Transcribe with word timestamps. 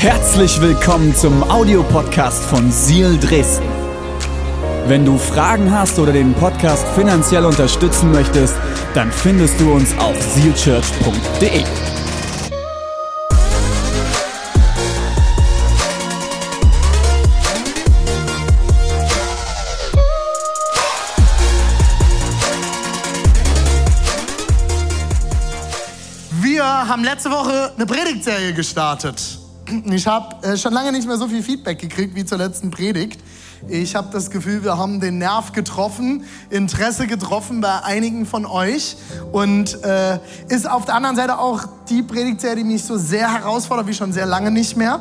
Herzlich 0.00 0.60
willkommen 0.60 1.12
zum 1.12 1.42
Audiopodcast 1.42 2.44
von 2.44 2.70
Seal 2.70 3.18
Dresden. 3.18 3.66
Wenn 4.86 5.04
du 5.04 5.18
Fragen 5.18 5.72
hast 5.72 5.98
oder 5.98 6.12
den 6.12 6.34
Podcast 6.34 6.86
finanziell 6.94 7.44
unterstützen 7.44 8.12
möchtest, 8.12 8.54
dann 8.94 9.10
findest 9.10 9.58
du 9.58 9.72
uns 9.72 9.98
auf 9.98 10.14
sealchurch.de. 10.22 11.64
Wir 26.40 26.64
haben 26.64 27.02
letzte 27.02 27.32
Woche 27.32 27.72
eine 27.74 27.84
Predigtserie 27.84 28.54
gestartet. 28.54 29.37
Ich 29.90 30.06
habe 30.06 30.46
äh, 30.46 30.56
schon 30.56 30.72
lange 30.72 30.92
nicht 30.92 31.06
mehr 31.06 31.18
so 31.18 31.28
viel 31.28 31.42
Feedback 31.42 31.78
gekriegt 31.78 32.14
wie 32.14 32.24
zur 32.24 32.38
letzten 32.38 32.70
Predigt. 32.70 33.20
Ich 33.68 33.94
habe 33.94 34.08
das 34.12 34.30
Gefühl, 34.30 34.62
wir 34.62 34.78
haben 34.78 35.00
den 35.00 35.18
Nerv 35.18 35.52
getroffen, 35.52 36.24
Interesse 36.48 37.06
getroffen 37.06 37.60
bei 37.60 37.82
einigen 37.82 38.24
von 38.24 38.46
euch. 38.46 38.96
Und 39.32 39.82
äh, 39.84 40.20
ist 40.48 40.70
auf 40.70 40.86
der 40.86 40.94
anderen 40.94 41.16
Seite 41.16 41.38
auch 41.38 41.64
die 41.90 42.02
Predigtserie, 42.02 42.56
die 42.56 42.64
mich 42.64 42.84
so 42.84 42.96
sehr 42.96 43.32
herausfordert 43.32 43.86
wie 43.88 43.94
schon 43.94 44.12
sehr 44.12 44.26
lange 44.26 44.50
nicht 44.50 44.76
mehr, 44.76 45.00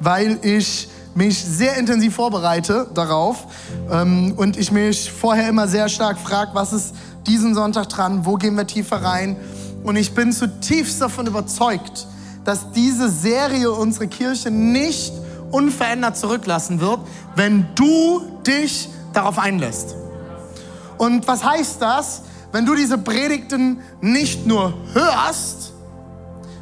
weil 0.00 0.38
ich 0.42 0.88
mich 1.14 1.38
sehr 1.42 1.76
intensiv 1.76 2.14
vorbereite 2.14 2.86
darauf 2.94 3.46
ähm, 3.90 4.34
und 4.36 4.56
ich 4.56 4.70
mich 4.70 5.10
vorher 5.10 5.48
immer 5.48 5.66
sehr 5.66 5.88
stark 5.88 6.18
frage, 6.18 6.50
was 6.54 6.72
ist 6.72 6.94
diesen 7.26 7.54
Sonntag 7.54 7.88
dran, 7.88 8.24
wo 8.24 8.34
gehen 8.34 8.54
wir 8.54 8.66
tiefer 8.66 9.02
rein. 9.02 9.36
Und 9.82 9.96
ich 9.96 10.14
bin 10.14 10.32
zutiefst 10.32 11.00
davon 11.00 11.26
überzeugt, 11.26 12.06
dass 12.46 12.70
diese 12.70 13.10
Serie 13.10 13.70
unsere 13.70 14.06
Kirche 14.06 14.50
nicht 14.50 15.12
unverändert 15.50 16.16
zurücklassen 16.16 16.80
wird, 16.80 17.00
wenn 17.34 17.66
du 17.74 18.22
dich 18.46 18.88
darauf 19.12 19.38
einlässt. 19.38 19.96
Und 20.96 21.26
was 21.26 21.44
heißt 21.44 21.82
das, 21.82 22.22
wenn 22.52 22.64
du 22.64 22.74
diese 22.74 22.98
Predigten 22.98 23.80
nicht 24.00 24.46
nur 24.46 24.72
hörst, 24.92 25.72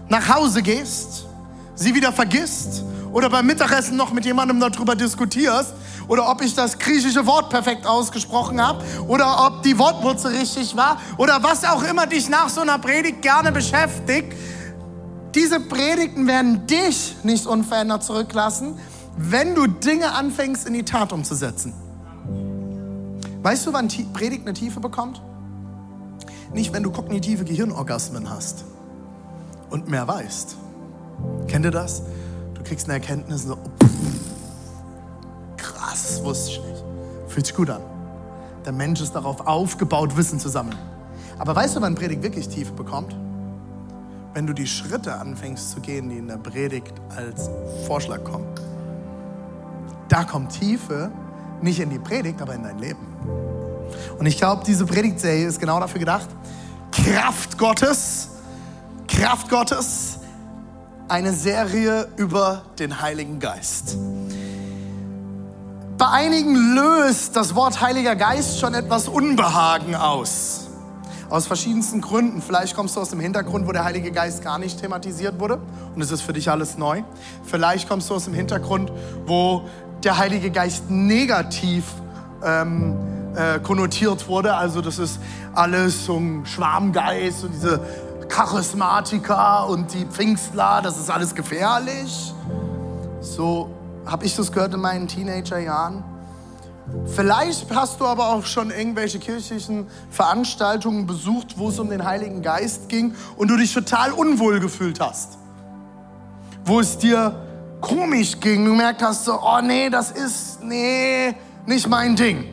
nach 0.08 0.34
Hause 0.34 0.62
gehst, 0.62 1.26
sie 1.74 1.94
wieder 1.94 2.12
vergisst 2.12 2.82
oder 3.12 3.28
beim 3.28 3.46
Mittagessen 3.46 3.96
noch 3.96 4.12
mit 4.12 4.24
jemandem 4.24 4.58
darüber 4.60 4.94
diskutierst 4.94 5.74
oder 6.08 6.30
ob 6.30 6.42
ich 6.42 6.54
das 6.54 6.78
griechische 6.78 7.26
Wort 7.26 7.50
perfekt 7.50 7.86
ausgesprochen 7.86 8.60
habe 8.60 8.82
oder 9.06 9.46
ob 9.46 9.62
die 9.62 9.78
Wortwurzel 9.78 10.34
richtig 10.36 10.74
war 10.76 10.98
oder 11.18 11.42
was 11.42 11.64
auch 11.64 11.82
immer 11.82 12.06
dich 12.06 12.28
nach 12.28 12.48
so 12.48 12.62
einer 12.62 12.78
Predigt 12.78 13.22
gerne 13.22 13.52
beschäftigt. 13.52 14.34
Diese 15.34 15.58
Predigten 15.58 16.28
werden 16.28 16.66
dich 16.66 17.16
nicht 17.24 17.46
unverändert 17.46 18.04
zurücklassen, 18.04 18.78
wenn 19.16 19.54
du 19.54 19.66
Dinge 19.66 20.12
anfängst 20.12 20.66
in 20.66 20.74
die 20.74 20.84
Tat 20.84 21.12
umzusetzen. 21.12 21.72
Weißt 23.42 23.66
du, 23.66 23.72
wann 23.72 23.88
Predigt 24.12 24.42
eine 24.42 24.54
Tiefe 24.54 24.80
bekommt? 24.80 25.20
Nicht, 26.52 26.72
wenn 26.72 26.84
du 26.84 26.92
kognitive 26.92 27.44
Gehirnorgasmen 27.44 28.30
hast 28.30 28.64
und 29.70 29.88
mehr 29.88 30.06
weißt. 30.06 30.56
Kennt 31.48 31.64
ihr 31.64 31.72
das? 31.72 32.02
Du 32.54 32.62
kriegst 32.62 32.86
eine 32.86 32.94
Erkenntnis 32.94 33.44
und 33.44 33.48
so, 33.48 33.54
oh, 33.54 33.86
krass, 35.56 36.08
das 36.08 36.24
wusste 36.24 36.52
ich 36.52 36.58
nicht. 36.60 36.84
Fühlt 37.28 37.46
sich 37.46 37.56
gut 37.56 37.70
an. 37.70 37.82
Der 38.64 38.72
Mensch 38.72 39.00
ist 39.00 39.12
darauf 39.12 39.46
aufgebaut, 39.46 40.16
Wissen 40.16 40.38
zu 40.38 40.48
sammeln. 40.48 40.78
Aber 41.38 41.56
weißt 41.56 41.76
du, 41.76 41.80
wann 41.80 41.96
Predigt 41.96 42.22
wirklich 42.22 42.48
Tiefe 42.48 42.72
bekommt? 42.72 43.14
Wenn 44.34 44.46
du 44.48 44.52
die 44.52 44.66
Schritte 44.66 45.14
anfängst 45.14 45.70
zu 45.70 45.80
gehen, 45.80 46.08
die 46.08 46.18
in 46.18 46.26
der 46.26 46.38
Predigt 46.38 46.92
als 47.16 47.48
Vorschlag 47.86 48.24
kommen. 48.24 48.46
Da 50.08 50.24
kommt 50.24 50.58
Tiefe 50.58 51.12
nicht 51.62 51.78
in 51.78 51.88
die 51.88 52.00
Predigt, 52.00 52.42
aber 52.42 52.54
in 52.54 52.64
dein 52.64 52.78
Leben. 52.78 53.06
Und 54.18 54.26
ich 54.26 54.36
glaube, 54.36 54.64
diese 54.66 54.86
Predigtserie 54.86 55.46
ist 55.46 55.60
genau 55.60 55.78
dafür 55.78 56.00
gedacht, 56.00 56.28
Kraft 56.90 57.58
Gottes, 57.58 58.28
Kraft 59.06 59.48
Gottes, 59.48 60.18
eine 61.08 61.32
Serie 61.32 62.08
über 62.16 62.62
den 62.78 63.00
Heiligen 63.00 63.38
Geist. 63.38 63.96
Bei 65.96 66.08
einigen 66.08 66.74
löst 66.74 67.36
das 67.36 67.54
Wort 67.54 67.80
Heiliger 67.80 68.16
Geist 68.16 68.58
schon 68.58 68.74
etwas 68.74 69.06
Unbehagen 69.06 69.94
aus. 69.94 70.63
Aus 71.34 71.48
verschiedensten 71.48 72.00
Gründen. 72.00 72.40
Vielleicht 72.40 72.76
kommst 72.76 72.94
du 72.94 73.00
aus 73.00 73.10
dem 73.10 73.18
Hintergrund, 73.18 73.66
wo 73.66 73.72
der 73.72 73.82
Heilige 73.82 74.12
Geist 74.12 74.44
gar 74.44 74.60
nicht 74.60 74.80
thematisiert 74.80 75.40
wurde 75.40 75.58
und 75.96 76.00
es 76.00 76.12
ist 76.12 76.20
für 76.20 76.32
dich 76.32 76.48
alles 76.48 76.78
neu. 76.78 77.02
Vielleicht 77.42 77.88
kommst 77.88 78.08
du 78.08 78.14
aus 78.14 78.26
dem 78.26 78.34
Hintergrund, 78.34 78.92
wo 79.26 79.62
der 80.04 80.16
Heilige 80.16 80.52
Geist 80.52 80.88
negativ 80.90 81.86
ähm, 82.44 82.94
äh, 83.34 83.58
konnotiert 83.58 84.28
wurde. 84.28 84.54
Also 84.54 84.80
das 84.80 85.00
ist 85.00 85.18
alles 85.52 86.06
so 86.06 86.18
ein 86.18 86.46
Schwarmgeist 86.46 87.42
und 87.42 87.52
diese 87.52 87.80
Charismatiker 88.28 89.68
und 89.68 89.92
die 89.92 90.04
Pfingstler, 90.04 90.82
das 90.84 90.98
ist 90.98 91.10
alles 91.10 91.34
gefährlich. 91.34 92.32
So 93.20 93.70
habe 94.06 94.24
ich 94.24 94.36
das 94.36 94.52
gehört 94.52 94.72
in 94.72 94.80
meinen 94.80 95.08
Teenagerjahren. 95.08 96.13
Vielleicht 97.06 97.74
hast 97.74 98.00
du 98.00 98.06
aber 98.06 98.28
auch 98.28 98.44
schon 98.44 98.70
irgendwelche 98.70 99.18
kirchlichen 99.18 99.86
Veranstaltungen 100.10 101.06
besucht, 101.06 101.58
wo 101.58 101.68
es 101.68 101.78
um 101.78 101.88
den 101.88 102.04
Heiligen 102.04 102.42
Geist 102.42 102.88
ging 102.88 103.14
und 103.36 103.48
du 103.48 103.56
dich 103.56 103.72
total 103.72 104.12
unwohl 104.12 104.60
gefühlt 104.60 105.00
hast. 105.00 105.38
Wo 106.64 106.80
es 106.80 106.98
dir 106.98 107.34
komisch 107.80 108.38
ging, 108.40 108.64
du 108.64 108.72
gemerkt 108.72 109.02
hast 109.02 109.24
so, 109.24 109.38
oh 109.40 109.60
nee, 109.62 109.88
das 109.88 110.10
ist, 110.10 110.62
nee, 110.62 111.34
nicht 111.66 111.88
mein 111.88 112.16
Ding. 112.16 112.44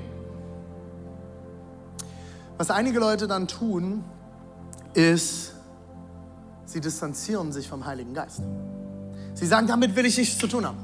Was 2.58 2.70
einige 2.70 3.00
Leute 3.00 3.28
dann 3.28 3.48
tun, 3.48 4.04
ist, 4.94 5.54
sie 6.66 6.80
distanzieren 6.80 7.52
sich 7.52 7.68
vom 7.68 7.86
Heiligen 7.86 8.14
Geist. 8.14 8.42
Sie 9.34 9.48
sagen, 9.48 9.68
damit 9.68 9.96
will 9.96 10.06
ich 10.06 10.18
nichts 10.18 10.38
zu 10.38 10.48
tun 10.48 10.66
haben. 10.66 10.78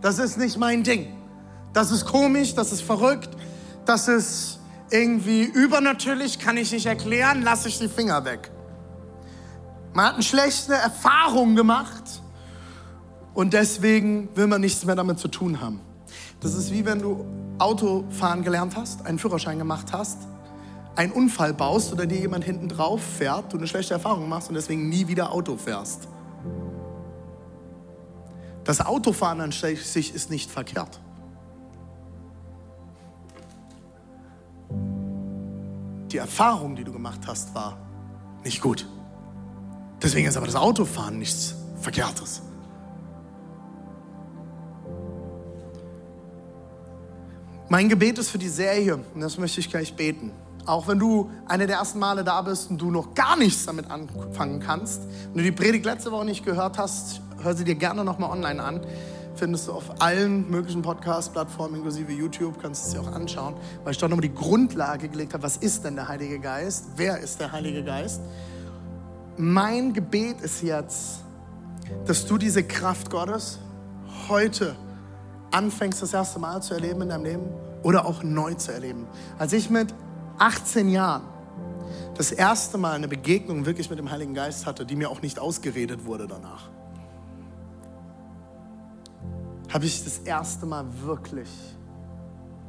Das 0.00 0.18
ist 0.18 0.38
nicht 0.38 0.56
mein 0.56 0.84
Ding. 0.84 1.17
Das 1.72 1.90
ist 1.90 2.06
komisch, 2.06 2.54
das 2.54 2.72
ist 2.72 2.82
verrückt, 2.82 3.30
das 3.84 4.08
ist 4.08 4.58
irgendwie 4.90 5.44
übernatürlich, 5.44 6.38
kann 6.38 6.56
ich 6.56 6.72
nicht 6.72 6.86
erklären, 6.86 7.42
lasse 7.42 7.68
ich 7.68 7.78
die 7.78 7.88
Finger 7.88 8.24
weg. 8.24 8.50
Man 9.92 10.06
hat 10.06 10.14
eine 10.14 10.22
schlechte 10.22 10.74
Erfahrung 10.74 11.56
gemacht 11.56 12.22
und 13.34 13.52
deswegen 13.52 14.28
will 14.34 14.46
man 14.46 14.60
nichts 14.60 14.84
mehr 14.84 14.96
damit 14.96 15.18
zu 15.18 15.28
tun 15.28 15.60
haben. 15.60 15.80
Das 16.40 16.54
ist 16.54 16.72
wie 16.72 16.84
wenn 16.84 17.00
du 17.00 17.24
Autofahren 17.58 18.44
gelernt 18.44 18.76
hast, 18.76 19.04
einen 19.04 19.18
Führerschein 19.18 19.58
gemacht 19.58 19.92
hast, 19.92 20.18
einen 20.94 21.12
Unfall 21.12 21.54
baust 21.54 21.92
oder 21.92 22.06
dir 22.06 22.18
jemand 22.18 22.44
hinten 22.44 22.68
drauf 22.68 23.00
fährt, 23.02 23.52
du 23.52 23.56
eine 23.56 23.66
schlechte 23.66 23.94
Erfahrung 23.94 24.28
machst 24.28 24.48
und 24.48 24.54
deswegen 24.54 24.88
nie 24.88 25.08
wieder 25.08 25.32
Auto 25.32 25.56
fährst. 25.56 26.08
Das 28.64 28.84
Autofahren 28.84 29.40
an 29.40 29.52
sich 29.52 30.14
ist 30.14 30.30
nicht 30.30 30.50
verkehrt. 30.50 31.00
Die 36.18 36.20
Erfahrung, 36.20 36.74
die 36.74 36.82
du 36.82 36.90
gemacht 36.90 37.20
hast, 37.28 37.54
war 37.54 37.78
nicht 38.42 38.60
gut. 38.60 38.88
Deswegen 40.02 40.26
ist 40.26 40.36
aber 40.36 40.46
das 40.46 40.56
Autofahren 40.56 41.16
nichts 41.16 41.54
Verkehrtes. 41.80 42.42
Mein 47.68 47.88
Gebet 47.88 48.18
ist 48.18 48.30
für 48.30 48.38
die 48.38 48.48
Serie, 48.48 48.96
und 49.14 49.20
das 49.20 49.38
möchte 49.38 49.60
ich 49.60 49.70
gleich 49.70 49.94
beten. 49.94 50.32
Auch 50.66 50.88
wenn 50.88 50.98
du 50.98 51.30
eine 51.46 51.68
der 51.68 51.76
ersten 51.76 52.00
Male 52.00 52.24
da 52.24 52.42
bist 52.42 52.68
und 52.68 52.78
du 52.78 52.90
noch 52.90 53.14
gar 53.14 53.36
nichts 53.36 53.64
damit 53.66 53.88
anfangen 53.88 54.58
kannst, 54.58 55.02
wenn 55.32 55.44
du 55.44 55.44
die 55.44 55.52
Predigt 55.52 55.84
letzte 55.84 56.10
Woche 56.10 56.24
nicht 56.24 56.44
gehört 56.44 56.78
hast, 56.78 57.20
hör 57.44 57.54
sie 57.54 57.62
dir 57.62 57.76
gerne 57.76 58.02
nochmal 58.02 58.32
online 58.32 58.60
an. 58.60 58.80
Findest 59.38 59.68
du 59.68 59.72
auf 59.72 60.00
allen 60.00 60.50
möglichen 60.50 60.82
Podcast-Plattformen, 60.82 61.76
inklusive 61.76 62.10
YouTube, 62.10 62.60
kannst 62.60 62.82
du 62.82 62.88
es 62.88 62.94
dir 62.94 63.08
auch 63.08 63.14
anschauen, 63.14 63.54
weil 63.84 63.92
ich 63.92 63.98
dort 63.98 64.10
nochmal 64.10 64.28
die 64.28 64.34
Grundlage 64.34 65.08
gelegt 65.08 65.32
habe, 65.32 65.44
was 65.44 65.58
ist 65.58 65.84
denn 65.84 65.94
der 65.94 66.08
Heilige 66.08 66.40
Geist? 66.40 66.86
Wer 66.96 67.20
ist 67.20 67.38
der 67.38 67.52
Heilige 67.52 67.84
Geist? 67.84 68.20
Mein 69.36 69.92
Gebet 69.92 70.40
ist 70.40 70.60
jetzt, 70.64 71.20
dass 72.04 72.26
du 72.26 72.36
diese 72.36 72.64
Kraft 72.64 73.10
Gottes 73.10 73.60
heute 74.28 74.74
anfängst, 75.52 76.02
das 76.02 76.12
erste 76.12 76.40
Mal 76.40 76.60
zu 76.60 76.74
erleben 76.74 77.02
in 77.02 77.10
deinem 77.10 77.24
Leben 77.24 77.46
oder 77.84 78.06
auch 78.06 78.24
neu 78.24 78.54
zu 78.54 78.72
erleben. 78.72 79.06
Als 79.38 79.52
ich 79.52 79.70
mit 79.70 79.94
18 80.38 80.88
Jahren 80.88 81.22
das 82.16 82.32
erste 82.32 82.76
Mal 82.76 82.94
eine 82.94 83.06
Begegnung 83.06 83.66
wirklich 83.66 83.88
mit 83.88 84.00
dem 84.00 84.10
Heiligen 84.10 84.34
Geist 84.34 84.66
hatte, 84.66 84.84
die 84.84 84.96
mir 84.96 85.08
auch 85.10 85.22
nicht 85.22 85.38
ausgeredet 85.38 86.06
wurde 86.06 86.26
danach, 86.26 86.70
habe 89.72 89.84
ich 89.84 90.04
das 90.04 90.18
erste 90.18 90.66
Mal 90.66 90.84
wirklich 91.02 91.48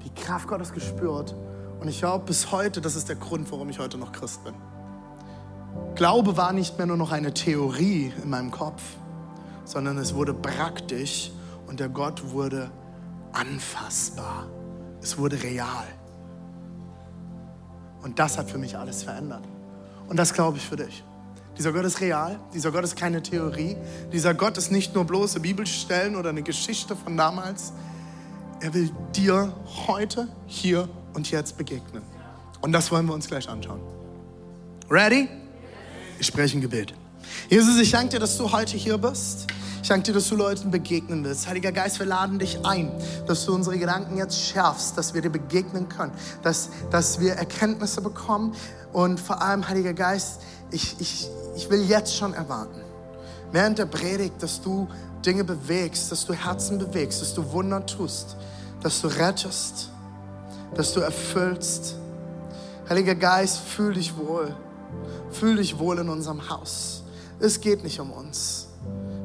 die 0.03 0.09
Kraft 0.21 0.47
Gottes 0.47 0.73
gespürt. 0.73 1.35
Und 1.79 1.87
ich 1.87 1.99
glaube 1.99 2.25
bis 2.25 2.51
heute, 2.51 2.81
das 2.81 2.95
ist 2.95 3.07
der 3.09 3.15
Grund, 3.15 3.51
warum 3.51 3.69
ich 3.69 3.79
heute 3.79 3.97
noch 3.97 4.11
Christ 4.11 4.43
bin. 4.43 4.53
Glaube 5.95 6.35
war 6.35 6.51
nicht 6.51 6.77
mehr 6.77 6.87
nur 6.87 6.97
noch 6.97 7.11
eine 7.11 7.33
Theorie 7.33 8.11
in 8.21 8.29
meinem 8.29 8.51
Kopf, 8.51 8.81
sondern 9.65 9.97
es 9.97 10.13
wurde 10.13 10.33
praktisch 10.33 11.31
und 11.67 11.79
der 11.79 11.89
Gott 11.89 12.31
wurde 12.31 12.71
anfassbar. 13.31 14.47
Es 15.01 15.17
wurde 15.17 15.41
real. 15.41 15.85
Und 18.01 18.19
das 18.19 18.37
hat 18.37 18.49
für 18.49 18.57
mich 18.57 18.77
alles 18.77 19.03
verändert. 19.03 19.43
Und 20.07 20.17
das 20.17 20.33
glaube 20.33 20.57
ich 20.57 20.65
für 20.65 20.75
dich. 20.75 21.03
Dieser 21.59 21.73
Gott 21.73 21.83
ist 21.83 21.99
real, 21.99 22.39
dieser 22.53 22.71
Gott 22.71 22.85
ist 22.85 22.95
keine 22.95 23.21
Theorie, 23.21 23.75
dieser 24.13 24.33
Gott 24.33 24.57
ist 24.57 24.71
nicht 24.71 24.95
nur 24.95 25.03
bloße 25.03 25.41
Bibelstellen 25.41 26.15
oder 26.15 26.29
eine 26.29 26.41
Geschichte 26.41 26.95
von 26.95 27.17
damals. 27.17 27.73
Er 28.61 28.73
will 28.73 28.89
dir 29.13 29.53
heute, 29.87 30.29
hier 30.47 30.87
und 31.13 31.29
jetzt 31.31 31.57
begegnen. 31.57 32.01
Und 32.61 32.71
das 32.71 32.91
wollen 32.93 33.05
wir 33.07 33.13
uns 33.13 33.27
gleich 33.27 33.49
anschauen. 33.49 33.81
Ready? 34.89 35.27
Ich 36.17 36.27
spreche 36.27 36.57
ein 36.57 36.61
Gebet. 36.61 36.93
Jesus, 37.49 37.77
ich 37.77 37.91
danke 37.91 38.11
dir, 38.11 38.19
dass 38.19 38.37
du 38.37 38.53
heute 38.53 38.77
hier 38.77 38.97
bist. 38.97 39.47
Ich 39.81 39.89
danke 39.89 40.03
dir, 40.03 40.13
dass 40.13 40.29
du 40.29 40.35
Leuten 40.35 40.71
begegnen 40.71 41.25
willst. 41.25 41.47
Heiliger 41.47 41.73
Geist, 41.73 41.99
wir 41.99 42.05
laden 42.05 42.39
dich 42.39 42.65
ein, 42.65 42.89
dass 43.27 43.45
du 43.45 43.53
unsere 43.53 43.77
Gedanken 43.77 44.17
jetzt 44.17 44.39
schärfst, 44.39 44.97
dass 44.97 45.13
wir 45.13 45.21
dir 45.21 45.29
begegnen 45.29 45.89
können, 45.89 46.13
dass, 46.41 46.69
dass 46.89 47.19
wir 47.19 47.33
Erkenntnisse 47.33 48.01
bekommen. 48.01 48.55
Und 48.91 49.19
vor 49.19 49.41
allem, 49.41 49.67
Heiliger 49.67 49.93
Geist, 49.93 50.41
ich, 50.71 50.95
ich, 50.99 51.29
ich 51.55 51.69
will 51.69 51.83
jetzt 51.83 52.15
schon 52.15 52.33
erwarten, 52.33 52.81
während 53.51 53.79
der 53.79 53.85
Predigt, 53.85 54.41
dass 54.41 54.61
du 54.61 54.87
Dinge 55.25 55.43
bewegst, 55.43 56.11
dass 56.11 56.25
du 56.25 56.33
Herzen 56.33 56.77
bewegst, 56.77 57.21
dass 57.21 57.33
du 57.33 57.51
Wunder 57.51 57.85
tust, 57.85 58.35
dass 58.81 59.01
du 59.01 59.07
rettest, 59.07 59.89
dass 60.75 60.93
du 60.93 61.01
erfüllst. 61.01 61.95
Heiliger 62.87 63.15
Geist, 63.15 63.59
fühl 63.59 63.93
dich 63.93 64.15
wohl. 64.15 64.55
Fühl 65.31 65.57
dich 65.57 65.77
wohl 65.77 65.99
in 65.99 66.09
unserem 66.09 66.49
Haus. 66.49 67.03
Es 67.39 67.59
geht 67.61 67.83
nicht 67.83 67.99
um 67.99 68.11
uns. 68.11 68.67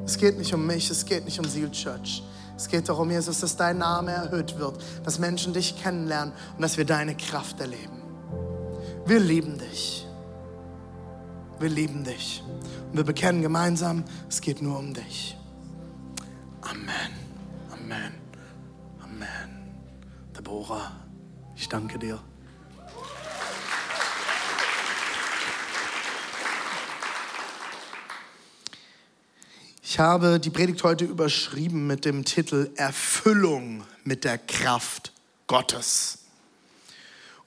Es 0.05 0.19
geht 0.19 0.37
nicht 0.37 0.52
um 0.52 0.67
mich, 0.67 0.91
es 0.91 1.05
geht 1.06 1.25
nicht 1.25 1.38
um 1.38 1.46
Seal 1.46 1.70
Church. 1.70 2.23
Es 2.56 2.69
geht 2.69 2.88
darum, 2.88 3.11
Jesus, 3.11 3.41
dass 3.41 3.56
dein 3.56 3.79
Name 3.79 4.12
erhöht 4.12 4.58
wird, 4.58 4.76
dass 5.05 5.19
Menschen 5.19 5.52
dich 5.52 5.82
kennenlernen 5.82 6.35
und 6.56 6.62
dass 6.62 6.76
wir 6.76 6.85
deine 6.85 7.17
Kraft 7.17 7.58
erleben. 7.61 8.02
Wir 9.06 9.19
lieben 9.19 9.58
dich. 9.58 10.04
Wir 11.61 11.69
lieben 11.69 12.05
dich. 12.05 12.43
Und 12.91 12.97
wir 12.97 13.05
bekennen 13.05 13.43
gemeinsam, 13.43 14.05
es 14.29 14.41
geht 14.41 14.61
nur 14.61 14.79
um 14.79 14.93
dich. 14.93 15.37
Amen. 16.61 17.12
Amen. 17.71 18.15
Amen. 19.03 19.75
Deborah, 20.37 20.93
ich 21.55 21.69
danke 21.69 21.99
dir. 21.99 22.21
Ich 29.83 30.01
habe 30.01 30.41
die 30.41 30.51
Predigt 30.51 30.83
heute 30.83 31.05
überschrieben 31.05 31.87
mit 31.87 32.05
dem 32.05 32.25
Titel 32.25 32.73
Erfüllung 32.75 33.85
mit 34.03 34.25
der 34.25 34.39
Kraft 34.39 35.12
Gottes. 35.47 36.19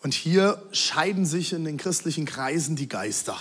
Und 0.02 0.14
hier 0.14 0.64
scheiden 0.72 1.26
sich 1.26 1.52
in 1.52 1.66
den 1.66 1.76
christlichen 1.76 2.26
Kreisen 2.26 2.78
die 2.78 2.88
Geister. 2.88 3.36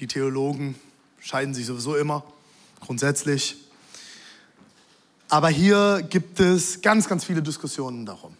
Die 0.00 0.06
Theologen 0.06 0.76
scheiden 1.20 1.52
sich 1.52 1.66
sowieso 1.66 1.94
immer, 1.94 2.24
grundsätzlich. 2.80 3.56
Aber 5.28 5.50
hier 5.50 6.02
gibt 6.08 6.40
es 6.40 6.80
ganz, 6.80 7.06
ganz 7.06 7.24
viele 7.24 7.42
Diskussionen 7.42 8.06
darum. 8.06 8.34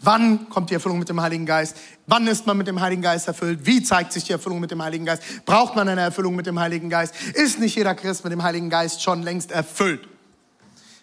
Wann 0.00 0.48
kommt 0.48 0.70
die 0.70 0.74
Erfüllung 0.74 0.98
mit 0.98 1.08
dem 1.08 1.20
Heiligen 1.20 1.46
Geist? 1.46 1.76
Wann 2.08 2.26
ist 2.26 2.48
man 2.48 2.58
mit 2.58 2.66
dem 2.66 2.80
Heiligen 2.80 3.00
Geist 3.00 3.28
erfüllt? 3.28 3.60
Wie 3.64 3.84
zeigt 3.84 4.12
sich 4.12 4.24
die 4.24 4.32
Erfüllung 4.32 4.58
mit 4.58 4.72
dem 4.72 4.82
Heiligen 4.82 5.04
Geist? 5.04 5.22
Braucht 5.46 5.76
man 5.76 5.88
eine 5.88 6.00
Erfüllung 6.00 6.34
mit 6.34 6.46
dem 6.46 6.58
Heiligen 6.58 6.90
Geist? 6.90 7.14
Ist 7.34 7.60
nicht 7.60 7.76
jeder 7.76 7.94
Christ 7.94 8.24
mit 8.24 8.32
dem 8.32 8.42
Heiligen 8.42 8.68
Geist 8.68 9.02
schon 9.02 9.22
längst 9.22 9.52
erfüllt? 9.52 10.08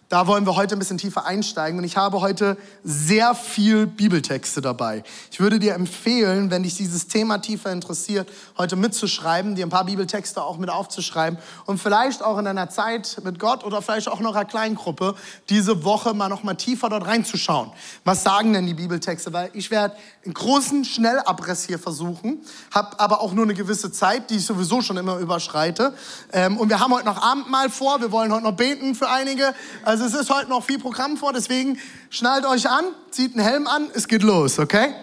Da 0.09 0.25
wollen 0.25 0.47
wir 0.47 0.55
heute 0.55 0.75
ein 0.75 0.79
bisschen 0.79 0.97
tiefer 0.97 1.27
einsteigen 1.27 1.77
und 1.77 1.85
ich 1.85 1.95
habe 1.95 2.19
heute 2.19 2.57
sehr 2.83 3.35
viel 3.35 3.85
Bibeltexte 3.85 4.59
dabei. 4.59 5.03
Ich 5.31 5.39
würde 5.39 5.59
dir 5.59 5.75
empfehlen, 5.75 6.49
wenn 6.49 6.63
dich 6.63 6.75
dieses 6.75 7.05
Thema 7.05 7.37
tiefer 7.37 7.71
interessiert, 7.71 8.27
heute 8.57 8.75
mitzuschreiben, 8.75 9.53
dir 9.53 9.67
ein 9.67 9.69
paar 9.69 9.85
Bibeltexte 9.85 10.43
auch 10.43 10.57
mit 10.57 10.71
aufzuschreiben 10.71 11.37
und 11.67 11.77
vielleicht 11.77 12.23
auch 12.23 12.39
in 12.39 12.45
deiner 12.45 12.71
Zeit 12.71 13.21
mit 13.23 13.37
Gott 13.37 13.63
oder 13.63 13.83
vielleicht 13.83 14.07
auch 14.07 14.19
in 14.19 14.25
eurer 14.25 14.45
Kleingruppe 14.45 15.13
diese 15.47 15.83
Woche 15.83 16.15
mal 16.15 16.27
noch 16.27 16.41
mal 16.41 16.55
tiefer 16.55 16.89
dort 16.89 17.05
reinzuschauen. 17.05 17.69
Was 18.03 18.23
sagen 18.23 18.51
denn 18.53 18.65
die 18.65 18.73
Bibeltexte? 18.73 19.31
Weil 19.31 19.51
ich 19.53 19.69
werde 19.69 19.95
einen 20.25 20.33
großen 20.33 20.85
Schnellabriss 20.85 21.65
hier 21.65 21.77
versuchen, 21.77 22.39
habe 22.73 22.99
aber 22.99 23.21
auch 23.21 23.33
nur 23.33 23.43
eine 23.43 23.53
gewisse 23.53 23.91
Zeit, 23.91 24.31
die 24.31 24.37
ich 24.37 24.45
sowieso 24.47 24.81
schon 24.81 24.97
immer 24.97 25.17
überschreite. 25.17 25.93
Ähm, 26.33 26.57
und 26.57 26.69
wir 26.69 26.79
haben 26.79 26.95
heute 26.95 27.05
noch 27.05 27.21
Abendmahl 27.21 27.69
vor, 27.69 28.01
wir 28.01 28.11
wollen 28.11 28.33
heute 28.33 28.45
noch 28.45 28.57
beten 28.57 28.95
für 28.95 29.07
einige. 29.07 29.53
Also 29.85 29.98
also 30.01 30.17
es 30.17 30.21
ist 30.21 30.33
heute 30.33 30.49
noch 30.49 30.63
viel 30.63 30.79
Programm 30.79 31.17
vor, 31.17 31.33
deswegen 31.33 31.77
schnallt 32.09 32.45
euch 32.45 32.69
an, 32.69 32.85
zieht 33.11 33.35
einen 33.35 33.45
Helm 33.45 33.67
an, 33.67 33.89
es 33.93 34.07
geht 34.07 34.23
los, 34.23 34.57
okay? 34.57 34.93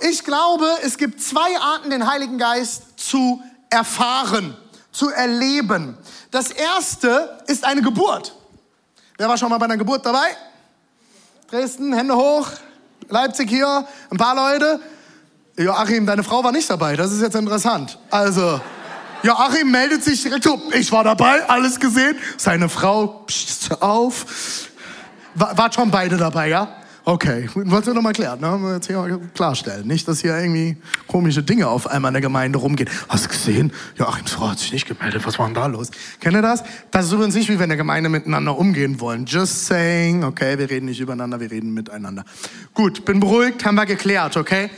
Ich 0.00 0.24
glaube, 0.24 0.66
es 0.82 0.96
gibt 0.96 1.22
zwei 1.22 1.58
Arten, 1.60 1.90
den 1.90 2.10
Heiligen 2.10 2.38
Geist 2.38 2.98
zu 2.98 3.42
erfahren, 3.68 4.56
zu 4.90 5.10
erleben. 5.10 5.98
Das 6.30 6.50
erste 6.50 7.38
ist 7.46 7.64
eine 7.64 7.82
Geburt. 7.82 8.34
Wer 9.18 9.28
war 9.28 9.36
schon 9.36 9.50
mal 9.50 9.58
bei 9.58 9.66
einer 9.66 9.76
Geburt 9.76 10.06
dabei? 10.06 10.34
Dresden, 11.50 11.92
Hände 11.92 12.16
hoch. 12.16 12.48
Leipzig 13.08 13.50
hier, 13.50 13.86
ein 14.10 14.16
paar 14.16 14.34
Leute. 14.34 14.80
Joachim, 15.58 16.06
deine 16.06 16.22
Frau 16.22 16.42
war 16.42 16.52
nicht 16.52 16.68
dabei. 16.70 16.96
Das 16.96 17.12
ist 17.12 17.20
jetzt 17.20 17.36
interessant. 17.36 17.98
Also, 18.10 18.60
Joachim 19.26 19.72
meldet 19.72 20.04
sich 20.04 20.22
direkt 20.22 20.48
ich 20.72 20.92
war 20.92 21.02
dabei, 21.02 21.48
alles 21.48 21.80
gesehen. 21.80 22.14
Seine 22.36 22.68
Frau, 22.68 23.24
pst, 23.26 23.82
auf. 23.82 24.68
War, 25.34 25.58
wart 25.58 25.74
schon 25.74 25.90
beide 25.90 26.16
dabei, 26.16 26.48
ja? 26.48 26.76
Okay, 27.04 27.48
wollten 27.54 27.88
wir 27.88 27.94
noch 27.94 28.02
mal 28.02 28.12
klären, 28.12 28.40
ne? 28.40 28.74
Jetzt 28.74 28.86
hier 28.86 29.20
klarstellen. 29.34 29.86
Nicht, 29.86 30.06
dass 30.06 30.20
hier 30.20 30.36
irgendwie 30.36 30.76
komische 31.08 31.42
Dinge 31.42 31.66
auf 31.66 31.88
einmal 31.88 32.10
in 32.10 32.14
der 32.14 32.20
Gemeinde 32.20 32.58
rumgehen. 32.58 32.88
Hast 33.08 33.24
du 33.24 33.28
gesehen? 33.28 33.72
Joachims 33.96 34.30
Frau 34.30 34.50
hat 34.50 34.60
sich 34.60 34.72
nicht 34.72 34.86
gemeldet. 34.86 35.26
Was 35.26 35.38
war 35.40 35.46
denn 35.46 35.54
da 35.54 35.66
los? 35.66 35.90
Kennt 36.20 36.36
ihr 36.36 36.42
das? 36.42 36.62
Das 36.92 37.06
ist 37.06 37.12
übrigens 37.12 37.34
nicht, 37.34 37.48
wie 37.48 37.58
wir 37.58 37.64
in 37.64 37.70
der 37.70 37.76
Gemeinde 37.76 38.08
miteinander 38.08 38.56
umgehen 38.56 39.00
wollen. 39.00 39.26
Just 39.26 39.66
saying, 39.66 40.22
okay, 40.22 40.56
wir 40.56 40.70
reden 40.70 40.86
nicht 40.86 41.00
übereinander, 41.00 41.40
wir 41.40 41.50
reden 41.50 41.74
miteinander. 41.74 42.24
Gut, 42.74 43.04
bin 43.04 43.18
beruhigt, 43.18 43.64
haben 43.64 43.74
wir 43.74 43.86
geklärt, 43.86 44.36
okay? 44.36 44.70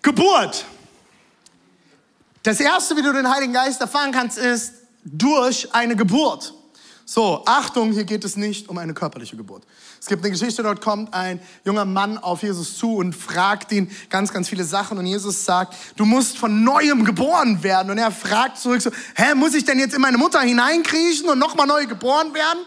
Geburt. 0.00 0.66
Das 2.42 2.58
erste, 2.60 2.96
wie 2.96 3.02
du 3.02 3.12
den 3.12 3.30
Heiligen 3.30 3.52
Geist 3.52 3.80
erfahren 3.80 4.12
kannst, 4.12 4.38
ist 4.38 4.74
durch 5.04 5.72
eine 5.74 5.96
Geburt. 5.96 6.54
So, 7.04 7.42
Achtung, 7.46 7.92
hier 7.92 8.04
geht 8.04 8.24
es 8.24 8.36
nicht 8.36 8.68
um 8.68 8.78
eine 8.78 8.94
körperliche 8.94 9.36
Geburt. 9.36 9.64
Es 10.00 10.06
gibt 10.06 10.22
eine 10.22 10.30
Geschichte, 10.32 10.62
dort 10.62 10.80
kommt 10.80 11.12
ein 11.12 11.40
junger 11.64 11.84
Mann 11.84 12.16
auf 12.16 12.42
Jesus 12.42 12.78
zu 12.78 12.96
und 12.96 13.14
fragt 13.14 13.70
ihn 13.72 13.90
ganz, 14.08 14.32
ganz 14.32 14.48
viele 14.48 14.64
Sachen. 14.64 14.98
Und 14.98 15.06
Jesus 15.06 15.44
sagt, 15.44 15.76
du 15.96 16.04
musst 16.04 16.38
von 16.38 16.64
neuem 16.64 17.04
geboren 17.04 17.62
werden. 17.62 17.90
Und 17.90 17.98
er 17.98 18.10
fragt 18.10 18.58
zurück 18.58 18.80
so, 18.80 18.90
hä, 19.14 19.34
muss 19.34 19.54
ich 19.54 19.64
denn 19.64 19.78
jetzt 19.78 19.94
in 19.94 20.00
meine 20.00 20.16
Mutter 20.16 20.40
hineinkriechen 20.40 21.28
und 21.28 21.38
nochmal 21.38 21.66
neu 21.66 21.86
geboren 21.86 22.32
werden? 22.34 22.60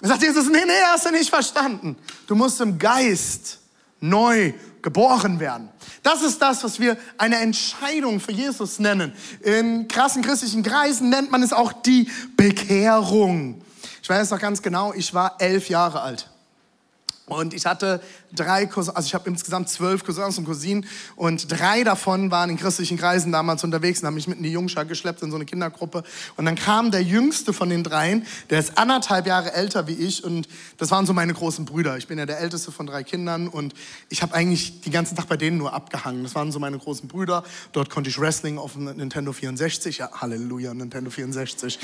Er 0.00 0.08
sagt 0.08 0.22
Jesus, 0.22 0.48
nee, 0.48 0.64
nee, 0.64 0.72
hast 0.86 1.06
du 1.06 1.10
nicht 1.10 1.30
verstanden. 1.30 1.96
Du 2.26 2.34
musst 2.34 2.60
im 2.60 2.78
Geist 2.78 3.58
neu 4.00 4.52
geboren 4.82 5.40
werden. 5.40 5.68
Das 6.02 6.22
ist 6.22 6.42
das, 6.42 6.64
was 6.64 6.80
wir 6.80 6.96
eine 7.16 7.36
Entscheidung 7.36 8.20
für 8.20 8.32
Jesus 8.32 8.78
nennen. 8.78 9.12
In 9.42 9.88
krassen 9.88 10.22
christlichen 10.22 10.62
Kreisen 10.62 11.08
nennt 11.08 11.30
man 11.30 11.42
es 11.42 11.52
auch 11.52 11.72
die 11.72 12.10
Bekehrung. 12.36 13.62
Ich 14.02 14.08
weiß 14.08 14.30
noch 14.30 14.40
ganz 14.40 14.62
genau, 14.62 14.92
ich 14.92 15.14
war 15.14 15.36
elf 15.38 15.68
Jahre 15.68 16.02
alt. 16.02 16.28
Und 17.26 17.54
ich 17.54 17.66
hatte 17.66 18.02
drei 18.34 18.66
Cousins, 18.66 18.96
also 18.96 19.06
ich 19.06 19.14
habe 19.14 19.28
insgesamt 19.28 19.68
zwölf 19.68 20.04
Cousins 20.04 20.38
und 20.38 20.44
Cousinen 20.44 20.86
und 21.16 21.50
drei 21.50 21.84
davon 21.84 22.30
waren 22.30 22.50
in 22.50 22.56
christlichen 22.56 22.96
Kreisen 22.96 23.32
damals 23.32 23.62
unterwegs 23.64 24.00
und 24.00 24.06
haben 24.06 24.14
mich 24.14 24.28
mit 24.28 24.38
in 24.38 24.44
die 24.44 24.52
Jungschar 24.52 24.84
geschleppt 24.84 25.22
in 25.22 25.30
so 25.30 25.36
eine 25.36 25.44
Kindergruppe. 25.44 26.02
Und 26.36 26.44
dann 26.44 26.54
kam 26.54 26.90
der 26.90 27.02
jüngste 27.02 27.52
von 27.52 27.68
den 27.68 27.84
dreien, 27.84 28.26
der 28.50 28.58
ist 28.58 28.78
anderthalb 28.78 29.26
Jahre 29.26 29.52
älter 29.52 29.86
wie 29.86 29.94
ich 29.94 30.24
und 30.24 30.48
das 30.78 30.90
waren 30.90 31.06
so 31.06 31.12
meine 31.12 31.34
großen 31.34 31.64
Brüder. 31.64 31.96
Ich 31.96 32.06
bin 32.06 32.18
ja 32.18 32.26
der 32.26 32.40
älteste 32.40 32.72
von 32.72 32.86
drei 32.86 33.02
Kindern 33.02 33.48
und 33.48 33.74
ich 34.08 34.22
habe 34.22 34.34
eigentlich 34.34 34.80
den 34.80 34.92
ganzen 34.92 35.16
Tag 35.16 35.28
bei 35.28 35.36
denen 35.36 35.58
nur 35.58 35.72
abgehangen. 35.74 36.22
Das 36.22 36.34
waren 36.34 36.52
so 36.52 36.58
meine 36.58 36.78
großen 36.78 37.08
Brüder. 37.08 37.44
Dort 37.72 37.90
konnte 37.90 38.10
ich 38.10 38.18
Wrestling 38.18 38.58
auf 38.58 38.72
dem 38.72 38.84
Nintendo 38.84 39.32
64. 39.32 39.98
Ja, 39.98 40.10
Halleluja, 40.12 40.74
Nintendo 40.74 41.10
64. 41.10 41.78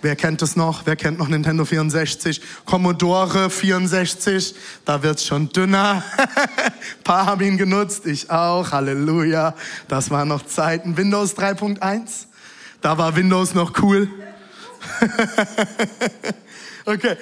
Wer 0.00 0.16
kennt 0.16 0.42
das 0.42 0.56
noch? 0.56 0.86
Wer 0.86 0.96
kennt 0.96 1.18
noch 1.18 1.28
Nintendo 1.28 1.64
64? 1.64 2.40
Commodore 2.64 3.50
64. 3.50 4.54
Da 4.84 5.02
wird's 5.02 5.24
schon 5.24 5.48
dünner. 5.50 5.91
Ein 5.92 6.02
paar 7.04 7.26
haben 7.26 7.42
ihn 7.42 7.58
genutzt, 7.58 8.06
ich 8.06 8.30
auch. 8.30 8.72
Halleluja. 8.72 9.54
Das 9.88 10.10
waren 10.10 10.28
noch 10.28 10.46
Zeiten. 10.46 10.96
Windows 10.96 11.36
3.1. 11.36 12.26
Da 12.80 12.98
war 12.98 13.14
Windows 13.16 13.54
noch 13.54 13.82
cool. 13.82 14.08
okay. 16.86 17.16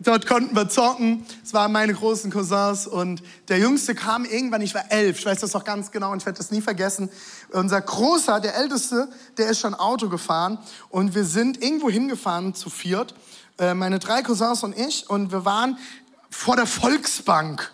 Dort 0.00 0.26
konnten 0.26 0.56
wir 0.56 0.68
zocken. 0.68 1.24
Es 1.44 1.54
waren 1.54 1.70
meine 1.70 1.94
großen 1.94 2.30
Cousins 2.32 2.88
und 2.88 3.22
der 3.48 3.58
Jüngste 3.58 3.94
kam 3.94 4.24
irgendwann, 4.24 4.60
ich 4.60 4.74
war 4.74 4.90
elf, 4.90 5.20
ich 5.20 5.26
weiß 5.26 5.38
das 5.38 5.52
noch 5.52 5.62
ganz 5.62 5.92
genau 5.92 6.10
und 6.10 6.18
ich 6.18 6.26
werde 6.26 6.38
das 6.38 6.50
nie 6.50 6.60
vergessen. 6.60 7.08
Unser 7.50 7.80
Großer, 7.80 8.40
der 8.40 8.56
Älteste, 8.56 9.08
der 9.38 9.48
ist 9.48 9.60
schon 9.60 9.74
Auto 9.74 10.08
gefahren 10.08 10.58
und 10.88 11.14
wir 11.14 11.24
sind 11.24 11.62
irgendwo 11.62 11.88
hingefahren 11.88 12.52
zu 12.52 12.68
viert, 12.68 13.14
äh, 13.58 13.74
meine 13.74 14.00
drei 14.00 14.22
Cousins 14.22 14.64
und 14.64 14.76
ich 14.76 15.08
und 15.08 15.30
wir 15.30 15.44
waren 15.44 15.78
vor 16.30 16.56
der 16.56 16.66
Volksbank, 16.66 17.70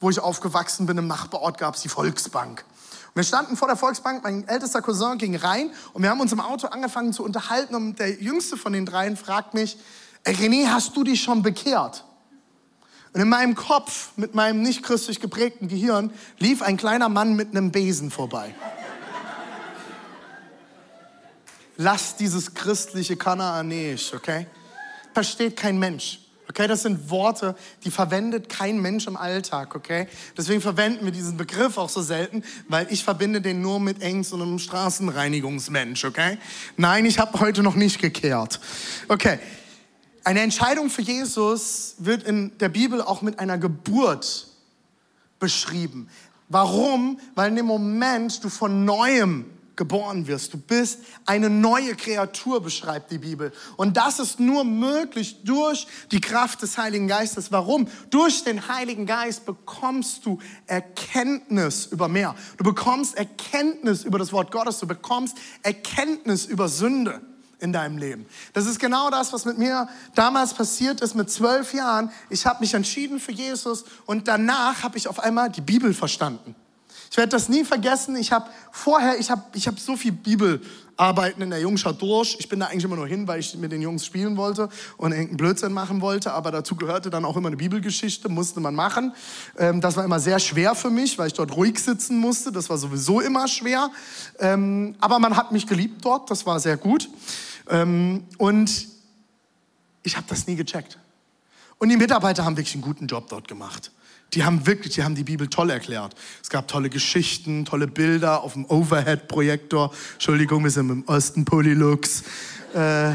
wo 0.00 0.10
ich 0.10 0.20
aufgewachsen 0.20 0.86
bin. 0.86 0.98
Im 0.98 1.06
Nachbarort 1.06 1.58
gab 1.58 1.74
es 1.74 1.82
die 1.82 1.88
Volksbank. 1.88 2.64
Wir 3.14 3.24
standen 3.24 3.56
vor 3.56 3.66
der 3.66 3.78
Volksbank, 3.78 4.22
mein 4.24 4.46
ältester 4.46 4.82
Cousin 4.82 5.16
ging 5.16 5.36
rein 5.36 5.70
und 5.94 6.02
wir 6.02 6.10
haben 6.10 6.20
uns 6.20 6.32
im 6.32 6.40
Auto 6.40 6.66
angefangen 6.66 7.14
zu 7.14 7.24
unterhalten 7.24 7.74
und 7.74 7.98
der 7.98 8.20
jüngste 8.20 8.58
von 8.58 8.74
den 8.74 8.84
dreien 8.84 9.16
fragt 9.16 9.54
mich, 9.54 9.78
René, 10.26 10.66
hast 10.68 10.94
du 10.96 11.02
dich 11.02 11.22
schon 11.22 11.42
bekehrt? 11.42 12.04
Und 13.14 13.22
in 13.22 13.30
meinem 13.30 13.54
Kopf, 13.54 14.10
mit 14.16 14.34
meinem 14.34 14.60
nicht 14.60 14.82
christlich 14.82 15.20
geprägten 15.20 15.68
Gehirn, 15.68 16.12
lief 16.38 16.60
ein 16.60 16.76
kleiner 16.76 17.08
Mann 17.08 17.34
mit 17.34 17.52
einem 17.52 17.72
Besen 17.72 18.10
vorbei. 18.10 18.54
Lass 21.78 22.16
dieses 22.16 22.52
christliche 22.52 23.16
Kanaanäisch, 23.16 24.12
okay? 24.12 24.46
Versteht 25.14 25.56
kein 25.56 25.78
Mensch. 25.78 26.25
Okay, 26.56 26.68
das 26.68 26.80
sind 26.84 27.10
Worte, 27.10 27.54
die 27.84 27.90
verwendet 27.90 28.48
kein 28.48 28.80
Mensch 28.80 29.06
im 29.06 29.18
Alltag, 29.18 29.74
okay? 29.74 30.08
Deswegen 30.38 30.62
verwenden 30.62 31.04
wir 31.04 31.12
diesen 31.12 31.36
Begriff 31.36 31.76
auch 31.76 31.90
so 31.90 32.00
selten, 32.00 32.42
weil 32.66 32.86
ich 32.90 33.04
verbinde 33.04 33.42
den 33.42 33.60
nur 33.60 33.78
mit 33.78 34.00
eng 34.00 34.24
so 34.24 34.36
einem 34.36 34.58
Straßenreinigungsmensch, 34.58 36.06
okay? 36.06 36.38
Nein, 36.78 37.04
ich 37.04 37.18
habe 37.18 37.38
heute 37.40 37.62
noch 37.62 37.74
nicht 37.74 38.00
gekehrt. 38.00 38.58
Okay. 39.06 39.38
Eine 40.24 40.40
Entscheidung 40.40 40.88
für 40.88 41.02
Jesus 41.02 41.96
wird 41.98 42.22
in 42.22 42.56
der 42.56 42.70
Bibel 42.70 43.02
auch 43.02 43.20
mit 43.20 43.38
einer 43.38 43.58
Geburt 43.58 44.48
beschrieben. 45.38 46.08
Warum? 46.48 47.20
Weil 47.34 47.50
in 47.50 47.56
dem 47.56 47.66
Moment 47.66 48.42
du 48.42 48.48
von 48.48 48.86
neuem 48.86 49.44
geboren 49.76 50.26
wirst. 50.26 50.54
Du 50.54 50.58
bist 50.58 51.00
eine 51.26 51.50
neue 51.50 51.94
Kreatur, 51.94 52.62
beschreibt 52.62 53.10
die 53.10 53.18
Bibel. 53.18 53.52
Und 53.76 53.96
das 53.96 54.18
ist 54.18 54.40
nur 54.40 54.64
möglich 54.64 55.42
durch 55.44 55.86
die 56.10 56.20
Kraft 56.20 56.62
des 56.62 56.78
Heiligen 56.78 57.06
Geistes. 57.08 57.52
Warum? 57.52 57.86
Durch 58.10 58.42
den 58.42 58.68
Heiligen 58.68 59.06
Geist 59.06 59.46
bekommst 59.46 60.26
du 60.26 60.38
Erkenntnis 60.66 61.86
über 61.86 62.08
mehr. 62.08 62.34
Du 62.56 62.64
bekommst 62.64 63.16
Erkenntnis 63.16 64.04
über 64.04 64.18
das 64.18 64.32
Wort 64.32 64.50
Gottes. 64.50 64.78
Du 64.78 64.86
bekommst 64.86 65.36
Erkenntnis 65.62 66.46
über 66.46 66.68
Sünde 66.68 67.20
in 67.58 67.72
deinem 67.72 67.98
Leben. 67.98 68.26
Das 68.52 68.66
ist 68.66 68.78
genau 68.78 69.10
das, 69.10 69.32
was 69.32 69.44
mit 69.44 69.58
mir 69.58 69.88
damals 70.14 70.54
passiert 70.54 71.00
ist 71.00 71.14
mit 71.14 71.30
zwölf 71.30 71.72
Jahren. 71.72 72.10
Ich 72.28 72.46
habe 72.46 72.60
mich 72.60 72.74
entschieden 72.74 73.20
für 73.20 73.32
Jesus 73.32 73.84
und 74.04 74.28
danach 74.28 74.82
habe 74.82 74.98
ich 74.98 75.08
auf 75.08 75.20
einmal 75.20 75.50
die 75.50 75.62
Bibel 75.62 75.94
verstanden. 75.94 76.54
Ich 77.16 77.18
werde 77.18 77.30
das 77.30 77.48
nie 77.48 77.64
vergessen. 77.64 78.14
Ich 78.16 78.30
habe 78.30 78.50
vorher, 78.70 79.18
ich 79.18 79.30
habe 79.30 79.40
ich 79.54 79.66
hab 79.66 79.80
so 79.80 79.96
viel 79.96 80.12
Bibelarbeiten 80.12 81.42
in 81.42 81.48
der 81.48 81.60
Jungschau 81.60 81.92
durch. 81.92 82.36
Ich 82.38 82.46
bin 82.46 82.60
da 82.60 82.66
eigentlich 82.66 82.84
immer 82.84 82.96
nur 82.96 83.06
hin, 83.06 83.26
weil 83.26 83.40
ich 83.40 83.56
mit 83.56 83.72
den 83.72 83.80
Jungs 83.80 84.04
spielen 84.04 84.36
wollte 84.36 84.68
und 84.98 85.12
irgendeinen 85.12 85.38
Blödsinn 85.38 85.72
machen 85.72 86.02
wollte. 86.02 86.34
Aber 86.34 86.50
dazu 86.50 86.76
gehörte 86.76 87.08
dann 87.08 87.24
auch 87.24 87.38
immer 87.38 87.46
eine 87.46 87.56
Bibelgeschichte, 87.56 88.28
musste 88.28 88.60
man 88.60 88.74
machen. 88.74 89.14
Ähm, 89.56 89.80
das 89.80 89.96
war 89.96 90.04
immer 90.04 90.20
sehr 90.20 90.38
schwer 90.38 90.74
für 90.74 90.90
mich, 90.90 91.16
weil 91.16 91.28
ich 91.28 91.32
dort 91.32 91.56
ruhig 91.56 91.78
sitzen 91.78 92.18
musste. 92.18 92.52
Das 92.52 92.68
war 92.68 92.76
sowieso 92.76 93.22
immer 93.22 93.48
schwer. 93.48 93.90
Ähm, 94.38 94.94
aber 95.00 95.18
man 95.18 95.38
hat 95.38 95.52
mich 95.52 95.66
geliebt 95.66 96.04
dort, 96.04 96.30
das 96.30 96.44
war 96.44 96.60
sehr 96.60 96.76
gut. 96.76 97.08
Ähm, 97.70 98.24
und 98.36 98.88
ich 100.02 100.18
habe 100.18 100.26
das 100.28 100.46
nie 100.46 100.56
gecheckt. 100.56 100.98
Und 101.78 101.88
die 101.88 101.96
Mitarbeiter 101.96 102.44
haben 102.44 102.58
wirklich 102.58 102.74
einen 102.74 102.84
guten 102.84 103.06
Job 103.06 103.30
dort 103.30 103.48
gemacht. 103.48 103.90
Die 104.34 104.44
haben 104.44 104.66
wirklich, 104.66 104.94
die 104.94 105.02
haben 105.02 105.14
die 105.14 105.24
Bibel 105.24 105.48
toll 105.48 105.70
erklärt. 105.70 106.14
Es 106.42 106.50
gab 106.50 106.68
tolle 106.68 106.90
Geschichten, 106.90 107.64
tolle 107.64 107.86
Bilder 107.86 108.42
auf 108.42 108.54
dem 108.54 108.66
Overhead-Projektor. 108.66 109.92
Entschuldigung, 110.14 110.64
wir 110.64 110.70
sind 110.70 110.90
im 110.90 111.04
Osten 111.06 111.44
Polylux. 111.44 112.22
Äh, 112.74 113.12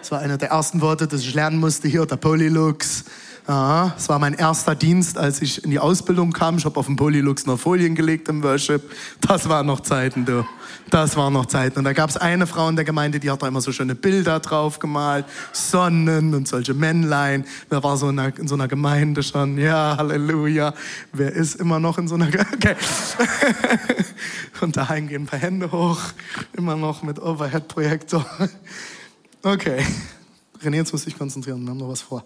das 0.00 0.10
war 0.10 0.20
einer 0.20 0.38
der 0.38 0.48
ersten 0.48 0.80
Worte, 0.80 1.06
das 1.06 1.20
ich 1.20 1.34
lernen 1.34 1.58
musste 1.58 1.88
hier, 1.88 2.06
der 2.06 2.16
Polylux. 2.16 3.04
Ja, 3.48 3.94
es 3.96 4.08
war 4.08 4.18
mein 4.18 4.34
erster 4.34 4.74
Dienst, 4.74 5.18
als 5.18 5.42
ich 5.42 5.64
in 5.64 5.70
die 5.70 5.78
Ausbildung 5.78 6.32
kam. 6.32 6.58
Ich 6.58 6.64
habe 6.64 6.78
auf 6.78 6.86
dem 6.86 6.96
Polylux 6.96 7.46
noch 7.46 7.58
Folien 7.58 7.94
gelegt 7.94 8.28
im 8.28 8.42
Worship. 8.42 8.82
Das 9.20 9.48
waren 9.48 9.66
noch 9.66 9.80
Zeiten, 9.80 10.24
du. 10.24 10.46
Das 10.90 11.16
waren 11.16 11.32
noch 11.32 11.46
Zeiten. 11.46 11.78
Und 11.78 11.84
da 11.84 11.92
gab 11.92 12.10
es 12.10 12.16
eine 12.16 12.46
Frau 12.46 12.68
in 12.68 12.76
der 12.76 12.84
Gemeinde, 12.84 13.20
die 13.20 13.30
hat 13.30 13.42
da 13.42 13.48
immer 13.48 13.60
so 13.60 13.72
schöne 13.72 13.94
Bilder 13.94 14.40
drauf 14.40 14.78
gemalt. 14.78 15.24
Sonnen 15.52 16.34
und 16.34 16.48
solche 16.48 16.74
Männlein. 16.74 17.44
Wer 17.68 17.82
war 17.82 17.96
so 17.96 18.08
in, 18.08 18.18
einer, 18.18 18.38
in 18.38 18.48
so 18.48 18.54
einer 18.54 18.68
Gemeinde 18.68 19.22
schon? 19.22 19.58
Ja, 19.58 19.96
Halleluja. 19.96 20.74
Wer 21.12 21.32
ist 21.32 21.56
immer 21.56 21.80
noch 21.80 21.98
in 21.98 22.08
so 22.08 22.16
einer 22.16 22.30
Gemeinde? 22.30 22.56
Okay. 22.56 22.76
und 24.60 24.76
daheim 24.76 25.08
gehen 25.08 25.22
ein 25.22 25.26
paar 25.26 25.38
Hände 25.38 25.72
hoch. 25.72 26.00
Immer 26.52 26.76
noch 26.76 27.02
mit 27.02 27.20
Overhead-Projektor. 27.20 28.24
Okay. 29.42 29.84
René, 30.62 30.76
jetzt 30.76 30.92
muss 30.92 31.06
ich 31.06 31.16
konzentrieren, 31.16 31.62
wir 31.62 31.70
haben 31.70 31.78
noch 31.78 31.88
was 31.88 32.02
vor. 32.02 32.24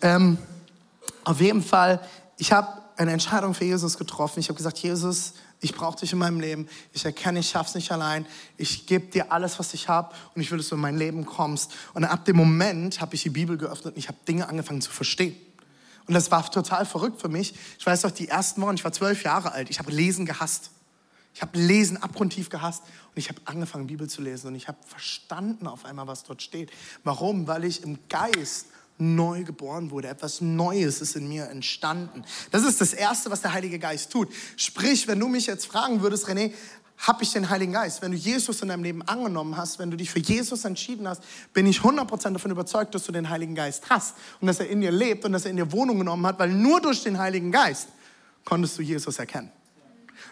Ähm, 0.00 0.38
auf 1.24 1.40
jeden 1.40 1.62
Fall, 1.62 2.00
ich 2.38 2.52
habe 2.52 2.68
eine 2.96 3.12
Entscheidung 3.12 3.54
für 3.54 3.64
Jesus 3.64 3.98
getroffen. 3.98 4.40
Ich 4.40 4.48
habe 4.48 4.56
gesagt, 4.56 4.78
Jesus, 4.78 5.34
ich 5.60 5.74
brauche 5.74 5.98
dich 5.98 6.12
in 6.12 6.18
meinem 6.18 6.40
Leben. 6.40 6.68
Ich 6.92 7.04
erkenne, 7.04 7.40
ich 7.40 7.48
schaff's 7.48 7.74
nicht 7.74 7.90
allein. 7.90 8.26
Ich 8.56 8.86
gebe 8.86 9.06
dir 9.06 9.32
alles, 9.32 9.58
was 9.58 9.74
ich 9.74 9.88
habe 9.88 10.14
und 10.34 10.42
ich 10.42 10.50
will, 10.50 10.58
dass 10.58 10.68
du 10.68 10.76
in 10.76 10.80
mein 10.80 10.96
Leben 10.96 11.24
kommst. 11.24 11.72
Und 11.94 12.04
ab 12.04 12.24
dem 12.24 12.36
Moment 12.36 13.00
habe 13.00 13.14
ich 13.14 13.22
die 13.22 13.30
Bibel 13.30 13.56
geöffnet 13.56 13.94
und 13.94 13.98
ich 13.98 14.08
habe 14.08 14.18
Dinge 14.28 14.48
angefangen 14.48 14.80
zu 14.80 14.90
verstehen. 14.90 15.34
Und 16.06 16.14
das 16.14 16.30
war 16.30 16.48
total 16.50 16.84
verrückt 16.84 17.20
für 17.20 17.28
mich. 17.28 17.54
Ich 17.78 17.86
weiß 17.86 18.02
doch, 18.02 18.10
die 18.10 18.28
ersten 18.28 18.60
Wochen, 18.62 18.74
ich 18.74 18.84
war 18.84 18.92
zwölf 18.92 19.22
Jahre 19.22 19.52
alt, 19.52 19.70
ich 19.70 19.78
habe 19.78 19.90
Lesen 19.90 20.26
gehasst. 20.26 20.70
Ich 21.34 21.40
habe 21.40 21.58
Lesen 21.58 21.96
abgrundtief 21.96 22.50
gehasst 22.50 22.82
und 23.14 23.18
ich 23.18 23.28
habe 23.28 23.40
angefangen, 23.44 23.86
Bibel 23.86 24.08
zu 24.08 24.22
lesen 24.22 24.46
und 24.48 24.54
ich 24.54 24.68
habe 24.68 24.78
verstanden 24.86 25.66
auf 25.66 25.84
einmal, 25.84 26.06
was 26.06 26.24
dort 26.24 26.40
steht. 26.40 26.70
Warum? 27.04 27.46
Weil 27.46 27.64
ich 27.64 27.82
im 27.82 27.98
Geist 28.08 28.66
neu 28.96 29.44
geboren 29.44 29.90
wurde. 29.90 30.08
Etwas 30.08 30.40
Neues 30.40 31.00
ist 31.00 31.16
in 31.16 31.28
mir 31.28 31.48
entstanden. 31.48 32.24
Das 32.50 32.64
ist 32.64 32.80
das 32.80 32.92
Erste, 32.92 33.30
was 33.30 33.42
der 33.42 33.52
Heilige 33.52 33.78
Geist 33.78 34.10
tut. 34.10 34.28
Sprich, 34.56 35.08
wenn 35.08 35.18
du 35.20 35.28
mich 35.28 35.46
jetzt 35.46 35.66
fragen 35.66 36.00
würdest, 36.00 36.26
René, 36.26 36.52
habe 36.98 37.24
ich 37.24 37.32
den 37.32 37.50
Heiligen 37.50 37.72
Geist? 37.72 38.00
Wenn 38.00 38.12
du 38.12 38.16
Jesus 38.16 38.62
in 38.62 38.68
deinem 38.68 38.84
Leben 38.84 39.02
angenommen 39.02 39.56
hast, 39.56 39.78
wenn 39.78 39.90
du 39.90 39.96
dich 39.96 40.10
für 40.10 40.20
Jesus 40.20 40.64
entschieden 40.64 41.08
hast, 41.08 41.22
bin 41.52 41.66
ich 41.66 41.80
100% 41.80 42.30
davon 42.30 42.50
überzeugt, 42.50 42.94
dass 42.94 43.04
du 43.04 43.12
den 43.12 43.28
Heiligen 43.28 43.54
Geist 43.54 43.90
hast 43.90 44.14
und 44.40 44.46
dass 44.46 44.60
er 44.60 44.68
in 44.68 44.80
dir 44.80 44.92
lebt 44.92 45.24
und 45.24 45.32
dass 45.32 45.44
er 45.44 45.50
in 45.50 45.56
dir 45.56 45.72
Wohnung 45.72 45.98
genommen 45.98 46.24
hat, 46.26 46.38
weil 46.38 46.50
nur 46.50 46.80
durch 46.80 47.02
den 47.02 47.18
Heiligen 47.18 47.50
Geist 47.50 47.88
konntest 48.44 48.78
du 48.78 48.82
Jesus 48.82 49.18
erkennen. 49.18 49.50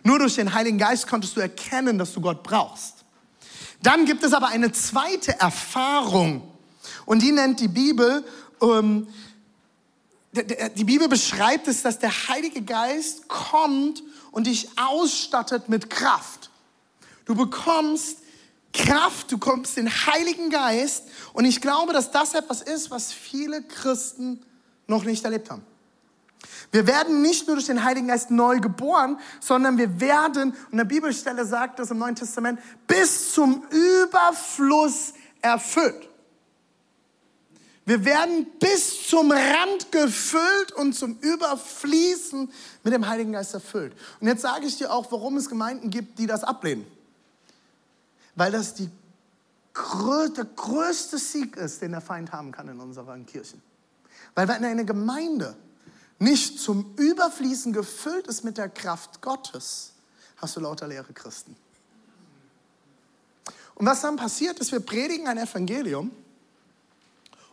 Nur 0.02 0.18
durch 0.18 0.36
den 0.36 0.54
Heiligen 0.54 0.78
Geist 0.78 1.06
konntest 1.06 1.36
du 1.36 1.40
erkennen, 1.40 1.98
dass 1.98 2.12
du 2.12 2.20
Gott 2.20 2.42
brauchst. 2.42 3.04
Dann 3.82 4.04
gibt 4.04 4.22
es 4.22 4.32
aber 4.32 4.48
eine 4.48 4.72
zweite 4.72 5.38
Erfahrung 5.40 6.42
und 7.06 7.22
die 7.22 7.32
nennt 7.32 7.60
die 7.60 7.68
Bibel, 7.68 8.24
ähm, 8.62 9.08
die 10.32 10.84
Bibel 10.84 11.08
beschreibt 11.08 11.66
es, 11.66 11.82
dass 11.82 11.98
der 11.98 12.10
Heilige 12.28 12.62
Geist 12.62 13.26
kommt 13.28 14.02
und 14.30 14.46
dich 14.46 14.68
ausstattet 14.76 15.68
mit 15.68 15.90
Kraft. 15.90 16.50
Du 17.24 17.34
bekommst 17.34 18.18
Kraft, 18.72 19.32
du 19.32 19.38
bekommst 19.38 19.76
den 19.76 19.88
Heiligen 19.88 20.50
Geist 20.50 21.04
und 21.32 21.44
ich 21.44 21.60
glaube, 21.60 21.92
dass 21.92 22.12
das 22.12 22.34
etwas 22.34 22.62
ist, 22.62 22.90
was 22.90 23.12
viele 23.12 23.62
Christen 23.62 24.40
noch 24.86 25.04
nicht 25.04 25.24
erlebt 25.24 25.50
haben. 25.50 25.64
Wir 26.72 26.86
werden 26.86 27.22
nicht 27.22 27.46
nur 27.46 27.56
durch 27.56 27.66
den 27.66 27.84
Heiligen 27.84 28.08
Geist 28.08 28.30
neu 28.30 28.60
geboren, 28.60 29.18
sondern 29.40 29.76
wir 29.76 30.00
werden, 30.00 30.54
und 30.70 30.78
der 30.78 30.84
Bibelstelle 30.84 31.44
sagt 31.44 31.78
das 31.78 31.90
im 31.90 31.98
Neuen 31.98 32.14
Testament, 32.14 32.60
bis 32.86 33.32
zum 33.32 33.64
Überfluss 33.70 35.12
erfüllt. 35.42 36.08
Wir 37.86 38.04
werden 38.04 38.46
bis 38.60 39.08
zum 39.08 39.32
Rand 39.32 39.90
gefüllt 39.90 40.72
und 40.76 40.92
zum 40.92 41.18
Überfließen 41.18 42.48
mit 42.84 42.92
dem 42.92 43.08
Heiligen 43.08 43.32
Geist 43.32 43.52
erfüllt. 43.52 43.94
Und 44.20 44.28
jetzt 44.28 44.42
sage 44.42 44.66
ich 44.66 44.78
dir 44.78 44.92
auch, 44.92 45.10
warum 45.10 45.36
es 45.36 45.48
Gemeinden 45.48 45.90
gibt, 45.90 46.18
die 46.20 46.28
das 46.28 46.44
ablehnen. 46.44 46.86
Weil 48.36 48.52
das 48.52 48.74
die, 48.74 48.88
der 50.36 50.44
größte 50.44 51.18
Sieg 51.18 51.56
ist, 51.56 51.82
den 51.82 51.90
der 51.90 52.00
Feind 52.00 52.30
haben 52.30 52.52
kann 52.52 52.68
in 52.68 52.78
unseren 52.78 53.26
Kirchen. 53.26 53.60
Weil 54.36 54.46
wenn 54.46 54.64
eine 54.64 54.84
Gemeinde 54.84 55.56
nicht 56.20 56.60
zum 56.60 56.94
Überfließen 56.96 57.72
gefüllt 57.72 58.26
ist 58.26 58.44
mit 58.44 58.58
der 58.58 58.68
Kraft 58.68 59.22
Gottes, 59.22 59.94
hast 60.36 60.54
du 60.54 60.60
lauter 60.60 60.86
leere 60.86 61.12
Christen. 61.12 61.56
Und 63.74 63.86
was 63.86 64.02
dann 64.02 64.16
passiert 64.16 64.58
ist, 64.58 64.70
wir 64.70 64.80
predigen 64.80 65.26
ein 65.26 65.38
Evangelium, 65.38 66.10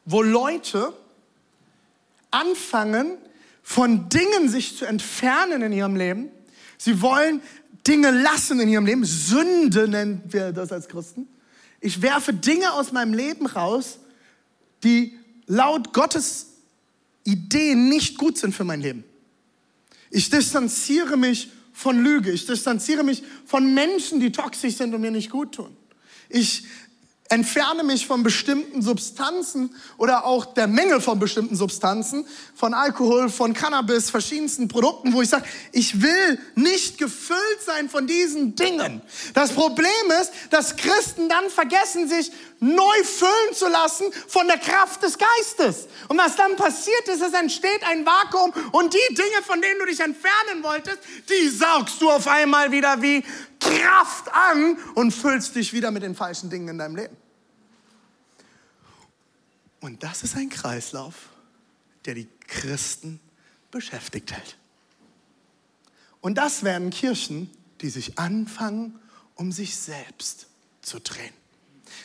wo 0.05 0.21
Leute 0.21 0.93
anfangen, 2.29 3.17
von 3.63 4.09
Dingen 4.09 4.49
sich 4.49 4.77
zu 4.77 4.85
entfernen 4.85 5.61
in 5.61 5.71
ihrem 5.71 5.95
Leben. 5.95 6.29
Sie 6.77 7.01
wollen 7.01 7.41
Dinge 7.87 8.11
lassen 8.11 8.59
in 8.59 8.67
ihrem 8.67 8.85
Leben. 8.85 9.05
Sünde 9.05 9.87
nennen 9.87 10.21
wir 10.27 10.51
das 10.51 10.73
als 10.73 10.89
Christen. 10.89 11.27
Ich 11.79 12.01
werfe 12.01 12.33
Dinge 12.33 12.73
aus 12.73 12.91
meinem 12.91 13.13
Leben 13.13 13.45
raus, 13.45 13.99
die 14.83 15.17
laut 15.45 15.93
Gottes 15.93 16.56
Ideen 17.27 17.89
nicht 17.89 18.17
gut 18.17 18.37
sind 18.37 18.55
für 18.55 18.63
mein 18.63 18.79
Leben. 18.79 19.03
Ich 20.09 20.29
distanziere 20.29 21.17
mich 21.17 21.49
von 21.73 22.01
Lüge. 22.01 22.31
Ich 22.31 22.45
distanziere 22.45 23.03
mich 23.03 23.21
von 23.45 23.73
Menschen, 23.73 24.21
die 24.21 24.31
toxisch 24.31 24.75
sind 24.75 24.93
und 24.93 25.01
mir 25.01 25.11
nicht 25.11 25.29
gut 25.29 25.55
tun. 25.55 25.75
Ich 26.29 26.63
entferne 27.29 27.83
mich 27.83 28.07
von 28.07 28.23
bestimmten 28.23 28.81
Substanzen 28.81 29.75
oder 29.97 30.25
auch 30.25 30.45
der 30.45 30.67
Menge 30.67 31.01
von 31.01 31.19
bestimmten 31.19 31.55
Substanzen, 31.55 32.25
von 32.55 32.73
Alkohol, 32.73 33.29
von 33.29 33.53
Cannabis, 33.53 34.09
verschiedensten 34.09 34.67
Produkten, 34.67 35.13
wo 35.13 35.21
ich 35.21 35.29
sage, 35.29 35.45
ich 35.71 36.01
will 36.01 36.39
nicht 36.55 36.97
gefüllt 36.97 37.61
sein 37.65 37.89
von 37.89 38.07
diesen 38.07 38.55
Dingen. 38.55 39.01
Das 39.33 39.51
Problem 39.51 39.87
ist, 40.21 40.31
dass 40.49 40.75
Christen 40.75 41.29
dann 41.29 41.49
vergessen, 41.49 42.07
sich 42.07 42.31
neu 42.59 43.03
füllen 43.03 43.53
zu 43.53 43.67
lassen 43.67 44.05
von 44.27 44.47
der 44.47 44.57
Kraft 44.57 45.03
des 45.03 45.17
Geistes. 45.17 45.87
Und 46.07 46.17
was 46.17 46.35
dann 46.35 46.55
passiert 46.55 47.07
ist, 47.07 47.21
es 47.21 47.33
entsteht 47.33 47.83
ein 47.87 48.05
Vakuum 48.05 48.51
und 48.71 48.93
die 48.93 49.13
Dinge, 49.13 49.43
von 49.45 49.61
denen 49.61 49.79
du 49.79 49.85
dich 49.85 49.99
entfernen 49.99 50.63
wolltest, 50.63 50.99
die 51.29 51.49
saugst 51.49 52.01
du 52.01 52.09
auf 52.09 52.27
einmal 52.27 52.71
wieder 52.71 53.01
wie 53.01 53.23
Kraft 53.59 54.31
an 54.33 54.77
und 54.95 55.11
füllst 55.11 55.55
dich 55.55 55.73
wieder 55.73 55.91
mit 55.91 56.03
den 56.03 56.15
falschen 56.15 56.49
Dingen 56.49 56.67
in 56.69 56.77
deinem 56.77 56.95
Leben. 56.95 57.17
Und 59.79 60.03
das 60.03 60.23
ist 60.23 60.35
ein 60.35 60.49
Kreislauf, 60.49 61.29
der 62.05 62.15
die 62.15 62.27
Christen 62.47 63.19
beschäftigt 63.71 64.31
hält. 64.31 64.57
Und 66.21 66.35
das 66.37 66.63
werden 66.63 66.89
Kirchen, 66.89 67.49
die 67.81 67.89
sich 67.89 68.17
anfangen, 68.17 68.99
um 69.35 69.51
sich 69.51 69.75
selbst 69.75 70.47
zu 70.81 70.99
drehen. 70.99 71.33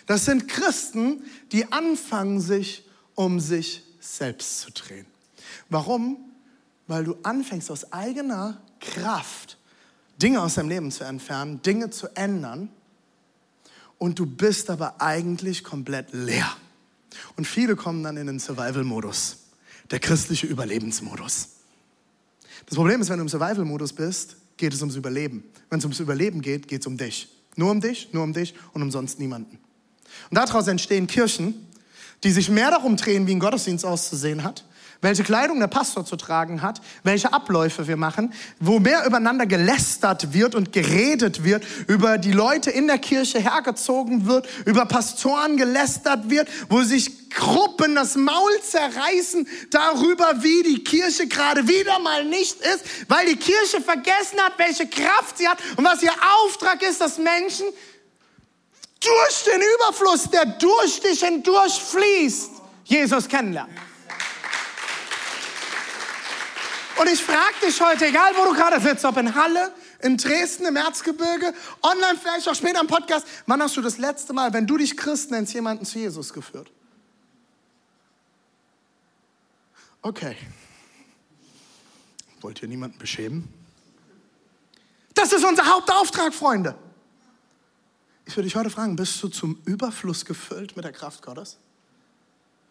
Das 0.07 0.25
sind 0.25 0.49
Christen, 0.49 1.23
die 1.51 1.73
anfangen, 1.73 2.41
sich 2.41 2.89
um 3.15 3.41
sich 3.41 3.85
selbst 4.01 4.61
zu 4.61 4.71
drehen. 4.71 5.07
Warum? 5.69 6.19
Weil 6.87 7.05
du 7.05 7.17
anfängst 7.23 7.71
aus 7.71 7.93
eigener 7.93 8.63
Kraft 8.81 9.59
Dinge 10.23 10.41
aus 10.41 10.55
deinem 10.55 10.69
Leben 10.69 10.91
zu 10.91 11.05
entfernen, 11.05 11.61
Dinge 11.63 11.91
zu 11.91 12.09
ändern 12.17 12.69
und 13.99 14.19
du 14.19 14.27
bist 14.27 14.71
aber 14.71 15.01
eigentlich 15.01 15.65
komplett 15.65 16.13
leer. 16.13 16.57
Und 17.37 17.47
viele 17.47 17.77
kommen 17.77 18.03
dann 18.03 18.17
in 18.17 18.27
den 18.27 18.39
Survival-Modus, 18.39 19.37
der 19.91 19.99
christliche 19.99 20.47
Überlebensmodus. 20.47 21.49
Das 22.67 22.77
Problem 22.77 23.01
ist, 23.01 23.11
wenn 23.11 23.19
du 23.19 23.23
im 23.23 23.29
Survival-Modus 23.29 23.93
bist, 23.93 24.37
geht 24.57 24.73
es 24.73 24.81
ums 24.81 24.97
Überleben. 24.97 25.45
Wenn 25.69 25.79
es 25.79 25.85
ums 25.85 26.01
Überleben 26.01 26.41
geht, 26.41 26.69
geht 26.69 26.83
es 26.83 26.87
um 26.87 26.97
dich. 26.97 27.29
Nur 27.57 27.71
um 27.71 27.81
dich, 27.81 28.13
nur 28.13 28.23
um 28.23 28.33
dich 28.33 28.55
und 28.73 28.83
um 28.83 28.91
sonst 28.91 29.19
niemanden. 29.19 29.59
Und 30.31 30.37
daraus 30.37 30.69
entstehen 30.69 31.07
Kirchen, 31.07 31.67
die 32.25 32.31
sich 32.31 32.49
mehr 32.49 32.71
darum 32.71 32.97
drehen, 32.97 33.27
wie 33.27 33.33
ein 33.33 33.41
Gottesdienst 33.41 33.85
auszusehen 33.85 34.45
hat, 34.45 34.65
welche 35.03 35.25
Kleidung 35.25 35.61
der 35.61 35.67
Pastor 35.67 36.07
zu 36.07 36.17
tragen 36.17 36.63
hat, 36.63 36.81
welche 37.03 37.33
Abläufe 37.33 37.89
wir 37.89 37.97
machen, 37.97 38.33
wo 38.61 38.79
mehr 38.79 39.05
übereinander 39.05 39.47
gelästert 39.47 40.33
wird 40.33 40.55
und 40.55 40.73
geredet 40.73 41.45
wird, 41.45 41.65
über 41.89 42.19
die 42.19 42.33
Leute 42.33 42.71
in 42.71 42.87
der 42.87 42.99
Kirche 42.99 43.41
hergezogen 43.41 44.27
wird, 44.27 44.49
über 44.65 44.87
Pastoren 44.87 45.57
gelästert 45.57 46.31
wird, 46.31 46.49
wo 46.71 46.83
sich 46.83 47.31
Gruppen 47.31 47.95
das 47.97 48.15
Maul 48.17 48.53
zerreißen 48.63 49.49
darüber, 49.71 50.43
wie 50.43 50.63
die 50.63 50.85
Kirche 50.85 51.27
gerade 51.27 51.67
wieder 51.67 51.99
mal 51.99 52.25
nicht 52.25 52.61
ist, 52.61 52.85
weil 53.09 53.27
die 53.27 53.37
Kirche 53.37 53.81
vergessen 53.81 54.39
hat, 54.41 54.59
welche 54.59 54.87
Kraft 54.87 55.39
sie 55.39 55.49
hat 55.49 55.59
und 55.77 55.85
was 55.85 56.03
ihr 56.03 56.13
Auftrag 56.45 56.81
ist, 56.83 57.01
dass 57.01 57.19
Menschen 57.19 57.67
durch 59.01 59.45
den 59.53 59.61
Überfluss, 59.77 60.31
der 60.31 60.47
durch 60.47 61.01
dich 61.01 61.25
hindurch 61.25 61.73
fließt, 61.73 62.51
Jesus 62.85 63.27
kennenlernen. 63.27 63.92
Und 66.99 67.09
ich 67.09 67.23
frage 67.23 67.55
dich 67.65 67.81
heute, 67.81 68.07
egal 68.07 68.33
wo 68.37 68.45
du 68.45 68.53
gerade 68.55 68.81
sitzt, 68.81 69.05
ob 69.05 69.17
in 69.17 69.35
Halle, 69.35 69.73
in 70.01 70.17
Dresden, 70.17 70.67
im 70.67 70.77
Erzgebirge, 70.77 71.55
online 71.83 72.19
vielleicht 72.21 72.49
auch 72.49 72.55
später 72.55 72.81
im 72.81 72.87
Podcast, 72.87 73.27
wann 73.47 73.63
hast 73.63 73.77
du 73.77 73.81
das 73.81 73.99
letzte 73.99 74.33
Mal, 74.33 74.53
wenn 74.53 74.67
du 74.67 74.77
dich 74.77 74.97
Christ 74.97 75.31
nennst, 75.31 75.55
jemanden 75.55 75.85
zu 75.85 75.99
Jesus 75.99 76.33
geführt? 76.33 76.71
Okay. 80.03 80.37
Wollt 82.41 82.61
ihr 82.63 82.69
niemanden 82.69 82.99
beschämen? 82.99 83.49
Das 85.15 85.33
ist 85.33 85.45
unser 85.45 85.67
Hauptauftrag, 85.67 86.35
Freunde. 86.35 86.75
Ich 88.27 88.37
würde 88.37 88.49
dich 88.49 88.57
heute 88.57 88.71
fragen, 88.71 88.97
bist 88.97 89.23
du 89.23 89.29
zum 89.29 89.61
Überfluss 89.65 90.25
gefüllt 90.25 90.77
mit 90.77 90.85
der 90.85 90.93
Kraft 90.93 91.23
Gottes? 91.23 91.59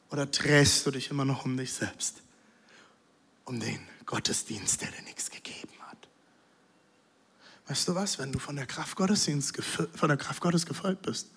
Oder 0.10 0.26
drehst 0.26 0.86
du 0.86 0.92
dich 0.92 1.10
immer 1.10 1.26
noch 1.26 1.46
um 1.46 1.56
dich 1.56 1.74
selbst? 1.74 2.22
Um 3.46 3.60
den 3.60 3.80
Gottesdienst, 4.06 4.82
der 4.82 4.90
dir 4.92 5.04
nichts 5.04 5.30
gegeben 5.30 5.74
hat. 5.88 6.08
Weißt 7.68 7.88
du 7.88 7.96
was? 7.96 8.20
Wenn 8.20 8.32
du 8.32 8.40
von 8.40 8.56
der 8.56 8.66
Kraft, 8.66 8.96
Gottesdienst, 8.96 9.56
von 9.64 10.08
der 10.08 10.18
Kraft 10.18 10.42
Gottes 10.42 10.66
gefüllt 10.66 11.02
bist, 11.02 11.32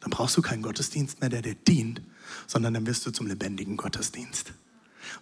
dann 0.00 0.10
brauchst 0.10 0.36
du 0.36 0.42
keinen 0.42 0.62
Gottesdienst 0.62 1.20
mehr, 1.20 1.30
der 1.30 1.42
dir 1.42 1.54
dient, 1.54 2.00
sondern 2.46 2.74
dann 2.74 2.86
wirst 2.86 3.04
du 3.06 3.10
zum 3.10 3.26
lebendigen 3.26 3.76
Gottesdienst. 3.76 4.52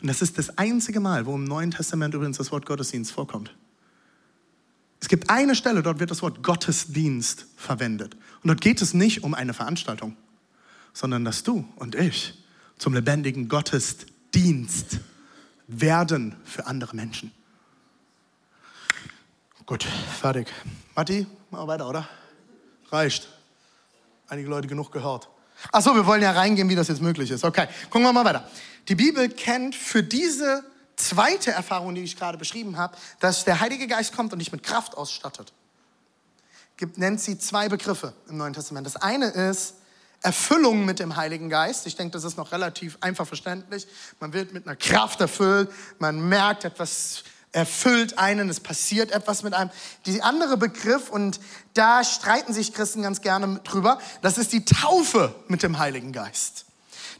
Und 0.00 0.08
das 0.08 0.20
ist 0.20 0.38
das 0.38 0.58
einzige 0.58 1.00
Mal, 1.00 1.26
wo 1.26 1.34
im 1.34 1.44
Neuen 1.44 1.70
Testament 1.70 2.14
übrigens 2.14 2.38
das 2.38 2.52
Wort 2.52 2.66
Gottesdienst 2.66 3.12
vorkommt. 3.12 3.54
Es 5.00 5.08
gibt 5.08 5.30
eine 5.30 5.54
Stelle, 5.54 5.82
dort 5.82 6.00
wird 6.00 6.10
das 6.10 6.22
Wort 6.22 6.42
Gottesdienst 6.42 7.46
verwendet. 7.56 8.16
Und 8.42 8.48
dort 8.48 8.60
geht 8.60 8.82
es 8.82 8.94
nicht 8.94 9.22
um 9.22 9.34
eine 9.34 9.54
Veranstaltung, 9.54 10.16
sondern 10.92 11.24
dass 11.24 11.42
du 11.42 11.66
und 11.76 11.94
ich 11.94 12.34
zum 12.78 12.94
lebendigen 12.94 13.48
Gottesdienst 13.48 14.98
werden 15.66 16.36
für 16.44 16.66
andere 16.66 16.94
Menschen. 16.94 17.32
Gut, 19.66 19.84
fertig. 20.20 20.52
Matti, 20.94 21.26
mal 21.50 21.66
weiter, 21.66 21.88
oder? 21.88 22.08
Reicht. 22.90 23.28
Einige 24.28 24.48
Leute 24.48 24.68
genug 24.68 24.92
gehört. 24.92 25.28
Achso, 25.72 25.94
wir 25.94 26.06
wollen 26.06 26.22
ja 26.22 26.32
reingehen, 26.32 26.68
wie 26.68 26.74
das 26.74 26.88
jetzt 26.88 27.02
möglich 27.02 27.30
ist. 27.30 27.44
Okay, 27.44 27.66
gucken 27.90 28.02
wir 28.06 28.12
mal 28.12 28.24
weiter. 28.24 28.48
Die 28.88 28.94
Bibel 28.94 29.28
kennt 29.28 29.74
für 29.74 30.02
diese 30.02 30.64
zweite 30.96 31.50
Erfahrung, 31.50 31.94
die 31.94 32.02
ich 32.02 32.16
gerade 32.16 32.38
beschrieben 32.38 32.76
habe, 32.76 32.96
dass 33.20 33.44
der 33.44 33.60
Heilige 33.60 33.86
Geist 33.86 34.14
kommt 34.14 34.32
und 34.32 34.38
dich 34.38 34.52
mit 34.52 34.62
Kraft 34.62 34.96
ausstattet. 34.96 35.52
Gibt, 36.76 36.98
nennt 36.98 37.20
sie 37.20 37.38
zwei 37.38 37.68
Begriffe 37.68 38.12
im 38.28 38.36
Neuen 38.36 38.52
Testament. 38.52 38.86
Das 38.86 38.96
eine 38.96 39.26
ist 39.26 39.74
Erfüllung 40.22 40.84
mit 40.84 40.98
dem 40.98 41.16
Heiligen 41.16 41.48
Geist. 41.48 41.86
Ich 41.86 41.96
denke, 41.96 42.12
das 42.12 42.24
ist 42.24 42.36
noch 42.36 42.52
relativ 42.52 42.98
einfach 43.00 43.26
verständlich. 43.26 43.86
Man 44.20 44.32
wird 44.32 44.52
mit 44.52 44.66
einer 44.66 44.76
Kraft 44.76 45.20
erfüllt, 45.20 45.70
man 45.98 46.28
merkt, 46.28 46.64
etwas 46.64 47.24
erfüllt 47.52 48.18
einen, 48.18 48.50
es 48.50 48.60
passiert 48.60 49.12
etwas 49.12 49.42
mit 49.42 49.54
einem. 49.54 49.70
Die 50.04 50.22
andere 50.22 50.56
Begriff, 50.56 51.08
und 51.08 51.40
da 51.74 52.04
streiten 52.04 52.52
sich 52.52 52.74
Christen 52.74 53.02
ganz 53.02 53.22
gerne 53.22 53.60
drüber, 53.64 53.98
das 54.20 54.36
ist 54.36 54.52
die 54.52 54.64
Taufe 54.64 55.34
mit 55.48 55.62
dem 55.62 55.78
Heiligen 55.78 56.12
Geist. 56.12 56.66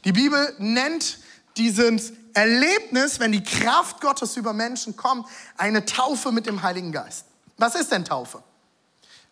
Die 0.05 0.11
Bibel 0.11 0.53
nennt 0.59 1.17
dieses 1.57 2.13
Erlebnis, 2.33 3.19
wenn 3.19 3.31
die 3.31 3.43
Kraft 3.43 3.99
Gottes 3.99 4.37
über 4.37 4.53
Menschen 4.53 4.95
kommt, 4.95 5.27
eine 5.57 5.85
Taufe 5.85 6.31
mit 6.31 6.45
dem 6.45 6.61
Heiligen 6.61 6.91
Geist. 6.91 7.25
Was 7.57 7.73
ist 7.73 7.91
denn 7.91 8.05
Taufe? 8.05 8.43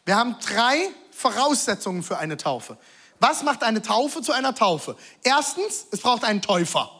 Wir 0.05 0.15
haben 0.15 0.35
drei 0.39 0.89
Voraussetzungen 1.11 2.01
für 2.01 2.17
eine 2.17 2.37
Taufe. 2.37 2.77
Was 3.19 3.43
macht 3.43 3.63
eine 3.63 3.81
Taufe 3.81 4.21
zu 4.21 4.31
einer 4.31 4.53
Taufe? 4.53 4.95
Erstens, 5.23 5.87
es 5.91 5.99
braucht 6.01 6.23
einen 6.23 6.41
Täufer. 6.41 6.91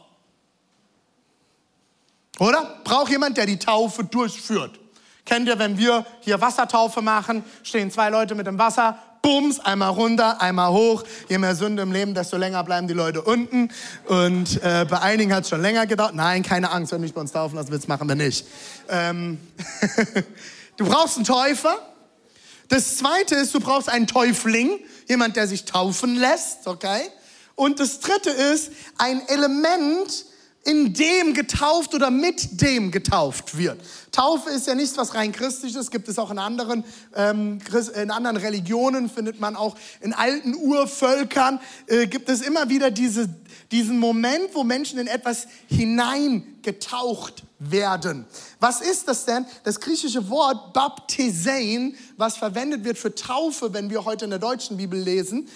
Oder? 2.39 2.81
Braucht 2.83 3.11
jemand, 3.11 3.37
der 3.37 3.45
die 3.45 3.59
Taufe 3.59 4.03
durchführt. 4.03 4.79
Kennt 5.25 5.47
ihr, 5.47 5.57
wenn 5.57 5.77
wir 5.77 6.05
hier 6.21 6.39
Wassertaufe 6.39 7.01
machen, 7.01 7.43
stehen 7.63 7.89
zwei 7.89 8.09
Leute 8.09 8.35
mit 8.35 8.45
dem 8.45 8.59
Wasser, 8.59 8.99
bums, 9.21 9.59
einmal 9.59 9.89
runter, 9.89 10.39
einmal 10.39 10.71
hoch. 10.71 11.03
Je 11.29 11.39
mehr 11.39 11.55
Sünde 11.55 11.81
im 11.81 11.91
Leben, 11.91 12.13
desto 12.13 12.37
länger 12.37 12.63
bleiben 12.63 12.87
die 12.87 12.93
Leute 12.93 13.23
unten. 13.23 13.71
Und 14.05 14.61
äh, 14.61 14.85
bei 14.87 15.01
einigen 15.01 15.33
hat 15.33 15.43
es 15.43 15.49
schon 15.49 15.61
länger 15.61 15.87
gedauert. 15.87 16.13
Nein, 16.13 16.43
keine 16.43 16.71
Angst, 16.71 16.91
wenn 16.91 16.99
du 16.99 17.05
mich 17.05 17.13
bei 17.13 17.21
uns 17.21 17.31
taufen 17.31 17.55
lassen 17.55 17.71
willst, 17.71 17.87
machen 17.87 18.07
wir 18.07 18.15
nicht. 18.15 18.45
Ähm 18.87 19.39
du 20.77 20.85
brauchst 20.85 21.15
einen 21.15 21.25
Täufer. 21.25 21.75
Das 22.67 22.97
zweite 22.97 23.35
ist, 23.35 23.53
du 23.53 23.59
brauchst 23.59 23.89
einen 23.89 24.07
Täufling, 24.07 24.79
jemand, 25.07 25.35
der 25.35 25.47
sich 25.47 25.65
taufen 25.65 26.15
lässt, 26.15 26.67
okay? 26.67 27.01
Und 27.55 27.79
das 27.79 27.99
dritte 27.99 28.29
ist 28.29 28.71
ein 28.97 29.27
Element, 29.27 30.25
in 30.65 30.93
dem 30.93 31.35
getauft 31.35 31.93
oder 31.93 32.09
mit 32.09 32.59
dem 32.59 32.91
getauft 32.91 33.55
wird. 33.55 33.79
Taufe 34.11 34.49
ist 34.49 34.65
ja 34.65 34.73
nichts, 34.73 34.97
was 34.97 35.13
rein 35.13 35.31
christlich 35.31 35.75
ist, 35.75 35.91
gibt 35.91 36.07
es 36.07 36.17
auch 36.17 36.31
in 36.31 36.39
anderen, 36.39 36.83
ähm, 37.15 37.59
in 37.95 38.09
anderen 38.09 38.37
Religionen, 38.37 39.07
findet 39.07 39.39
man 39.39 39.55
auch 39.55 39.75
in 40.01 40.13
alten 40.13 40.55
Urvölkern, 40.55 41.59
äh, 41.85 42.07
gibt 42.07 42.29
es 42.29 42.41
immer 42.41 42.67
wieder 42.67 42.89
diese, 42.89 43.29
diesen 43.71 43.99
Moment, 43.99 44.49
wo 44.53 44.63
Menschen 44.63 44.97
in 44.97 45.05
etwas 45.05 45.47
hineingetaucht 45.67 47.43
werden. 47.59 48.25
Was 48.59 48.81
ist 48.81 49.07
das 49.07 49.25
denn? 49.25 49.45
Das 49.63 49.79
griechische 49.79 50.29
Wort 50.29 50.73
Baptisein, 50.73 51.95
was 52.17 52.37
verwendet 52.37 52.83
wird 52.83 52.97
für 52.97 53.13
Taufe, 53.13 53.71
wenn 53.71 53.91
wir 53.91 54.03
heute 54.05 54.25
in 54.25 54.31
der 54.31 54.39
deutschen 54.39 54.77
Bibel 54.77 54.99
lesen, 54.99 55.47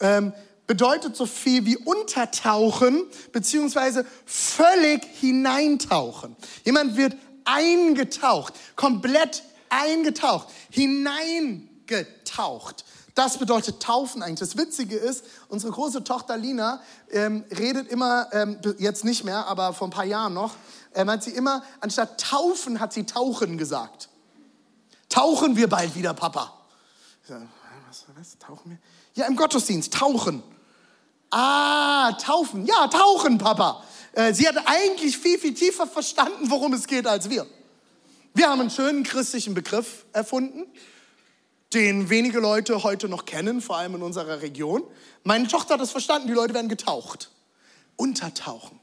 ähm, 0.00 0.34
bedeutet 0.70 1.16
so 1.16 1.26
viel 1.26 1.66
wie 1.66 1.76
untertauchen, 1.76 3.02
beziehungsweise 3.32 4.06
völlig 4.24 5.02
hineintauchen. 5.18 6.36
Jemand 6.64 6.96
wird 6.96 7.16
eingetaucht, 7.44 8.54
komplett 8.76 9.42
eingetaucht, 9.68 10.46
hineingetaucht. 10.70 12.84
Das 13.16 13.38
bedeutet 13.38 13.82
Taufen 13.82 14.22
eigentlich. 14.22 14.48
Das 14.48 14.56
Witzige 14.56 14.94
ist, 14.94 15.24
unsere 15.48 15.72
große 15.72 16.04
Tochter 16.04 16.36
Lina 16.36 16.80
ähm, 17.10 17.42
redet 17.58 17.88
immer, 17.88 18.28
ähm, 18.30 18.60
jetzt 18.78 19.04
nicht 19.04 19.24
mehr, 19.24 19.48
aber 19.48 19.72
vor 19.72 19.88
ein 19.88 19.90
paar 19.90 20.04
Jahren 20.04 20.34
noch, 20.34 20.54
ähm, 20.94 21.10
hat 21.10 21.24
sie 21.24 21.32
immer, 21.32 21.64
anstatt 21.80 22.20
Taufen, 22.20 22.78
hat 22.78 22.92
sie 22.92 23.06
Tauchen 23.06 23.58
gesagt. 23.58 24.08
Tauchen 25.08 25.56
wir 25.56 25.68
bald 25.68 25.96
wieder, 25.96 26.14
Papa. 26.14 26.54
Was, 27.26 28.04
was, 28.16 28.38
tauchen 28.38 28.70
wir? 28.70 28.78
Ja, 29.14 29.26
im 29.26 29.34
Gottesdienst, 29.34 29.94
tauchen. 29.94 30.44
Ah, 31.30 32.12
taufen. 32.12 32.66
Ja, 32.66 32.88
tauchen, 32.88 33.38
Papa. 33.38 33.84
Äh, 34.12 34.34
sie 34.34 34.48
hat 34.48 34.56
eigentlich 34.66 35.16
viel, 35.16 35.38
viel 35.38 35.54
tiefer 35.54 35.86
verstanden, 35.86 36.50
worum 36.50 36.72
es 36.72 36.86
geht, 36.86 37.06
als 37.06 37.30
wir. 37.30 37.46
Wir 38.34 38.48
haben 38.48 38.60
einen 38.60 38.70
schönen 38.70 39.04
christlichen 39.04 39.54
Begriff 39.54 40.06
erfunden, 40.12 40.66
den 41.72 42.10
wenige 42.10 42.40
Leute 42.40 42.82
heute 42.82 43.08
noch 43.08 43.24
kennen, 43.24 43.60
vor 43.60 43.76
allem 43.76 43.94
in 43.96 44.02
unserer 44.02 44.42
Region. 44.42 44.82
Meine 45.22 45.46
Tochter 45.46 45.74
hat 45.74 45.80
es 45.80 45.92
verstanden, 45.92 46.26
die 46.26 46.34
Leute 46.34 46.54
werden 46.54 46.68
getaucht. 46.68 47.30
Untertauchen. 47.96 48.80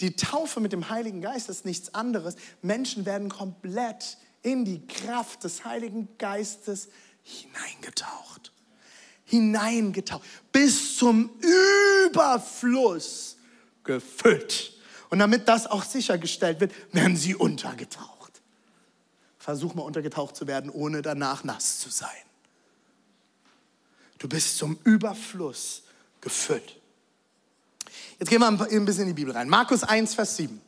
Die 0.00 0.16
Taufe 0.16 0.58
mit 0.58 0.72
dem 0.72 0.88
Heiligen 0.88 1.20
Geist 1.20 1.48
ist 1.48 1.64
nichts 1.64 1.94
anderes. 1.94 2.34
Menschen 2.60 3.06
werden 3.06 3.28
komplett 3.28 4.16
in 4.42 4.64
die 4.64 4.84
Kraft 4.86 5.44
des 5.44 5.64
Heiligen 5.64 6.08
Geistes 6.18 6.88
hineingetaucht 7.22 8.52
hineingetaucht, 9.32 10.22
bis 10.52 10.98
zum 10.98 11.30
Überfluss 12.06 13.38
gefüllt. 13.82 14.74
Und 15.08 15.20
damit 15.20 15.48
das 15.48 15.66
auch 15.66 15.84
sichergestellt 15.84 16.60
wird, 16.60 16.72
werden 16.92 17.16
sie 17.16 17.34
untergetaucht. 17.34 18.42
Versuch 19.38 19.74
mal 19.74 19.82
untergetaucht 19.82 20.36
zu 20.36 20.46
werden, 20.46 20.70
ohne 20.70 21.00
danach 21.00 21.44
nass 21.44 21.78
zu 21.80 21.88
sein. 21.88 22.10
Du 24.18 24.28
bist 24.28 24.58
zum 24.58 24.78
Überfluss 24.84 25.82
gefüllt. 26.20 26.78
Jetzt 28.18 28.28
gehen 28.28 28.40
wir 28.40 28.48
ein 28.48 28.84
bisschen 28.84 29.04
in 29.04 29.08
die 29.08 29.14
Bibel 29.14 29.32
rein. 29.32 29.48
Markus 29.48 29.82
1, 29.82 30.14
Vers 30.14 30.36
7. 30.36 30.60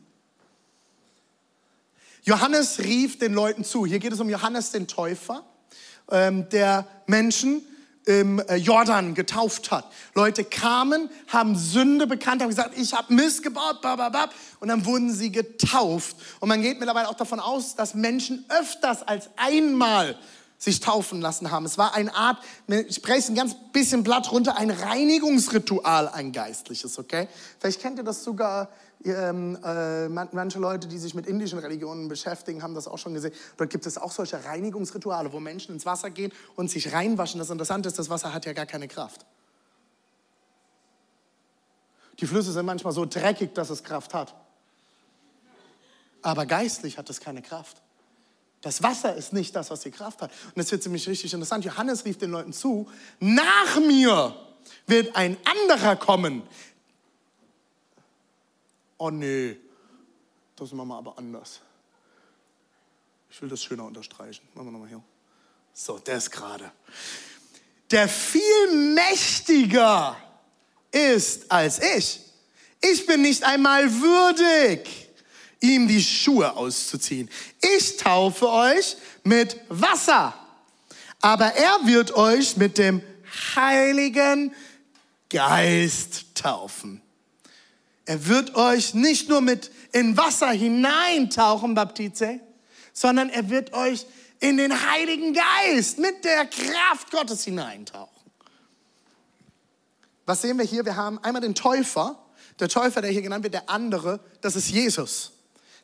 Johannes 2.23 2.79
rief 2.79 3.19
den 3.19 3.35
Leuten 3.35 3.63
zu. 3.63 3.85
Hier 3.85 3.99
geht 3.99 4.15
es 4.15 4.21
um 4.21 4.31
Johannes 4.31 4.71
den 4.71 4.89
Täufer, 4.89 5.45
ähm, 6.11 6.49
der 6.49 6.89
Menschen 7.07 7.63
im 8.07 8.39
äh, 8.39 8.57
Jordan 8.57 9.15
getauft 9.15 9.71
hat. 9.71 9.91
Leute 10.15 10.45
kamen, 10.45 11.09
haben 11.29 11.57
Sünde 11.57 12.07
bekannt, 12.07 12.43
haben 12.43 12.51
gesagt, 12.51 12.77
ich 12.77 12.93
habe 12.93 13.13
Mist 13.15 13.43
gebaut, 13.43 13.81
bababab, 13.81 14.35
und 14.61 14.69
dann 14.69 14.85
wurden 14.85 15.13
sie 15.13 15.33
getauft. 15.33 16.17
Und 16.41 16.49
man 16.49 16.63
geht 16.63 16.79
mittlerweile 16.79 17.09
auch 17.09 17.15
davon 17.15 17.41
aus, 17.41 17.77
dass 17.77 17.95
Menschen 17.95 18.45
öfters 18.49 19.03
als 19.03 19.31
einmal 19.37 20.17
sich 20.59 20.81
taufen 20.81 21.21
lassen 21.21 21.51
haben. 21.51 21.67
Es 21.67 21.79
war 21.79 21.95
eine 21.95 22.15
Art, 22.15 22.39
ich 22.69 22.97
spreche 22.97 23.33
ein 23.33 23.35
ganz 23.35 23.55
bisschen 23.73 24.03
Blatt 24.03 24.33
runter, 24.33 24.57
ein 24.57 24.71
Reinigungsritual, 24.71 26.09
ein 26.09 26.33
geistliches, 26.33 26.99
okay? 26.99 27.29
Vielleicht 27.59 27.81
kennt 27.81 27.99
ihr 27.99 28.05
das 28.05 28.25
sogar 28.25 28.69
ähm, 29.05 29.59
äh, 29.65 30.09
manche 30.09 30.59
Leute, 30.59 30.89
die 30.89 30.99
sich 30.99 31.15
mit 31.15 31.27
indischen 31.27 31.59
Religionen 31.59 32.09
beschäftigen, 32.09 32.63
haben 32.63 32.75
das 32.75 32.89
auch 32.89 32.99
schon 32.99 33.15
gesehen. 33.15 33.33
Dort 33.57 33.71
gibt 33.71 33.87
es 33.87 33.99
auch 33.99 34.13
solche 34.13 34.45
Reinigungsrituale, 34.45 35.33
wo 35.33 35.41
Menschen 35.41 35.75
ins 35.75 35.87
Wasser 35.87 36.11
gehen 36.11 36.33
und 36.57 36.71
sich 36.71 36.93
reinwaschen. 36.93 37.39
Das 37.39 37.51
Interessante 37.51 37.89
ist, 37.89 37.99
das 37.99 38.09
Wasser 38.09 38.33
hat 38.33 38.47
ja 38.47 38.53
gar 38.53 38.67
keine 38.67 38.89
Kraft. 38.89 39.27
Die 42.21 42.27
Flüsse 42.27 42.53
sind 42.53 42.67
manchmal 42.67 42.93
so 42.93 43.05
dreckig, 43.05 43.55
dass 43.55 43.71
es 43.71 43.83
Kraft 43.83 44.15
hat. 44.15 44.35
Aber 46.23 46.47
geistlich 46.47 46.97
hat 46.97 47.11
es 47.11 47.21
keine 47.21 47.43
Kraft. 47.43 47.83
Das 48.63 48.83
Wasser 48.83 49.15
ist 49.15 49.35
nicht 49.35 49.55
das, 49.55 49.71
was 49.71 49.81
die 49.81 49.91
Kraft 49.91 50.23
hat. 50.23 50.31
Und 50.47 50.57
das 50.57 50.73
wird 50.73 50.83
ziemlich 50.83 51.07
richtig 51.07 51.35
interessant. 51.35 51.67
Johannes 51.67 52.07
rief 52.07 52.17
den 52.17 52.31
Leuten 52.31 52.55
zu, 52.55 52.89
nach 53.21 53.77
mir 53.77 54.35
wird 54.87 55.15
ein 55.17 55.37
anderer 55.45 55.97
kommen, 55.97 56.43
oh 58.99 59.11
nee, 59.11 59.57
das 60.57 60.73
machen 60.73 60.89
wir 60.89 60.99
aber 60.99 61.19
anders. 61.19 61.61
Ich 63.31 63.43
will 63.43 63.49
das 63.49 63.63
schöner 63.63 63.85
unterstreichen. 63.85 64.47
Machen 64.55 64.67
wir 64.69 64.73
nochmal 64.73 64.89
hier. 64.89 65.03
So, 65.73 65.99
der 65.99 66.19
ist 66.19 66.31
gerade. 66.31 66.71
Der 67.91 68.09
viel 68.09 68.95
mächtiger 68.95 70.17
ist 70.93 71.51
als 71.51 71.81
ich. 71.81 72.21
Ich 72.81 73.07
bin 73.07 73.23
nicht 73.23 73.43
einmal 73.43 73.91
würdig, 73.93 75.09
ihm 75.61 75.89
die 75.89 76.03
Schuhe 76.03 76.55
auszuziehen. 76.55 77.29
Ich 77.61 77.97
taufe 77.97 78.49
euch 78.49 78.97
mit 79.25 79.59
Wasser, 79.69 80.35
aber 81.21 81.47
er 81.47 81.81
wird 81.85 82.15
euch 82.15 82.57
mit 82.57 82.79
dem 82.79 83.03
Heiligen 83.57 84.55
Geist 85.29 86.27
taufen. 86.35 87.01
Er 88.07 88.27
wird 88.27 88.55
euch 88.55 88.95
nicht 88.95 89.29
nur 89.29 89.41
mit 89.41 89.71
in 89.93 90.17
Wasser 90.17 90.51
hineintauchen, 90.51 91.75
Baptize, 91.75 92.41
sondern 92.93 93.31
er 93.31 93.49
wird 93.49 93.73
euch 93.73 94.07
in 94.41 94.57
den 94.57 94.91
Heiligen 94.91 95.35
Geist 95.35 95.99
mit 95.99 96.25
der 96.25 96.47
Kraft 96.47 97.11
Gottes 97.11 97.45
hineintauchen. 97.45 98.11
Was 100.27 100.43
sehen 100.43 100.59
wir 100.59 100.65
hier? 100.65 100.85
Wir 100.85 100.97
haben 100.97 101.19
einmal 101.23 101.43
den 101.43 101.55
Täufer. 101.55 102.19
Der 102.61 102.69
Täufer, 102.69 103.03
der 103.03 103.11
hier 103.11 103.23
genannt 103.23 103.43
wird, 103.43 103.55
der 103.55 103.69
andere, 103.69 104.21
das 104.41 104.55
ist 104.55 104.69
Jesus. 104.69 105.33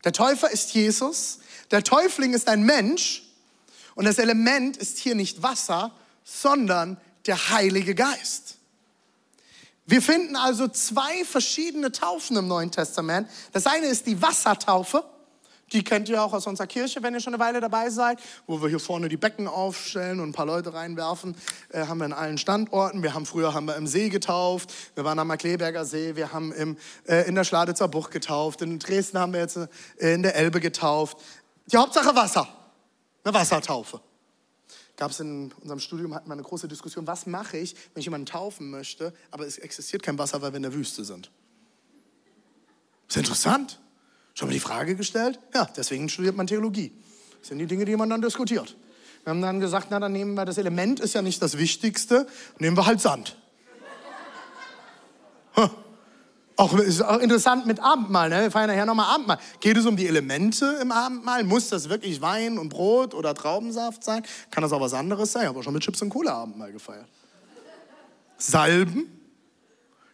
Der 0.04 0.12
Täufer 0.12 0.50
ist 0.50 0.72
Jesus. 0.72 1.40
Der 1.70 1.82
Täufling 1.82 2.32
ist 2.32 2.48
ein 2.48 2.62
Mensch. 2.62 3.24
Und 3.94 4.04
das 4.04 4.18
Element 4.18 4.76
ist 4.76 4.98
hier 4.98 5.14
nicht 5.14 5.42
Wasser, 5.42 5.92
sondern 6.24 6.96
der 7.26 7.50
Heilige 7.50 7.94
Geist. 7.94 8.56
Wir 9.90 10.00
finden 10.00 10.36
also 10.36 10.68
zwei 10.68 11.24
verschiedene 11.24 11.90
Taufen 11.90 12.36
im 12.36 12.46
Neuen 12.46 12.70
Testament. 12.70 13.28
Das 13.50 13.66
eine 13.66 13.86
ist 13.86 14.06
die 14.06 14.22
Wassertaufe. 14.22 15.02
Die 15.72 15.82
kennt 15.82 16.08
ihr 16.08 16.22
auch 16.22 16.32
aus 16.32 16.46
unserer 16.46 16.68
Kirche, 16.68 17.02
wenn 17.02 17.12
ihr 17.12 17.18
schon 17.18 17.34
eine 17.34 17.42
Weile 17.42 17.60
dabei 17.60 17.90
seid, 17.90 18.20
wo 18.46 18.62
wir 18.62 18.68
hier 18.68 18.78
vorne 18.78 19.08
die 19.08 19.16
Becken 19.16 19.48
aufstellen 19.48 20.20
und 20.20 20.28
ein 20.28 20.32
paar 20.32 20.46
Leute 20.46 20.74
reinwerfen. 20.74 21.34
Äh, 21.70 21.86
haben 21.86 21.98
wir 21.98 22.04
in 22.04 22.12
allen 22.12 22.38
Standorten. 22.38 23.02
Wir 23.02 23.14
haben 23.14 23.26
früher 23.26 23.52
haben 23.52 23.66
wir 23.66 23.74
im 23.74 23.88
See 23.88 24.10
getauft. 24.10 24.72
Wir 24.94 25.04
waren 25.04 25.18
am 25.18 25.26
Markleberger 25.26 25.84
See. 25.84 26.14
Wir 26.14 26.32
haben 26.32 26.52
im, 26.52 26.76
äh, 27.08 27.28
in 27.28 27.34
der 27.34 27.42
Schladitzer 27.42 27.88
Bucht 27.88 28.12
getauft. 28.12 28.62
In 28.62 28.78
Dresden 28.78 29.18
haben 29.18 29.32
wir 29.32 29.40
jetzt 29.40 29.56
äh, 29.56 30.14
in 30.14 30.22
der 30.22 30.36
Elbe 30.36 30.60
getauft. 30.60 31.18
Die 31.66 31.76
Hauptsache 31.76 32.14
Wasser. 32.14 32.48
Eine 33.24 33.34
Wassertaufe 33.34 34.00
gab 35.00 35.12
es 35.12 35.18
in 35.18 35.50
unserem 35.62 35.80
Studium, 35.80 36.14
hatten 36.14 36.28
wir 36.28 36.34
eine 36.34 36.42
große 36.42 36.68
Diskussion, 36.68 37.06
was 37.06 37.26
mache 37.26 37.56
ich, 37.56 37.74
wenn 37.94 38.00
ich 38.00 38.04
jemanden 38.04 38.26
taufen 38.26 38.70
möchte, 38.70 39.14
aber 39.30 39.46
es 39.46 39.56
existiert 39.56 40.02
kein 40.02 40.18
Wasser, 40.18 40.42
weil 40.42 40.52
wir 40.52 40.58
in 40.58 40.62
der 40.62 40.74
Wüste 40.74 41.04
sind. 41.06 41.30
Ist 43.08 43.16
interessant. 43.16 43.80
Schon 44.34 44.48
mal 44.48 44.52
die 44.52 44.60
Frage 44.60 44.96
gestellt? 44.96 45.40
Ja, 45.54 45.64
deswegen 45.74 46.10
studiert 46.10 46.36
man 46.36 46.46
Theologie. 46.46 46.92
Das 47.40 47.48
sind 47.48 47.58
die 47.58 47.66
Dinge, 47.66 47.86
die 47.86 47.96
man 47.96 48.10
dann 48.10 48.20
diskutiert. 48.20 48.76
Wir 49.24 49.30
haben 49.30 49.40
dann 49.40 49.58
gesagt, 49.58 49.86
na 49.88 49.98
dann 49.98 50.12
nehmen 50.12 50.34
wir 50.34 50.44
das 50.44 50.58
Element, 50.58 51.00
ist 51.00 51.14
ja 51.14 51.22
nicht 51.22 51.40
das 51.40 51.56
Wichtigste, 51.56 52.26
nehmen 52.58 52.76
wir 52.76 52.84
halt 52.84 53.00
Sand. 53.00 53.38
Auch, 56.60 56.74
ist 56.74 57.00
auch 57.00 57.20
interessant 57.20 57.64
mit 57.64 57.80
Abendmahl, 57.80 58.28
ne? 58.28 58.42
wir 58.42 58.50
feiern 58.50 58.68
nachher 58.68 58.84
nochmal 58.84 59.14
Abendmahl. 59.14 59.38
Geht 59.60 59.78
es 59.78 59.86
um 59.86 59.96
die 59.96 60.06
Elemente 60.06 60.78
im 60.82 60.92
Abendmahl? 60.92 61.42
Muss 61.42 61.70
das 61.70 61.88
wirklich 61.88 62.20
Wein 62.20 62.58
und 62.58 62.68
Brot 62.68 63.14
oder 63.14 63.32
Traubensaft 63.32 64.04
sein? 64.04 64.22
Kann 64.50 64.60
das 64.60 64.70
auch 64.70 64.80
was 64.82 64.92
anderes 64.92 65.32
sein? 65.32 65.44
Ich 65.44 65.48
habe 65.48 65.58
auch 65.58 65.62
schon 65.62 65.72
mit 65.72 65.82
Chips 65.82 66.02
und 66.02 66.10
Cola 66.10 66.34
Abendmahl 66.34 66.70
gefeiert. 66.70 67.06
Salben? 68.36 69.10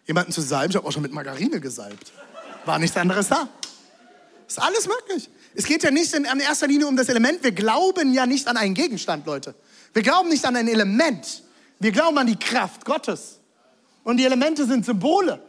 Jemanden 0.06 0.30
zu 0.30 0.40
salben? 0.40 0.70
Ich 0.70 0.76
habe 0.76 0.86
auch 0.86 0.92
schon 0.92 1.02
mit 1.02 1.10
Margarine 1.10 1.58
gesalbt. 1.58 2.12
War 2.64 2.78
nichts 2.78 2.96
anderes 2.96 3.26
da. 3.26 3.48
Ist 4.46 4.62
alles 4.62 4.86
möglich. 4.86 5.28
Es 5.56 5.64
geht 5.64 5.82
ja 5.82 5.90
nicht 5.90 6.14
in, 6.14 6.26
in 6.26 6.38
erster 6.38 6.68
Linie 6.68 6.86
um 6.86 6.96
das 6.96 7.08
Element. 7.08 7.42
Wir 7.42 7.50
glauben 7.50 8.14
ja 8.14 8.24
nicht 8.24 8.46
an 8.46 8.56
einen 8.56 8.74
Gegenstand, 8.74 9.26
Leute. 9.26 9.56
Wir 9.92 10.02
glauben 10.02 10.28
nicht 10.28 10.44
an 10.44 10.54
ein 10.54 10.68
Element. 10.68 11.42
Wir 11.80 11.90
glauben 11.90 12.16
an 12.16 12.28
die 12.28 12.38
Kraft 12.38 12.84
Gottes. 12.84 13.40
Und 14.04 14.18
die 14.18 14.24
Elemente 14.24 14.64
sind 14.64 14.86
Symbole. 14.86 15.42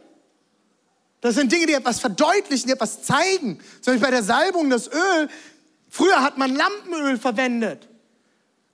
Das 1.20 1.34
sind 1.34 1.50
Dinge, 1.50 1.66
die 1.66 1.72
etwas 1.72 2.00
verdeutlichen, 2.00 2.68
die 2.68 2.72
etwas 2.72 3.02
zeigen. 3.02 3.58
Zum 3.80 3.94
Beispiel 3.94 3.98
bei 3.98 4.10
der 4.10 4.22
Salbung, 4.22 4.70
das 4.70 4.88
Öl. 4.88 5.28
Früher 5.88 6.22
hat 6.22 6.38
man 6.38 6.54
Lampenöl 6.54 7.18
verwendet. 7.18 7.88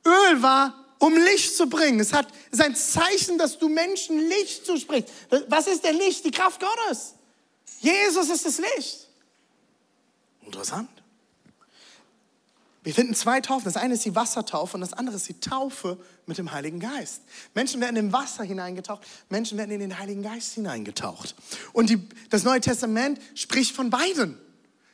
Öl 0.07 0.43
war, 0.43 0.85
um 0.99 1.17
Licht 1.17 1.57
zu 1.57 1.69
bringen. 1.69 2.01
Es 2.01 2.13
hat, 2.13 2.29
ist 2.51 2.61
ein 2.61 2.77
Zeichen, 2.77 3.39
dass 3.39 3.59
du 3.59 3.69
Menschen 3.69 4.19
Licht 4.29 4.67
zusprichst. 4.67 5.11
Was 5.49 5.67
ist 5.67 5.85
denn 5.85 5.97
Licht? 5.97 6.25
Die 6.25 6.31
Kraft 6.31 6.61
Gottes. 6.61 7.15
Jesus 7.81 8.29
ist 8.29 8.45
das 8.45 8.59
Licht. 8.59 9.09
Interessant. 10.43 10.89
Wir 12.85 12.95
finden 12.95 13.15
zwei 13.15 13.41
Taufen. 13.41 13.65
Das 13.65 13.77
eine 13.77 13.95
ist 13.95 14.05
die 14.05 14.15
Wassertaufe 14.15 14.77
und 14.77 14.83
das 14.83 14.93
andere 14.93 15.17
ist 15.17 15.27
die 15.29 15.41
Taufe 15.41 15.99
mit 16.27 16.37
dem 16.37 16.53
Heiligen 16.53 16.81
Geist. 16.81 17.23
Menschen 17.55 17.81
werden 17.81 17.97
im 17.97 18.13
Wasser 18.13 18.45
hineingetaucht, 18.45 19.03
Menschen 19.31 19.57
werden 19.57 19.71
in 19.71 19.81
den 19.81 19.99
Heiligen 19.99 20.23
Geist 20.23 20.53
hineingetaucht. 20.53 21.35
Und 21.73 21.89
die, 21.89 22.07
das 22.29 22.45
Neue 22.45 22.61
Testament 22.61 23.19
spricht 23.35 23.75
von 23.75 23.89
beiden. 23.89 24.39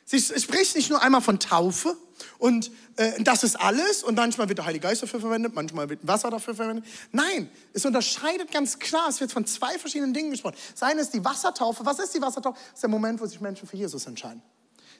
Sie 0.05 0.19
spricht 0.19 0.75
nicht 0.75 0.89
nur 0.89 1.01
einmal 1.01 1.21
von 1.21 1.39
Taufe 1.39 1.95
und 2.37 2.71
äh, 2.95 3.21
das 3.23 3.43
ist 3.43 3.59
alles 3.59 4.03
und 4.03 4.15
manchmal 4.15 4.47
wird 4.47 4.57
der 4.57 4.65
Heilige 4.65 4.87
Geist 4.87 5.03
dafür 5.03 5.19
verwendet, 5.19 5.53
manchmal 5.53 5.89
wird 5.89 6.05
Wasser 6.07 6.29
dafür 6.29 6.55
verwendet. 6.55 6.85
Nein, 7.11 7.49
es 7.73 7.85
unterscheidet 7.85 8.51
ganz 8.51 8.79
klar, 8.79 9.09
es 9.09 9.19
wird 9.19 9.31
von 9.31 9.45
zwei 9.45 9.77
verschiedenen 9.77 10.13
Dingen 10.13 10.31
gesprochen. 10.31 10.55
Das 10.73 10.83
eine 10.83 11.01
ist 11.01 11.13
die 11.13 11.23
Wassertaufe. 11.23 11.85
Was 11.85 11.99
ist 11.99 12.13
die 12.13 12.21
Wassertaufe? 12.21 12.57
Das 12.57 12.75
ist 12.75 12.83
der 12.83 12.89
Moment, 12.89 13.19
wo 13.19 13.25
sich 13.25 13.39
Menschen 13.41 13.67
für 13.67 13.77
Jesus 13.77 14.05
entscheiden. 14.05 14.41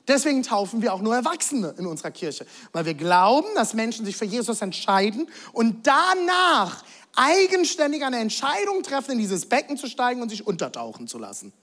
Deswegen 0.07 0.43
taufen 0.43 0.81
wir 0.81 0.93
auch 0.93 1.01
nur 1.01 1.15
Erwachsene 1.15 1.75
in 1.77 1.85
unserer 1.85 2.11
Kirche, 2.11 2.45
weil 2.71 2.85
wir 2.85 2.95
glauben, 2.95 3.47
dass 3.55 3.73
Menschen 3.73 4.05
sich 4.05 4.17
für 4.17 4.25
Jesus 4.25 4.61
entscheiden 4.61 5.27
und 5.53 5.85
danach 5.85 6.83
eigenständig 7.15 8.03
eine 8.03 8.19
Entscheidung 8.19 8.83
treffen, 8.83 9.11
in 9.11 9.19
dieses 9.19 9.47
Becken 9.47 9.77
zu 9.77 9.87
steigen 9.87 10.21
und 10.21 10.29
sich 10.29 10.47
untertauchen 10.47 11.07
zu 11.07 11.17
lassen. 11.17 11.53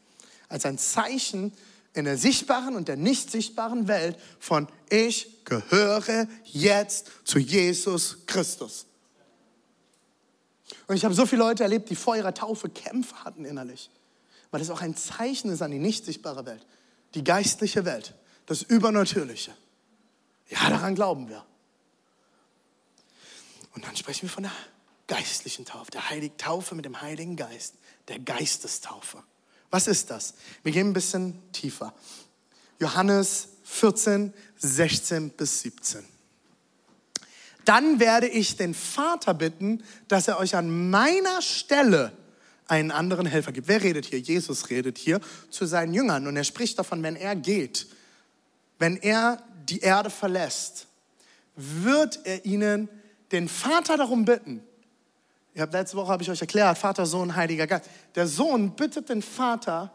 Als 0.49 0.65
ein 0.65 0.79
Zeichen 0.79 1.53
in 1.95 2.05
der 2.05 2.17
sichtbaren 2.17 2.77
und 2.77 2.89
der 2.89 2.97
nicht 2.97 3.31
sichtbaren 3.31 3.89
Welt 3.89 4.17
von 4.39 4.69
ich 4.89 5.45
gehöre 5.45 6.29
jetzt 6.45 7.11
zu 7.25 7.39
Jesus 7.39 8.19
Christus. 8.27 8.87
Und 10.87 10.97
ich 10.97 11.05
habe 11.05 11.15
so 11.15 11.27
viele 11.27 11.43
Leute 11.43 11.65
erlebt, 11.65 11.91
die 11.91 11.97
vor 11.97 12.17
ihrer 12.17 12.35
Taufe 12.35 12.69
Kämpfe 12.69 13.25
hatten 13.25 13.45
innerlich, 13.45 13.91
weil 14.51 14.61
es 14.61 14.71
auch 14.71 14.81
ein 14.81 14.97
Zeichen 14.97 15.51
ist 15.51 15.61
an 15.61 15.71
die 15.71 15.79
nicht 15.79 16.05
sichtbare 16.05 16.47
Welt, 16.47 16.65
die 17.15 17.25
geistliche 17.25 17.85
Welt 17.85 18.15
das 18.49 18.63
Übernatürliche. 18.63 19.55
Ja, 20.49 20.71
daran 20.71 20.95
glauben 20.95 21.29
wir. 21.29 21.45
Und 23.75 23.85
dann 23.85 23.95
sprechen 23.95 24.23
wir 24.23 24.31
von 24.31 24.45
der 24.45 24.53
geistlichen 25.07 25.67
Taufe, 25.67 25.91
der 25.91 26.09
Heilig 26.09 26.33
Taufe 26.39 26.75
mit 26.75 26.87
dem 26.87 27.01
Heiligen 27.01 27.37
Geist, 27.37 27.75
der 28.09 28.19
Geistestaufe. 28.19 29.23
Was 29.71 29.87
ist 29.87 30.11
das? 30.11 30.35
Wir 30.63 30.73
gehen 30.73 30.89
ein 30.89 30.93
bisschen 30.95 31.41
tiefer. 31.53 31.95
Johannes 32.81 33.49
14, 33.65 34.33
16 34.57 35.31
bis 35.31 35.61
17. 35.61 36.05
Dann 37.67 38.01
werde 38.01 38.29
ich 38.29 38.57
den 38.57 38.73
Vater 38.73 39.35
bitten, 39.35 39.85
dass 40.09 40.27
er 40.27 40.39
euch 40.39 40.57
an 40.57 40.89
meiner 40.89 41.43
Stelle 41.43 42.17
einen 42.67 42.91
anderen 42.91 43.27
Helfer 43.27 43.53
gibt. 43.53 43.69
Wer 43.69 43.83
redet 43.83 44.07
hier? 44.07 44.21
Jesus 44.21 44.71
redet 44.71 44.97
hier 44.97 45.21
zu 45.51 45.67
seinen 45.67 45.93
Jüngern 45.93 46.27
und 46.27 46.37
er 46.37 46.45
spricht 46.45 46.79
davon, 46.79 47.03
wenn 47.03 47.15
er 47.15 47.37
geht, 47.37 47.89
wenn 48.79 48.97
er 48.97 49.43
die 49.69 49.81
Erde 49.81 50.11
verlässt, 50.11 50.87
wird 51.57 52.21
er 52.25 52.45
ihnen 52.45 52.89
den 53.33 53.49
Vater 53.49 53.97
darum 53.97 54.25
bitten. 54.25 54.63
Ich 55.55 55.61
habe 55.61 55.77
letzte 55.77 55.97
Woche 55.97 56.13
habe 56.13 56.23
ich 56.23 56.31
euch 56.31 56.41
erklärt, 56.41 56.79
Vater, 56.79 57.05
Sohn, 57.05 57.35
Heiliger 57.35 57.67
Geist. 57.67 57.91
Der 58.15 58.27
Sohn 58.27 58.77
bittet 58.77 59.09
den 59.09 59.23
Vater, 59.23 59.93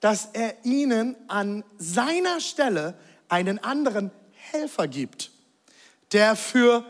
dass 0.00 0.28
er 0.32 0.54
ihnen 0.64 1.16
an 1.28 1.64
seiner 1.78 2.40
Stelle 2.40 2.94
einen 3.28 3.58
anderen 3.58 4.10
Helfer 4.32 4.86
gibt, 4.86 5.32
der 6.12 6.36
für 6.36 6.84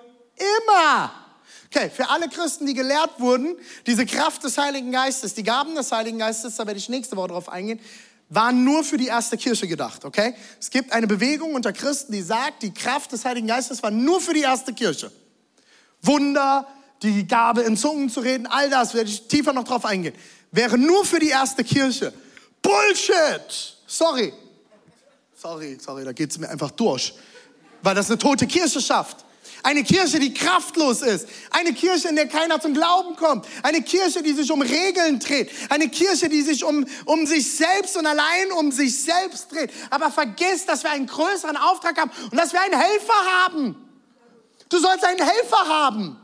immer 0.63 1.27
Okay, 1.77 1.91
für 1.91 2.09
alle 2.09 2.29
Christen, 2.29 2.65
die 2.65 2.75
gelehrt 2.75 3.19
wurden, 3.19 3.57
diese 3.87 4.07
Kraft 4.07 4.45
des 4.45 4.57
Heiligen 4.57 4.93
Geistes, 4.93 5.35
die 5.35 5.43
Gaben 5.43 5.75
des 5.75 5.93
Heiligen 5.93 6.19
Geistes, 6.19 6.57
da 6.57 6.67
werde 6.67 6.79
ich 6.79 6.89
nächste 6.89 7.17
Woche 7.17 7.29
drauf 7.29 7.49
eingehen, 7.49 7.81
waren 8.29 8.65
nur 8.65 8.83
für 8.83 8.97
die 8.97 9.07
erste 9.07 9.37
Kirche 9.37 9.69
gedacht, 9.69 10.05
okay? 10.05 10.35
Es 10.61 10.71
gibt 10.71 10.93
eine 10.93 11.07
Bewegung 11.07 11.55
unter 11.55 11.73
Christen, 11.73 12.13
die 12.13 12.23
sagt, 12.23 12.63
die 12.63 12.75
Kraft 12.75 13.13
des 13.13 13.25
Heiligen 13.25 13.47
Geistes 13.47 13.83
war 13.83 13.91
nur 13.91 14.21
für 14.21 14.35
die 14.35 14.41
erste 14.41 14.73
Kirche. 14.73 15.13
Wunder, 16.03 16.67
die 17.03 17.27
Gabe 17.27 17.63
in 17.63 17.77
Zungen 17.77 18.11
zu 18.11 18.21
reden, 18.21 18.47
all 18.47 18.71
das 18.71 18.95
werde 18.95 19.11
ich 19.11 19.29
tiefer 19.29 19.53
noch 19.53 19.65
drauf 19.65 19.85
eingehen. 19.85 20.15
Wäre 20.51 20.79
nur 20.79 21.05
für 21.05 21.19
die 21.19 21.29
erste 21.29 21.63
Kirche. 21.63 22.13
Bullshit! 22.63 23.77
Sorry. 23.87 24.33
Sorry, 25.35 25.79
sorry, 25.81 26.05
da 26.05 26.13
geht 26.13 26.31
es 26.31 26.39
mir 26.39 26.49
einfach 26.49 26.71
durch. 26.73 27.15
Weil 27.83 27.95
das 27.95 28.11
eine 28.11 28.19
tote 28.19 28.47
Kirche 28.47 28.81
schafft. 28.81 29.26
Eine 29.67 29.83
Kirche, 29.83 30.21
die 30.21 30.33
kraftlos 30.33 31.03
ist. 31.03 31.27
Eine 31.51 31.73
Kirche, 31.73 32.07
in 32.07 32.15
der 32.15 32.29
keiner 32.29 32.61
zum 32.61 32.73
Glauben 32.73 33.17
kommt. 33.17 33.49
Eine 33.65 33.83
Kirche, 33.83 34.23
die 34.23 34.33
sich 34.33 34.53
um 34.53 34.63
Regeln 34.63 35.19
dreht. 35.19 35.51
Eine 35.71 35.89
Kirche, 35.89 36.29
die 36.29 36.43
sich 36.43 36.63
um, 36.63 36.87
um 37.05 37.27
sich 37.27 37.57
selbst 37.57 37.97
und 37.97 38.07
allein 38.07 38.53
um 38.53 38.71
sich 38.71 39.03
selbst 39.03 39.51
dreht. 39.51 39.73
Aber 39.91 40.13
vergiss, 40.13 40.67
dass 40.67 40.85
wir 40.85 40.93
einen 40.93 41.09
größeren 41.09 41.57
Auftrag 41.57 41.99
haben 41.99 42.13
und 42.31 42.37
dass 42.37 42.53
wir 42.53 42.61
einen 42.61 42.81
Helfer 42.81 43.45
haben. 43.45 43.75
Du 44.69 44.79
sollst 44.79 45.05
einen 45.05 45.27
Helfer 45.27 45.67
haben. 45.69 46.17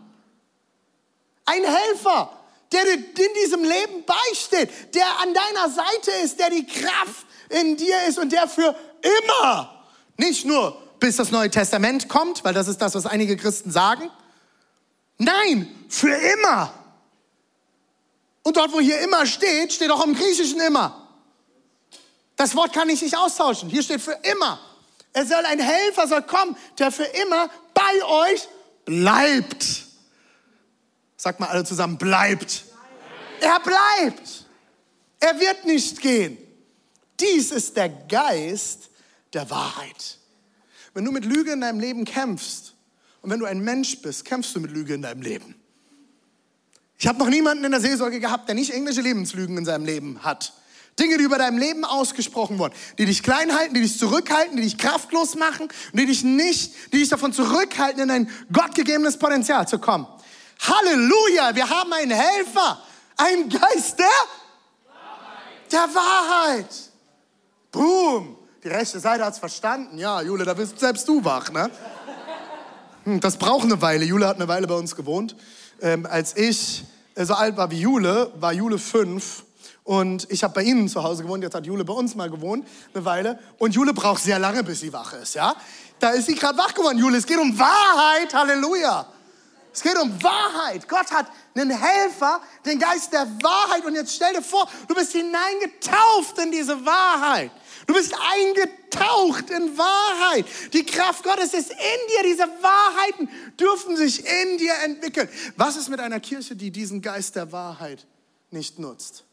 Ein 1.44 1.64
Helfer, 1.64 2.38
der 2.70 2.84
dir 2.84 2.94
in 2.94 3.34
diesem 3.44 3.64
Leben 3.64 4.04
beisteht, 4.06 4.94
der 4.94 5.18
an 5.20 5.34
deiner 5.34 5.68
Seite 5.68 6.12
ist, 6.22 6.38
der 6.38 6.50
die 6.50 6.64
Kraft 6.64 7.26
in 7.48 7.76
dir 7.76 8.04
ist 8.06 8.20
und 8.20 8.30
der 8.30 8.46
für 8.46 8.76
immer, 9.24 9.84
nicht 10.16 10.44
nur 10.44 10.80
bis 11.02 11.16
das 11.16 11.32
Neue 11.32 11.50
Testament 11.50 12.08
kommt, 12.08 12.44
weil 12.44 12.54
das 12.54 12.68
ist 12.68 12.78
das, 12.78 12.94
was 12.94 13.06
einige 13.06 13.36
Christen 13.36 13.72
sagen. 13.72 14.08
Nein, 15.18 15.68
für 15.88 16.14
immer. 16.14 16.72
Und 18.44 18.56
dort, 18.56 18.72
wo 18.72 18.78
hier 18.78 19.00
immer 19.00 19.26
steht, 19.26 19.72
steht 19.72 19.90
auch 19.90 20.06
im 20.06 20.14
Griechischen 20.14 20.60
immer. 20.60 21.08
Das 22.36 22.54
Wort 22.54 22.72
kann 22.72 22.88
ich 22.88 23.02
nicht 23.02 23.18
austauschen. 23.18 23.68
Hier 23.68 23.82
steht 23.82 24.00
für 24.00 24.16
immer. 24.22 24.60
Es 25.12 25.28
soll 25.28 25.44
ein 25.44 25.58
Helfer 25.58 26.06
soll 26.06 26.22
kommen, 26.22 26.56
der 26.78 26.92
für 26.92 27.02
immer 27.02 27.50
bei 27.74 28.04
euch 28.30 28.46
bleibt. 28.84 29.86
Sagt 31.16 31.40
mal 31.40 31.48
alle 31.48 31.64
zusammen, 31.64 31.98
bleibt. 31.98 32.62
Er 33.40 33.58
bleibt. 33.58 34.46
Er 35.18 35.40
wird 35.40 35.64
nicht 35.64 36.00
gehen. 36.00 36.38
Dies 37.18 37.50
ist 37.50 37.76
der 37.76 37.88
Geist 37.88 38.88
der 39.32 39.50
Wahrheit. 39.50 40.21
Wenn 40.94 41.04
du 41.04 41.12
mit 41.12 41.24
Lüge 41.24 41.52
in 41.52 41.60
deinem 41.60 41.80
Leben 41.80 42.04
kämpfst 42.04 42.74
und 43.22 43.30
wenn 43.30 43.40
du 43.40 43.46
ein 43.46 43.60
Mensch 43.60 44.00
bist, 44.02 44.24
kämpfst 44.24 44.54
du 44.54 44.60
mit 44.60 44.70
Lüge 44.70 44.94
in 44.94 45.02
deinem 45.02 45.22
Leben. 45.22 45.54
Ich 46.98 47.06
habe 47.06 47.18
noch 47.18 47.28
niemanden 47.28 47.64
in 47.64 47.72
der 47.72 47.80
Seelsorge 47.80 48.20
gehabt, 48.20 48.48
der 48.48 48.54
nicht 48.54 48.70
englische 48.70 49.00
Lebenslügen 49.00 49.56
in 49.58 49.64
seinem 49.64 49.84
Leben 49.84 50.22
hat. 50.22 50.52
Dinge, 50.98 51.16
die 51.16 51.24
über 51.24 51.38
deinem 51.38 51.58
Leben 51.58 51.84
ausgesprochen 51.84 52.58
wurden, 52.58 52.74
die 52.98 53.06
dich 53.06 53.22
klein 53.22 53.56
halten, 53.56 53.74
die 53.74 53.80
dich 53.80 53.98
zurückhalten, 53.98 54.56
die 54.56 54.62
dich 54.62 54.76
kraftlos 54.76 55.34
machen 55.36 55.68
und 55.92 55.98
die 55.98 56.06
dich 56.06 56.22
nicht, 56.22 56.74
die 56.92 56.98
dich 56.98 57.08
davon 57.08 57.32
zurückhalten, 57.32 58.02
in 58.02 58.10
ein 58.10 58.30
gottgegebenes 58.52 59.16
Potenzial 59.16 59.66
zu 59.66 59.78
kommen. 59.78 60.06
Halleluja, 60.60 61.54
wir 61.54 61.68
haben 61.68 61.92
einen 61.92 62.10
Helfer, 62.10 62.82
einen 63.16 63.48
Geist 63.48 63.98
der 63.98 64.06
Wahrheit. 64.86 65.72
Der 65.72 65.94
Wahrheit. 65.94 66.74
Boom. 67.72 68.41
Die 68.64 68.68
rechte 68.68 69.00
Seite 69.00 69.24
hat 69.24 69.32
es 69.32 69.40
verstanden. 69.40 69.98
Ja, 69.98 70.22
Jule, 70.22 70.44
da 70.44 70.54
bist 70.54 70.78
selbst 70.78 71.08
du 71.08 71.24
wach, 71.24 71.50
ne? 71.50 71.68
Hm, 73.02 73.18
das 73.18 73.36
braucht 73.36 73.64
eine 73.64 73.82
Weile. 73.82 74.04
Jule 74.04 74.28
hat 74.28 74.36
eine 74.36 74.46
Weile 74.46 74.68
bei 74.68 74.76
uns 74.76 74.94
gewohnt. 74.94 75.34
Ähm, 75.80 76.06
als 76.06 76.36
ich 76.36 76.84
äh, 77.16 77.24
so 77.24 77.34
alt 77.34 77.56
war 77.56 77.72
wie 77.72 77.80
Jule, 77.80 78.30
war 78.36 78.52
Jule 78.52 78.78
fünf. 78.78 79.42
Und 79.82 80.30
ich 80.30 80.44
habe 80.44 80.54
bei 80.54 80.62
Ihnen 80.62 80.88
zu 80.88 81.02
Hause 81.02 81.24
gewohnt. 81.24 81.42
Jetzt 81.42 81.56
hat 81.56 81.66
Jule 81.66 81.84
bei 81.84 81.92
uns 81.92 82.14
mal 82.14 82.30
gewohnt, 82.30 82.64
eine 82.94 83.04
Weile. 83.04 83.40
Und 83.58 83.74
Jule 83.74 83.92
braucht 83.92 84.22
sehr 84.22 84.38
lange, 84.38 84.62
bis 84.62 84.78
sie 84.78 84.92
wach 84.92 85.12
ist, 85.14 85.34
ja? 85.34 85.56
Da 85.98 86.10
ist 86.10 86.26
sie 86.26 86.36
gerade 86.36 86.56
wach 86.56 86.72
geworden, 86.72 86.98
Jule. 86.98 87.18
Es 87.18 87.26
geht 87.26 87.38
um 87.38 87.58
Wahrheit. 87.58 88.32
Halleluja. 88.32 89.08
Es 89.74 89.82
geht 89.82 89.98
um 89.98 90.22
Wahrheit. 90.22 90.86
Gott 90.86 91.10
hat 91.10 91.26
einen 91.56 91.70
Helfer, 91.70 92.40
den 92.64 92.78
Geist 92.78 93.12
der 93.12 93.26
Wahrheit. 93.42 93.84
Und 93.84 93.96
jetzt 93.96 94.14
stell 94.14 94.34
dir 94.34 94.42
vor, 94.42 94.68
du 94.86 94.94
bist 94.94 95.10
hineingetauft 95.10 96.38
in 96.38 96.52
diese 96.52 96.86
Wahrheit. 96.86 97.50
Du 97.86 97.94
bist 97.94 98.14
eingetaucht 98.14 99.50
in 99.50 99.76
Wahrheit. 99.76 100.46
Die 100.72 100.84
Kraft 100.84 101.24
Gottes 101.24 101.52
ist 101.52 101.70
in 101.70 101.76
dir. 101.76 102.22
Diese 102.24 102.48
Wahrheiten 102.62 103.28
dürfen 103.58 103.96
sich 103.96 104.24
in 104.24 104.58
dir 104.58 104.74
entwickeln. 104.84 105.28
Was 105.56 105.76
ist 105.76 105.88
mit 105.88 106.00
einer 106.00 106.20
Kirche, 106.20 106.54
die 106.54 106.70
diesen 106.70 107.02
Geist 107.02 107.36
der 107.36 107.50
Wahrheit 107.50 108.06
nicht 108.50 108.78
nutzt? 108.78 109.24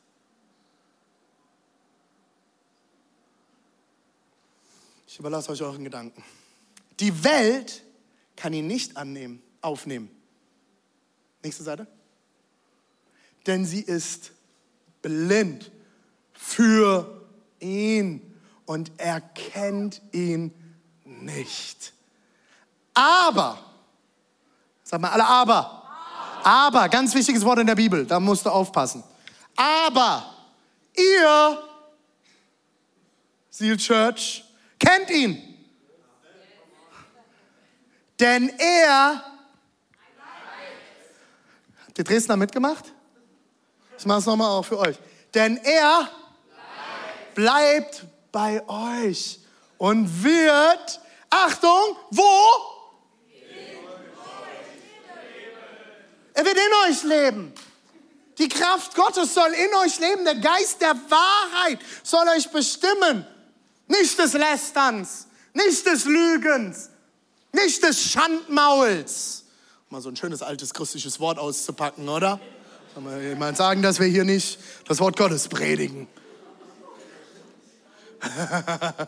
Ich 5.07 5.19
überlasse 5.19 5.51
euch 5.51 5.61
euren 5.61 5.83
Gedanken. 5.83 6.23
Die 6.99 7.23
Welt 7.23 7.83
kann 8.35 8.53
ihn 8.53 8.67
nicht 8.67 8.97
annehmen, 8.97 9.41
aufnehmen. 9.61 10.09
Nächste 11.43 11.63
Seite. 11.63 11.87
Denn 13.45 13.65
sie 13.65 13.81
ist 13.81 14.31
blind 15.01 15.71
für 16.33 17.27
ihn 17.59 18.28
und 18.69 18.91
erkennt 18.99 19.99
ihn 20.11 20.53
nicht. 21.03 21.91
Aber, 22.93 23.57
sag 24.83 25.01
mal 25.01 25.09
alle 25.09 25.25
aber. 25.25 25.89
Aber, 26.43 26.87
ganz 26.87 27.15
wichtiges 27.15 27.43
Wort 27.43 27.57
in 27.57 27.65
der 27.65 27.73
Bibel, 27.73 28.05
da 28.05 28.19
musst 28.19 28.45
du 28.45 28.51
aufpassen. 28.51 29.03
Aber 29.55 30.35
ihr, 30.95 31.63
Seal 33.49 33.75
Church, 33.77 34.43
kennt 34.77 35.09
ihn. 35.09 35.65
Denn 38.19 38.49
er. 38.49 39.23
Habt 41.87 41.97
ihr 41.97 42.03
Dresdner 42.03 42.37
mitgemacht? 42.37 42.85
Ich 43.97 44.05
mache 44.05 44.19
es 44.19 44.27
nochmal 44.27 44.51
auch 44.51 44.63
für 44.63 44.77
euch. 44.77 44.99
Denn 45.33 45.57
er 45.57 46.07
bleibt 47.33 48.05
bei 48.31 48.61
euch 48.67 49.39
und 49.77 50.23
wird, 50.23 51.01
Achtung, 51.29 51.97
wo? 52.11 52.23
Er 56.33 56.45
wird 56.45 56.57
in 56.57 56.91
euch 56.91 57.03
leben. 57.03 57.53
Die 58.37 58.47
Kraft 58.47 58.95
Gottes 58.95 59.33
soll 59.33 59.49
in 59.49 59.75
euch 59.75 59.99
leben. 59.99 60.23
Der 60.23 60.35
Geist 60.35 60.81
der 60.81 60.95
Wahrheit 61.09 61.79
soll 62.03 62.25
euch 62.29 62.49
bestimmen. 62.49 63.27
Nicht 63.87 64.17
des 64.17 64.33
Lästerns, 64.33 65.27
nicht 65.53 65.85
des 65.85 66.05
Lügens, 66.05 66.89
nicht 67.51 67.83
des 67.83 68.01
Schandmauls. 68.01 69.43
Mal 69.89 70.01
so 70.01 70.09
ein 70.09 70.15
schönes 70.15 70.41
altes 70.41 70.73
christliches 70.73 71.19
Wort 71.19 71.39
auszupacken, 71.39 72.07
oder? 72.07 72.39
Kann 72.93 73.03
man 73.03 73.21
jemand 73.21 73.57
sagen, 73.57 73.81
dass 73.81 73.99
wir 73.99 74.07
hier 74.07 74.23
nicht 74.23 74.59
das 74.87 74.99
Wort 74.99 75.17
Gottes 75.17 75.47
predigen? 75.47 76.07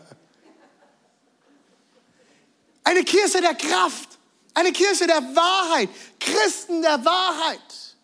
Eine 2.84 3.04
Kirche 3.04 3.40
der 3.40 3.54
Kraft, 3.54 4.18
eine 4.54 4.72
Kirche 4.72 5.06
der 5.06 5.22
Wahrheit, 5.34 5.88
Christen 6.18 6.82
der 6.82 7.04
Wahrheit. 7.04 7.96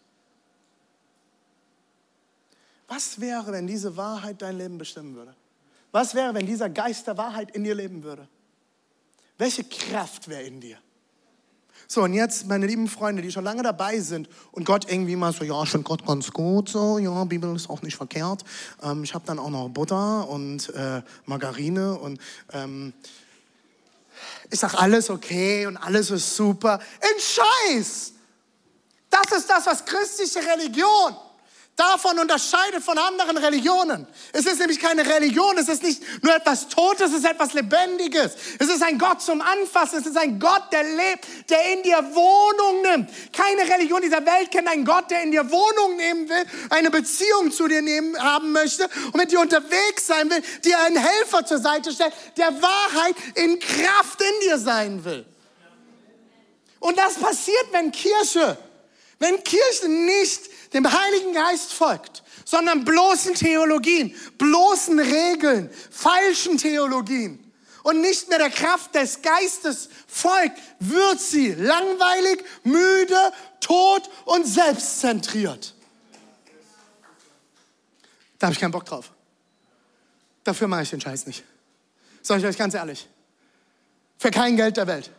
Was 2.86 3.20
wäre, 3.20 3.52
wenn 3.52 3.66
diese 3.66 3.96
Wahrheit 3.96 4.40
dein 4.40 4.56
Leben 4.56 4.78
bestimmen 4.78 5.14
würde? 5.14 5.34
Was 5.92 6.14
wäre, 6.14 6.32
wenn 6.34 6.46
dieser 6.46 6.70
Geist 6.70 7.06
der 7.06 7.18
Wahrheit 7.18 7.50
in 7.54 7.64
dir 7.64 7.74
leben 7.74 8.02
würde? 8.02 8.28
Welche 9.36 9.64
Kraft 9.64 10.28
wäre 10.28 10.42
in 10.42 10.60
dir? 10.60 10.78
So, 11.90 12.02
und 12.02 12.12
jetzt, 12.12 12.46
meine 12.46 12.66
lieben 12.66 12.86
Freunde, 12.86 13.22
die 13.22 13.32
schon 13.32 13.44
lange 13.44 13.62
dabei 13.62 13.98
sind 14.00 14.28
und 14.52 14.64
Gott 14.66 14.90
irgendwie 14.90 15.16
mal 15.16 15.32
so, 15.32 15.42
ja, 15.42 15.64
finde 15.64 15.84
Gott 15.84 16.06
ganz 16.06 16.30
gut, 16.30 16.68
so, 16.68 16.98
ja, 16.98 17.24
Bibel 17.24 17.56
ist 17.56 17.70
auch 17.70 17.80
nicht 17.80 17.96
verkehrt. 17.96 18.44
Ähm, 18.82 19.04
ich 19.04 19.14
habe 19.14 19.24
dann 19.24 19.38
auch 19.38 19.48
noch 19.48 19.70
Butter 19.70 20.28
und 20.28 20.68
äh, 20.74 21.00
Margarine 21.24 21.98
und 21.98 22.20
ähm, 22.52 22.92
ich 24.50 24.60
sage, 24.60 24.78
alles 24.78 25.08
okay 25.08 25.64
und 25.64 25.78
alles 25.78 26.10
ist 26.10 26.36
super. 26.36 26.78
Ein 27.00 27.20
Scheiß! 27.20 28.12
Das 29.08 29.38
ist 29.38 29.48
das, 29.48 29.64
was 29.64 29.82
christliche 29.82 30.40
Religion 30.40 31.16
davon 31.78 32.18
unterscheidet 32.18 32.82
von 32.82 32.98
anderen 32.98 33.36
Religionen. 33.36 34.06
Es 34.32 34.46
ist 34.46 34.58
nämlich 34.58 34.80
keine 34.80 35.06
Religion, 35.06 35.56
es 35.56 35.68
ist 35.68 35.82
nicht 35.84 36.02
nur 36.24 36.34
etwas 36.34 36.68
Totes, 36.68 37.12
es 37.12 37.18
ist 37.18 37.24
etwas 37.24 37.52
Lebendiges. 37.52 38.36
Es 38.58 38.68
ist 38.68 38.82
ein 38.82 38.98
Gott 38.98 39.22
zum 39.22 39.40
Anfassen, 39.40 40.00
es 40.00 40.06
ist 40.06 40.16
ein 40.16 40.40
Gott, 40.40 40.64
der 40.72 40.82
lebt, 40.82 41.26
der 41.48 41.72
in 41.72 41.82
dir 41.84 41.98
Wohnung 41.98 42.82
nimmt. 42.82 43.10
Keine 43.32 43.62
Religion 43.62 44.02
dieser 44.02 44.26
Welt 44.26 44.50
kennt 44.50 44.66
einen 44.66 44.84
Gott, 44.84 45.08
der 45.10 45.22
in 45.22 45.30
dir 45.30 45.48
Wohnung 45.50 45.96
nehmen 45.96 46.28
will, 46.28 46.44
eine 46.70 46.90
Beziehung 46.90 47.52
zu 47.52 47.68
dir 47.68 47.80
nehmen, 47.80 48.18
haben 48.18 48.50
möchte 48.50 48.88
und 49.06 49.16
mit 49.16 49.30
dir 49.30 49.40
unterwegs 49.40 50.06
sein 50.06 50.28
will, 50.30 50.42
dir 50.64 50.78
einen 50.80 50.96
Helfer 50.96 51.46
zur 51.46 51.58
Seite 51.58 51.92
stellt, 51.92 52.12
der 52.36 52.50
Wahrheit 52.60 53.14
in 53.36 53.58
Kraft 53.60 54.20
in 54.20 54.48
dir 54.48 54.58
sein 54.58 55.04
will. 55.04 55.24
Und 56.80 56.98
das 56.98 57.14
passiert, 57.14 57.66
wenn 57.72 57.92
Kirche, 57.92 58.56
wenn 59.18 59.42
Kirche 59.42 59.88
nicht 59.88 60.72
dem 60.72 60.86
Heiligen 60.90 61.32
Geist 61.32 61.72
folgt, 61.72 62.22
sondern 62.44 62.84
bloßen 62.84 63.34
Theologien, 63.34 64.14
bloßen 64.38 64.98
Regeln, 64.98 65.70
falschen 65.90 66.58
Theologien 66.58 67.52
und 67.82 68.00
nicht 68.00 68.28
mehr 68.28 68.38
der 68.38 68.50
Kraft 68.50 68.94
des 68.94 69.22
Geistes 69.22 69.88
folgt, 70.06 70.58
wird 70.78 71.20
sie 71.20 71.52
langweilig, 71.52 72.44
müde, 72.64 73.32
tot 73.60 74.08
und 74.24 74.46
selbstzentriert. 74.46 75.74
Da 78.38 78.46
habe 78.46 78.54
ich 78.54 78.60
keinen 78.60 78.70
Bock 78.70 78.84
drauf. 78.84 79.10
Dafür 80.44 80.68
mache 80.68 80.82
ich 80.82 80.90
den 80.90 81.00
Scheiß 81.00 81.26
nicht. 81.26 81.44
Sag 82.22 82.38
ich 82.38 82.46
euch 82.46 82.56
ganz 82.56 82.74
ehrlich. 82.74 83.08
Für 84.16 84.30
kein 84.30 84.56
Geld 84.56 84.76
der 84.76 84.86
Welt 84.86 85.10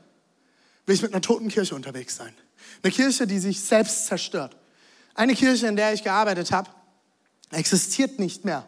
will 0.86 0.96
ich 0.96 1.02
mit 1.02 1.14
einer 1.14 1.22
toten 1.22 1.50
Kirche 1.50 1.76
unterwegs 1.76 2.16
sein. 2.16 2.34
Eine 2.82 2.92
Kirche, 2.92 3.28
die 3.28 3.40
sich 3.40 3.62
selbst 3.62 4.08
zerstört. 4.08 4.56
Eine 5.16 5.36
Kirche, 5.36 5.68
in 5.68 5.76
der 5.76 5.94
ich 5.94 6.04
gearbeitet 6.04 6.52
habe, 6.52 6.70
existiert 7.52 8.20
nicht 8.20 8.46
mehr, 8.46 8.66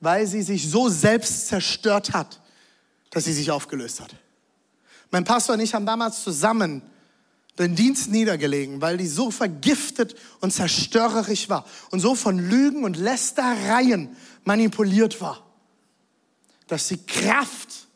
weil 0.00 0.26
sie 0.26 0.42
sich 0.42 0.68
so 0.70 0.88
selbst 0.88 1.48
zerstört 1.48 2.12
hat, 2.12 2.40
dass 3.10 3.24
sie 3.24 3.32
sich 3.32 3.50
aufgelöst 3.50 4.00
hat. 4.00 4.14
Mein 5.10 5.24
Pastor 5.24 5.54
und 5.54 5.60
ich 5.60 5.74
haben 5.74 5.86
damals 5.86 6.22
zusammen 6.22 6.82
den 7.58 7.74
Dienst 7.74 8.10
niedergelegen, 8.10 8.80
weil 8.80 8.96
die 8.96 9.06
so 9.06 9.30
vergiftet 9.30 10.14
und 10.40 10.52
zerstörerisch 10.52 11.48
war 11.48 11.66
und 11.90 12.00
so 12.00 12.14
von 12.14 12.38
Lügen 12.38 12.84
und 12.84 12.96
Lästereien 12.96 14.16
manipuliert 14.44 15.20
war, 15.20 15.44
dass 16.68 16.88
die 16.88 17.04
Kraft 17.04 17.86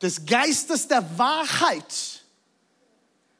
des 0.00 0.24
Geistes 0.26 0.88
der 0.88 1.18
Wahrheit 1.18 2.24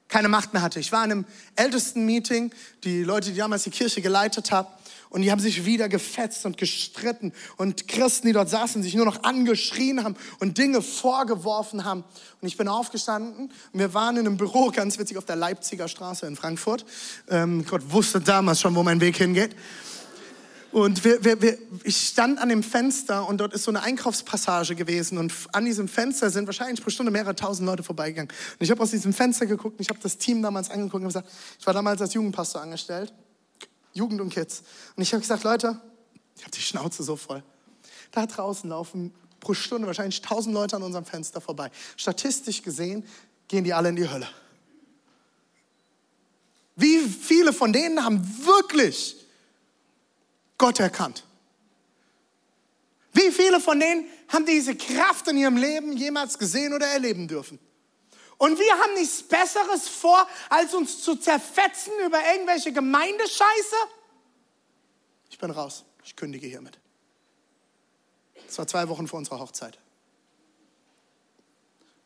keine 0.09 0.29
Macht 0.29 0.53
mehr 0.53 0.63
hatte. 0.63 0.81
Ich 0.81 0.93
war 0.93 1.05
in 1.05 1.13
einem 1.13 1.25
ältesten 1.57 2.05
Meeting, 2.07 2.53
die 2.85 3.03
Leute, 3.03 3.31
die 3.31 3.37
damals 3.37 3.65
die 3.65 3.71
Kirche 3.71 4.03
geleitet 4.03 4.53
haben, 4.53 4.69
und 5.09 5.23
die 5.23 5.31
haben 5.31 5.41
sich 5.41 5.65
wieder 5.65 5.89
gefetzt 5.89 6.45
und 6.47 6.59
gestritten. 6.59 7.33
Und 7.57 7.89
Christen, 7.89 8.27
die 8.27 8.33
dort 8.33 8.51
saßen, 8.51 8.83
sich 8.83 8.95
nur 8.95 9.07
noch 9.07 9.23
angeschrien 9.23 10.03
haben 10.03 10.17
und 10.41 10.59
Dinge 10.59 10.83
vorgeworfen 10.83 11.85
haben. 11.85 12.05
Und 12.41 12.49
ich 12.49 12.57
bin 12.57 12.69
aufgestanden 12.69 13.51
und 13.73 13.79
wir 13.79 13.95
waren 13.95 14.17
in 14.17 14.27
einem 14.27 14.37
Büro, 14.37 14.71
ganz 14.71 14.99
witzig, 14.99 15.17
auf 15.17 15.25
der 15.25 15.37
Leipziger 15.37 15.89
Straße 15.89 16.27
in 16.27 16.37
Frankfurt. 16.37 16.85
Ähm, 17.29 17.65
Gott 17.65 17.91
wusste 17.93 18.21
damals 18.21 18.61
schon, 18.61 18.75
wo 18.75 18.83
mein 18.83 19.01
Weg 19.01 19.17
hingeht. 19.17 19.57
Und 20.77 21.05
wir, 21.05 21.25
wir, 21.25 21.41
wir, 21.41 21.57
ich 21.85 21.97
stand 21.97 22.39
an 22.39 22.51
dem 22.51 22.63
Fenster 22.63 23.27
und 23.27 23.39
dort 23.39 23.55
ist 23.55 23.63
so 23.63 23.71
eine 23.71 23.83
Einkaufspassage 23.83 24.75
gewesen 24.75 25.17
und 25.17 25.33
an 25.53 25.65
diesem 25.65 25.89
Fenster 25.89 26.29
sind 26.29 26.45
wahrscheinlich 26.45 26.83
pro 26.83 26.91
Stunde 26.91 27.11
mehrere 27.11 27.35
tausend 27.35 27.67
Leute 27.67 27.83
vorbeigegangen. 27.83 28.31
Und 28.31 28.63
ich 28.63 28.71
habe 28.71 28.83
aus 28.83 28.91
diesem 28.91 29.15
Fenster 29.15 29.47
geguckt 29.47 29.79
und 29.79 29.81
ich 29.81 29.89
habe 29.89 29.99
das 30.03 30.19
Team 30.19 30.43
damals 30.43 30.69
angeguckt 30.69 31.01
und 31.01 31.09
gesagt, 31.09 31.31
ich 31.59 31.67
war 31.67 31.73
damals 31.73 32.03
als 32.03 32.13
Jugendpastor 32.13 32.61
angestellt, 32.61 33.15
Jugend 33.95 34.21
und 34.21 34.29
Kids. 34.29 34.65
Und 34.97 35.03
ich 35.03 35.15
habe 35.15 35.23
gesagt, 35.23 35.45
Leute, 35.45 35.81
ich 36.37 36.43
habe 36.43 36.51
die 36.51 36.61
Schnauze 36.61 37.03
so 37.03 37.17
voll. 37.17 37.43
Da 38.11 38.27
draußen 38.27 38.69
laufen 38.69 39.15
pro 39.41 39.55
Stunde 39.55 39.87
wahrscheinlich 39.87 40.21
tausend 40.21 40.55
Leute 40.55 40.77
an 40.77 40.83
unserem 40.83 41.07
Fenster 41.07 41.41
vorbei. 41.41 41.71
Statistisch 41.97 42.63
gesehen 42.63 43.03
gehen 43.49 43.65
die 43.65 43.73
alle 43.73 43.89
in 43.89 43.97
die 43.97 44.11
Hölle. 44.11 44.29
Wie 46.75 46.99
viele 46.99 47.55
von 47.55 47.73
denen 47.73 48.05
haben 48.05 48.23
wirklich 48.45 49.26
Gott 50.59 50.81
erkannt. 50.81 51.25
Wie 53.13 53.31
viele 53.31 53.61
von 53.61 53.81
denen 53.81 54.07
haben 54.29 54.45
diese 54.45 54.77
Kraft 54.77 55.29
in 55.29 55.39
ihrem 55.39 55.57
Leben 55.57 55.97
jemals 55.97 56.39
gesehen 56.39 56.75
oder 56.75 56.87
erleben 56.87 57.29
dürfen? 57.29 57.59
Und 58.39 58.59
wir 58.59 58.73
haben 58.79 58.95
nichts 58.95 59.23
Besseres 59.23 59.89
vor, 59.89 60.29
als 60.51 60.75
uns 60.75 61.03
zu 61.03 61.17
zerfetzen 61.17 61.93
über 62.05 62.19
irgendwelche 62.33 62.73
Gemeindescheiße? 62.73 63.77
Ich 65.31 65.39
bin 65.39 65.51
raus. 65.51 65.85
Ich 66.05 66.15
kündige 66.15 66.47
hiermit. 66.47 66.79
Es 68.47 68.59
war 68.59 68.67
zwei 68.67 68.89
Wochen 68.89 69.09
vor 69.09 69.19
unserer 69.19 69.41
Hochzeit. 69.41 69.79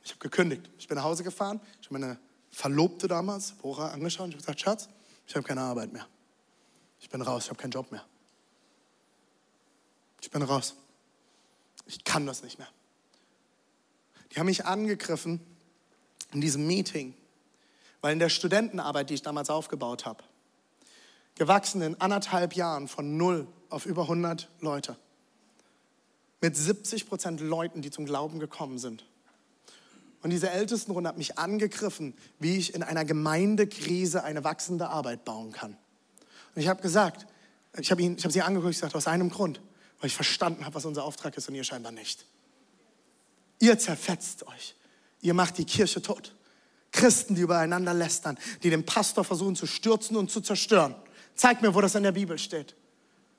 Ich 0.02 0.10
habe 0.10 0.20
gekündigt. 0.20 0.70
Ich 0.78 0.88
bin 0.88 0.96
nach 0.96 1.04
Hause 1.04 1.24
gefahren. 1.24 1.60
Ich 1.80 1.88
habe 1.88 1.98
meine 1.98 2.18
Verlobte 2.50 3.08
damals, 3.08 3.52
Bora, 3.52 3.88
angeschaut. 3.90 4.28
Ich 4.28 4.34
habe 4.34 4.42
gesagt, 4.42 4.60
Schatz, 4.60 4.88
ich 5.26 5.34
habe 5.34 5.46
keine 5.46 5.60
Arbeit 5.60 5.92
mehr. 5.92 6.06
Ich 7.00 7.10
bin 7.10 7.20
raus. 7.22 7.44
Ich 7.44 7.50
habe 7.50 7.60
keinen 7.60 7.72
Job 7.72 7.90
mehr. 7.90 8.04
Ich 10.30 10.32
bin 10.32 10.42
raus. 10.42 10.76
Ich 11.86 12.04
kann 12.04 12.24
das 12.24 12.44
nicht 12.44 12.56
mehr. 12.56 12.68
Die 14.30 14.38
haben 14.38 14.46
mich 14.46 14.64
angegriffen 14.64 15.40
in 16.32 16.40
diesem 16.40 16.68
Meeting, 16.68 17.14
weil 18.00 18.12
in 18.12 18.20
der 18.20 18.28
Studentenarbeit, 18.28 19.10
die 19.10 19.14
ich 19.14 19.22
damals 19.22 19.50
aufgebaut 19.50 20.06
habe, 20.06 20.22
gewachsen 21.34 21.82
in 21.82 22.00
anderthalb 22.00 22.54
Jahren 22.54 22.86
von 22.86 23.16
null 23.16 23.48
auf 23.70 23.86
über 23.86 24.02
100 24.02 24.48
Leute, 24.60 24.96
mit 26.40 26.56
70 26.56 27.08
Prozent 27.08 27.40
Leuten, 27.40 27.82
die 27.82 27.90
zum 27.90 28.04
Glauben 28.04 28.38
gekommen 28.38 28.78
sind. 28.78 29.04
Und 30.22 30.30
diese 30.30 30.48
Ältestenrunde 30.48 31.08
hat 31.08 31.18
mich 31.18 31.38
angegriffen, 31.38 32.14
wie 32.38 32.56
ich 32.56 32.72
in 32.76 32.84
einer 32.84 33.04
Gemeindekrise 33.04 34.22
eine 34.22 34.44
wachsende 34.44 34.90
Arbeit 34.90 35.24
bauen 35.24 35.50
kann. 35.50 35.76
Und 36.54 36.62
ich 36.62 36.68
habe 36.68 36.82
gesagt, 36.82 37.26
ich 37.76 37.90
habe 37.90 38.04
hab 38.04 38.30
sie 38.30 38.42
angeguckt, 38.42 38.70
ich 38.70 38.78
gesagt, 38.78 38.94
aus 38.94 39.08
einem 39.08 39.28
Grund 39.30 39.60
weil 40.00 40.08
ich 40.08 40.14
verstanden 40.14 40.64
habe, 40.64 40.74
was 40.74 40.84
unser 40.84 41.04
Auftrag 41.04 41.36
ist 41.36 41.48
und 41.48 41.54
ihr 41.54 41.64
scheinbar 41.64 41.92
nicht. 41.92 42.26
Ihr 43.58 43.78
zerfetzt 43.78 44.46
euch. 44.46 44.74
Ihr 45.20 45.34
macht 45.34 45.58
die 45.58 45.66
Kirche 45.66 46.00
tot. 46.00 46.34
Christen, 46.92 47.34
die 47.34 47.42
übereinander 47.42 47.94
lästern, 47.94 48.38
die 48.62 48.70
den 48.70 48.84
Pastor 48.84 49.22
versuchen 49.24 49.54
zu 49.54 49.66
stürzen 49.66 50.16
und 50.16 50.30
zu 50.30 50.40
zerstören. 50.40 50.94
Zeigt 51.34 51.62
mir, 51.62 51.74
wo 51.74 51.80
das 51.80 51.94
in 51.94 52.02
der 52.02 52.12
Bibel 52.12 52.38
steht. 52.38 52.74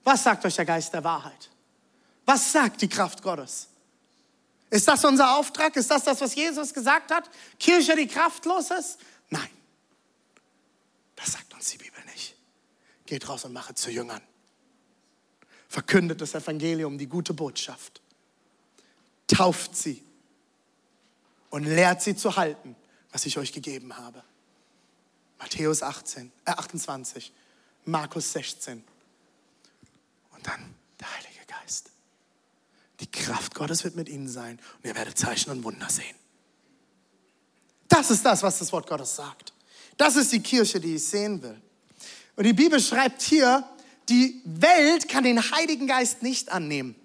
Was 0.03 0.23
sagt 0.23 0.45
euch 0.45 0.55
der 0.55 0.65
Geist 0.65 0.93
der 0.93 1.03
Wahrheit? 1.03 1.49
Was 2.25 2.51
sagt 2.51 2.81
die 2.81 2.87
Kraft 2.87 3.21
Gottes? 3.21 3.67
Ist 4.69 4.87
das 4.87 5.03
unser 5.03 5.37
Auftrag? 5.37 5.75
Ist 5.75 5.91
das 5.91 6.03
das, 6.03 6.21
was 6.21 6.33
Jesus 6.33 6.73
gesagt 6.73 7.11
hat? 7.11 7.29
Kirche, 7.59 7.95
die 7.95 8.07
kraftlos 8.07 8.71
ist? 8.71 8.99
Nein. 9.29 9.49
Das 11.15 11.33
sagt 11.33 11.53
uns 11.53 11.69
die 11.71 11.77
Bibel 11.77 11.99
nicht. 12.13 12.35
Geht 13.05 13.27
raus 13.27 13.43
und 13.43 13.51
mache 13.51 13.75
zu 13.75 13.91
Jüngern. 13.91 14.21
Verkündet 15.71 16.19
das 16.19 16.35
Evangelium, 16.35 16.97
die 16.97 17.07
gute 17.07 17.33
Botschaft. 17.33 18.01
Tauft 19.25 19.73
sie 19.73 20.03
und 21.49 21.63
lehrt 21.63 22.01
sie 22.01 22.13
zu 22.13 22.35
halten, 22.35 22.75
was 23.13 23.25
ich 23.25 23.37
euch 23.37 23.53
gegeben 23.53 23.95
habe. 23.95 24.21
Matthäus 25.39 25.81
18, 25.81 26.29
äh 26.43 26.51
28, 26.51 27.31
Markus 27.85 28.33
16. 28.33 28.83
Und 30.31 30.45
dann 30.45 30.75
der 30.99 31.15
Heilige 31.15 31.45
Geist. 31.47 31.89
Die 32.99 33.09
Kraft 33.09 33.55
Gottes 33.55 33.85
wird 33.85 33.95
mit 33.95 34.09
ihnen 34.09 34.27
sein 34.27 34.59
und 34.79 34.89
ihr 34.89 34.95
werdet 34.95 35.17
Zeichen 35.17 35.51
und 35.51 35.63
Wunder 35.63 35.89
sehen. 35.89 36.17
Das 37.87 38.11
ist 38.11 38.25
das, 38.25 38.43
was 38.43 38.59
das 38.59 38.73
Wort 38.73 38.87
Gottes 38.87 39.15
sagt. 39.15 39.53
Das 39.95 40.17
ist 40.17 40.33
die 40.33 40.43
Kirche, 40.43 40.81
die 40.81 40.95
ich 40.95 41.05
sehen 41.05 41.41
will. 41.41 41.61
Und 42.35 42.43
die 42.43 42.51
Bibel 42.51 42.81
schreibt 42.81 43.21
hier, 43.21 43.65
die 44.11 44.41
Welt 44.43 45.07
kann 45.07 45.23
den 45.23 45.39
Heiligen 45.51 45.87
Geist 45.87 46.21
nicht 46.21 46.51
annehmen, 46.51 46.95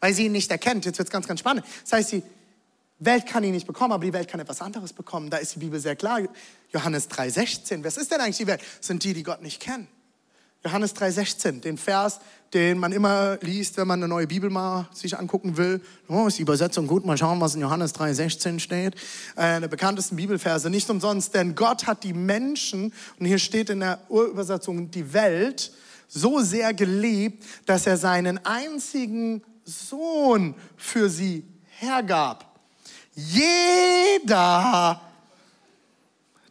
weil 0.00 0.12
sie 0.12 0.26
ihn 0.26 0.32
nicht 0.32 0.50
erkennt. 0.50 0.84
Jetzt 0.84 0.98
wird 0.98 1.08
es 1.08 1.12
ganz, 1.12 1.26
ganz 1.26 1.40
spannend. 1.40 1.64
Das 1.82 1.92
heißt, 1.94 2.12
die 2.12 2.22
Welt 2.98 3.26
kann 3.26 3.42
ihn 3.42 3.52
nicht 3.52 3.66
bekommen, 3.66 3.92
aber 3.92 4.04
die 4.04 4.12
Welt 4.12 4.28
kann 4.28 4.38
etwas 4.38 4.60
anderes 4.60 4.92
bekommen. 4.92 5.30
Da 5.30 5.38
ist 5.38 5.54
die 5.54 5.58
Bibel 5.58 5.80
sehr 5.80 5.96
klar. 5.96 6.20
Johannes 6.72 7.10
3,16. 7.10 7.82
Was 7.82 7.96
ist 7.96 8.10
denn 8.10 8.20
eigentlich 8.20 8.36
die 8.36 8.46
Welt? 8.46 8.60
Das 8.78 8.86
sind 8.86 9.02
die, 9.02 9.14
die 9.14 9.22
Gott 9.22 9.42
nicht 9.42 9.60
kennen. 9.60 9.88
Johannes 10.62 10.96
3,16, 10.96 11.60
den 11.60 11.78
Vers, 11.78 12.18
den 12.52 12.78
man 12.78 12.92
immer 12.92 13.38
liest, 13.40 13.76
wenn 13.76 13.86
man 13.86 14.00
eine 14.00 14.08
neue 14.08 14.26
Bibel 14.26 14.50
mal 14.50 14.88
sich 14.92 15.16
angucken 15.16 15.56
will. 15.56 15.80
Oh, 16.08 16.26
ist 16.26 16.38
die 16.38 16.42
Übersetzung 16.42 16.86
gut? 16.86 17.06
Mal 17.06 17.16
schauen, 17.16 17.40
was 17.40 17.54
in 17.54 17.60
Johannes 17.60 17.94
3,16 17.94 18.58
steht. 18.58 18.94
Äh, 19.36 19.42
eine 19.42 19.60
der 19.62 19.68
bekanntesten 19.68 20.16
Bibelverse. 20.16 20.68
Nicht 20.68 20.90
umsonst, 20.90 21.34
denn 21.34 21.54
Gott 21.54 21.86
hat 21.86 22.02
die 22.02 22.12
Menschen, 22.12 22.92
und 23.18 23.26
hier 23.26 23.38
steht 23.38 23.70
in 23.70 23.80
der 23.80 24.00
Urübersetzung 24.08 24.90
die 24.90 25.12
Welt, 25.12 25.72
so 26.08 26.40
sehr 26.40 26.72
geliebt, 26.74 27.44
dass 27.66 27.86
er 27.86 27.96
seinen 27.96 28.44
einzigen 28.44 29.42
Sohn 29.64 30.54
für 30.76 31.10
sie 31.10 31.44
hergab. 31.78 32.60
Jeder, 33.14 35.00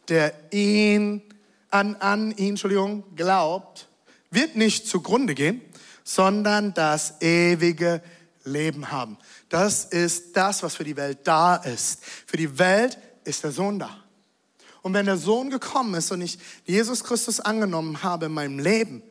der 0.08 0.34
ihn 0.51 1.22
an, 1.70 1.95
an 1.95 2.32
ihn, 2.38 2.49
Entschuldigung, 2.49 3.03
glaubt, 3.16 3.88
wird 4.32 4.56
nicht 4.56 4.88
zugrunde 4.88 5.36
gehen, 5.36 5.62
sondern 6.03 6.74
das 6.74 7.22
ewige 7.22 8.01
Leben 8.43 8.91
haben. 8.91 9.18
Das 9.49 9.86
ist 9.86 10.36
das, 10.36 10.62
was 10.64 10.76
für 10.76 10.84
die 10.84 10.97
Welt 10.97 11.20
da 11.24 11.56
ist. 11.56 12.03
Für 12.03 12.38
die 12.38 12.58
Welt 12.60 12.97
ist 13.24 13.43
der 13.43 13.51
Sohn 13.51 13.80
da. 13.80 13.97
Und 14.82 14.93
wenn 14.93 15.08
der 15.08 15.18
Sohn 15.18 15.49
gekommen 15.49 15.95
ist 15.95 16.12
und 16.12 16.22
ich 16.22 16.38
Jesus 16.66 17.03
Christus 17.03 17.39
angenommen 17.39 18.03
habe 18.03 18.28
in 18.28 18.34
meinem 18.34 18.60
Leben, 18.60 19.01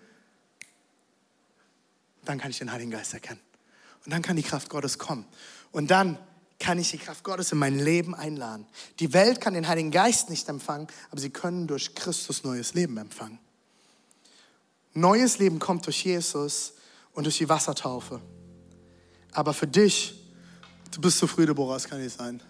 dann 2.25 2.39
kann 2.39 2.51
ich 2.51 2.59
den 2.59 2.73
Heiligen 2.73 2.91
Geist 2.91 3.15
erkennen. 3.15 3.41
Und 4.05 4.13
dann 4.13 4.23
kann 4.23 4.37
die 4.37 4.43
Kraft 4.43 4.69
Gottes 4.69 4.99
kommen. 4.99 5.25
Und 5.73 5.91
dann 5.91 6.19
kann 6.59 6.79
ich 6.79 6.91
die 6.91 6.99
Kraft 6.99 7.25
Gottes 7.25 7.53
in 7.53 7.59
mein 7.59 7.79
Leben 7.79 8.15
einladen. 8.15 8.67
Die 9.01 9.13
Welt 9.13 9.41
kann 9.41 9.55
den 9.55 9.69
Heiligen 9.69 9.91
Geist 9.91 10.31
nicht 10.31 10.49
empfangen, 10.49 10.87
aber 11.11 11.21
sie 11.21 11.31
können 11.31 11.67
durch 11.67 11.95
Christus 11.95 12.45
neues 12.45 12.75
Leben 12.75 12.97
empfangen. 12.97 13.39
Neues 14.95 15.39
Leben 15.39 15.59
kommt 15.59 15.87
durch 15.87 16.05
Jesus 16.05 16.75
und 17.13 17.25
durch 17.25 17.39
die 17.39 17.49
Wassertaufe. 17.49 18.21
Aber 19.33 19.53
für 19.53 19.67
dich, 19.67 20.15
du 20.93 21.01
bist 21.01 21.19
zu 21.19 21.27
früh, 21.27 21.45
das 21.45 21.89
kann 21.89 22.01
nicht 22.01 22.17
sein. 22.17 22.41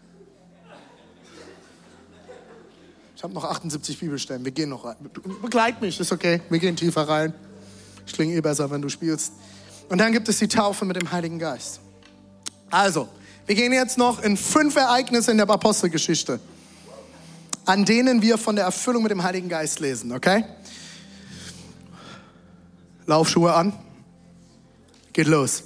Ich 3.16 3.22
habe 3.22 3.32
noch 3.32 3.44
78 3.44 3.98
Bibelstellen, 3.98 4.44
wir 4.44 4.52
gehen 4.52 4.68
noch 4.68 4.84
rein. 4.84 4.96
Begleit 5.40 5.80
mich, 5.80 5.98
ist 5.98 6.12
okay, 6.12 6.42
wir 6.50 6.58
gehen 6.58 6.76
tiefer 6.76 7.08
rein. 7.08 7.32
Ich 8.06 8.12
klinge 8.12 8.34
eh 8.34 8.40
besser, 8.42 8.70
wenn 8.70 8.82
du 8.82 8.90
spielst. 8.90 9.32
Und 9.88 9.98
dann 9.98 10.12
gibt 10.12 10.28
es 10.28 10.38
die 10.38 10.48
Taufe 10.48 10.84
mit 10.84 10.96
dem 10.96 11.10
Heiligen 11.10 11.38
Geist. 11.38 11.80
Also, 12.70 13.08
wir 13.46 13.54
gehen 13.54 13.72
jetzt 13.72 13.98
noch 13.98 14.22
in 14.22 14.36
fünf 14.36 14.76
Ereignisse 14.76 15.30
in 15.30 15.36
der 15.36 15.48
Apostelgeschichte, 15.48 16.40
an 17.66 17.84
denen 17.84 18.22
wir 18.22 18.38
von 18.38 18.56
der 18.56 18.64
Erfüllung 18.64 19.02
mit 19.02 19.12
dem 19.12 19.22
Heiligen 19.22 19.48
Geist 19.48 19.80
lesen, 19.80 20.12
okay? 20.12 20.44
Laufschuhe 23.06 23.52
an. 23.52 23.72
Geht 25.12 25.26
los. 25.26 25.62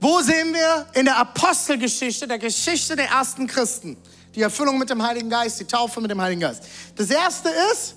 Wo 0.00 0.20
sehen 0.20 0.54
wir 0.54 0.86
in 0.94 1.04
der 1.04 1.18
Apostelgeschichte, 1.18 2.26
der 2.26 2.38
Geschichte 2.38 2.96
der 2.96 3.08
ersten 3.08 3.46
Christen, 3.46 3.96
die 4.34 4.42
Erfüllung 4.42 4.78
mit 4.78 4.90
dem 4.90 5.02
Heiligen 5.02 5.28
Geist, 5.28 5.60
die 5.60 5.64
Taufe 5.64 6.00
mit 6.00 6.10
dem 6.10 6.20
Heiligen 6.20 6.40
Geist? 6.40 6.62
Das 6.96 7.10
erste 7.10 7.50
ist 7.72 7.94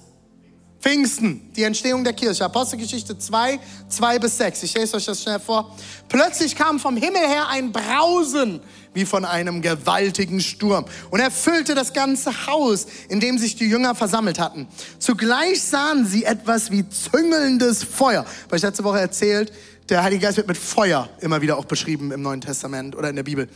Pfingsten, 0.82 1.52
die 1.56 1.64
Entstehung 1.64 2.04
der 2.04 2.14
Kirche. 2.14 2.44
Apostelgeschichte 2.44 3.18
2, 3.18 3.60
2 3.88 4.20
bis 4.20 4.38
6. 4.38 4.64
Ich 4.64 4.74
lese 4.74 4.98
euch 4.98 5.06
das 5.06 5.22
schnell 5.22 5.40
vor. 5.40 5.76
Plötzlich 6.10 6.56
kam 6.56 6.80
vom 6.80 6.98
Himmel 6.98 7.22
her 7.22 7.50
ein 7.50 7.72
Brausen 7.72 8.62
wie 8.94 9.06
von 9.06 9.24
einem 9.24 9.62
gewaltigen 9.62 10.42
Sturm 10.42 10.86
und 11.12 11.20
erfüllte 11.20 11.76
das 11.76 11.94
ganze 11.94 12.48
Haus, 12.48 12.88
in 13.10 13.20
dem 13.20 13.38
sich 13.38 13.56
die 13.56 13.66
Jünger 13.66 13.94
versammelt 13.94 14.40
hatten. 14.40 14.68
Zugleich 14.98 15.62
sahen 15.62 16.06
sie 16.06 16.26
etwas 16.26 16.72
wie 16.72 16.90
züngelndes 16.90 17.84
Feuer. 17.84 18.26
Weil 18.50 18.58
ich 18.58 18.64
letzte 18.64 18.84
Woche 18.84 19.00
erzählt, 19.00 19.54
der 19.88 20.04
Heilige 20.04 20.24
Geist 20.24 20.38
wird 20.38 20.48
mit 20.48 20.58
Feuer 20.58 21.10
immer 21.20 21.42
wieder 21.42 21.58
auch 21.58 21.66
beschrieben 21.66 22.12
im 22.12 22.24
Neuen 22.24 22.42
Testament 22.42 22.96
oder 22.96 23.10
in 23.10 23.16
der 23.16 23.24
Bibel. 23.24 23.48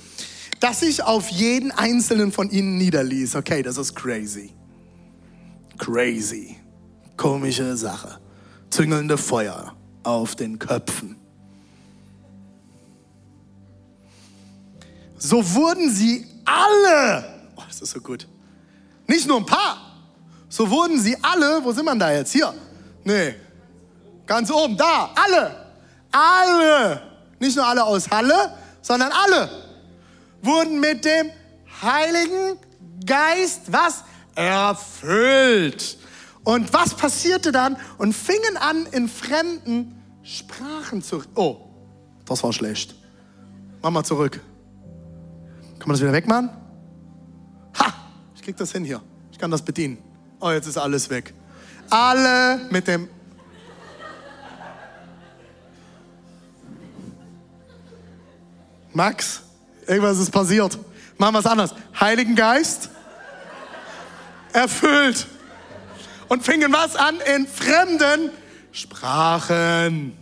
Das 0.59 0.81
sich 0.81 1.03
auf 1.03 1.29
jeden 1.29 1.71
einzelnen 1.71 2.31
von 2.31 2.51
ihnen 2.51 2.77
niederließ. 2.77 3.35
Okay, 3.35 3.63
das 3.63 3.77
ist 3.77 3.95
crazy. 3.95 4.51
Crazy. 5.77 6.57
Komische 7.17 7.75
Sache. 7.77 8.19
Züngelnde 8.69 9.17
Feuer 9.17 9.75
auf 10.03 10.35
den 10.35 10.59
Köpfen. 10.59 11.17
So 15.17 15.37
wurden 15.53 15.89
sie 15.89 16.27
alle, 16.45 17.25
oh, 17.55 17.61
das 17.67 17.81
ist 17.81 17.91
so 17.91 17.99
gut, 17.99 18.27
nicht 19.07 19.27
nur 19.27 19.37
ein 19.37 19.45
paar, 19.45 19.77
so 20.49 20.69
wurden 20.69 20.99
sie 20.99 21.17
alle, 21.21 21.63
wo 21.63 21.71
sind 21.71 21.85
wir 21.85 21.95
da 21.95 22.11
jetzt? 22.11 22.31
Hier, 22.31 22.53
nee, 23.03 23.33
ganz 24.25 24.51
oben, 24.51 24.77
da, 24.77 25.11
alle, 25.15 25.55
alle, 26.11 27.01
nicht 27.39 27.55
nur 27.55 27.65
alle 27.65 27.83
aus 27.83 28.09
Halle, 28.09 28.55
sondern 28.81 29.11
alle 29.11 29.49
wurden 30.41 30.79
mit 30.79 31.03
dem 31.03 31.31
Heiligen 31.81 32.59
Geist 33.05 33.61
was 33.71 34.03
erfüllt. 34.35 35.97
Und 36.45 36.71
was 36.73 36.93
passierte 36.93 37.51
dann? 37.51 37.75
Und 37.97 38.13
fingen 38.13 38.55
an, 38.57 38.85
in 38.91 39.09
fremden 39.09 40.01
Sprachen 40.23 41.01
zu. 41.01 41.23
Oh, 41.33 41.57
das 42.25 42.43
war 42.43 42.53
schlecht. 42.53 42.95
Mach 43.81 43.89
mal 43.89 44.03
zurück. 44.03 44.39
Kann 45.79 45.87
man 45.87 45.95
das 45.95 46.01
wieder 46.01 46.13
wegmachen? 46.13 46.49
Ha! 47.79 47.93
Ich 48.35 48.43
krieg 48.43 48.55
das 48.55 48.71
hin 48.71 48.85
hier. 48.85 49.01
Ich 49.31 49.39
kann 49.39 49.49
das 49.49 49.63
bedienen. 49.63 49.97
Oh, 50.39 50.51
jetzt 50.51 50.67
ist 50.67 50.77
alles 50.77 51.09
weg. 51.09 51.33
Alle 51.89 52.61
mit 52.69 52.87
dem. 52.87 53.09
Max, 58.93 59.41
irgendwas 59.87 60.19
ist 60.19 60.31
passiert. 60.31 60.77
Machen 61.17 61.33
wir 61.33 61.39
es 61.39 61.45
anders. 61.47 61.73
Heiligen 61.99 62.35
Geist 62.35 62.89
erfüllt 64.53 65.27
und 66.27 66.43
fingen 66.43 66.71
was 66.73 66.95
an, 66.95 67.15
in 67.35 67.47
fremden 67.47 68.31
Sprachen 68.71 70.17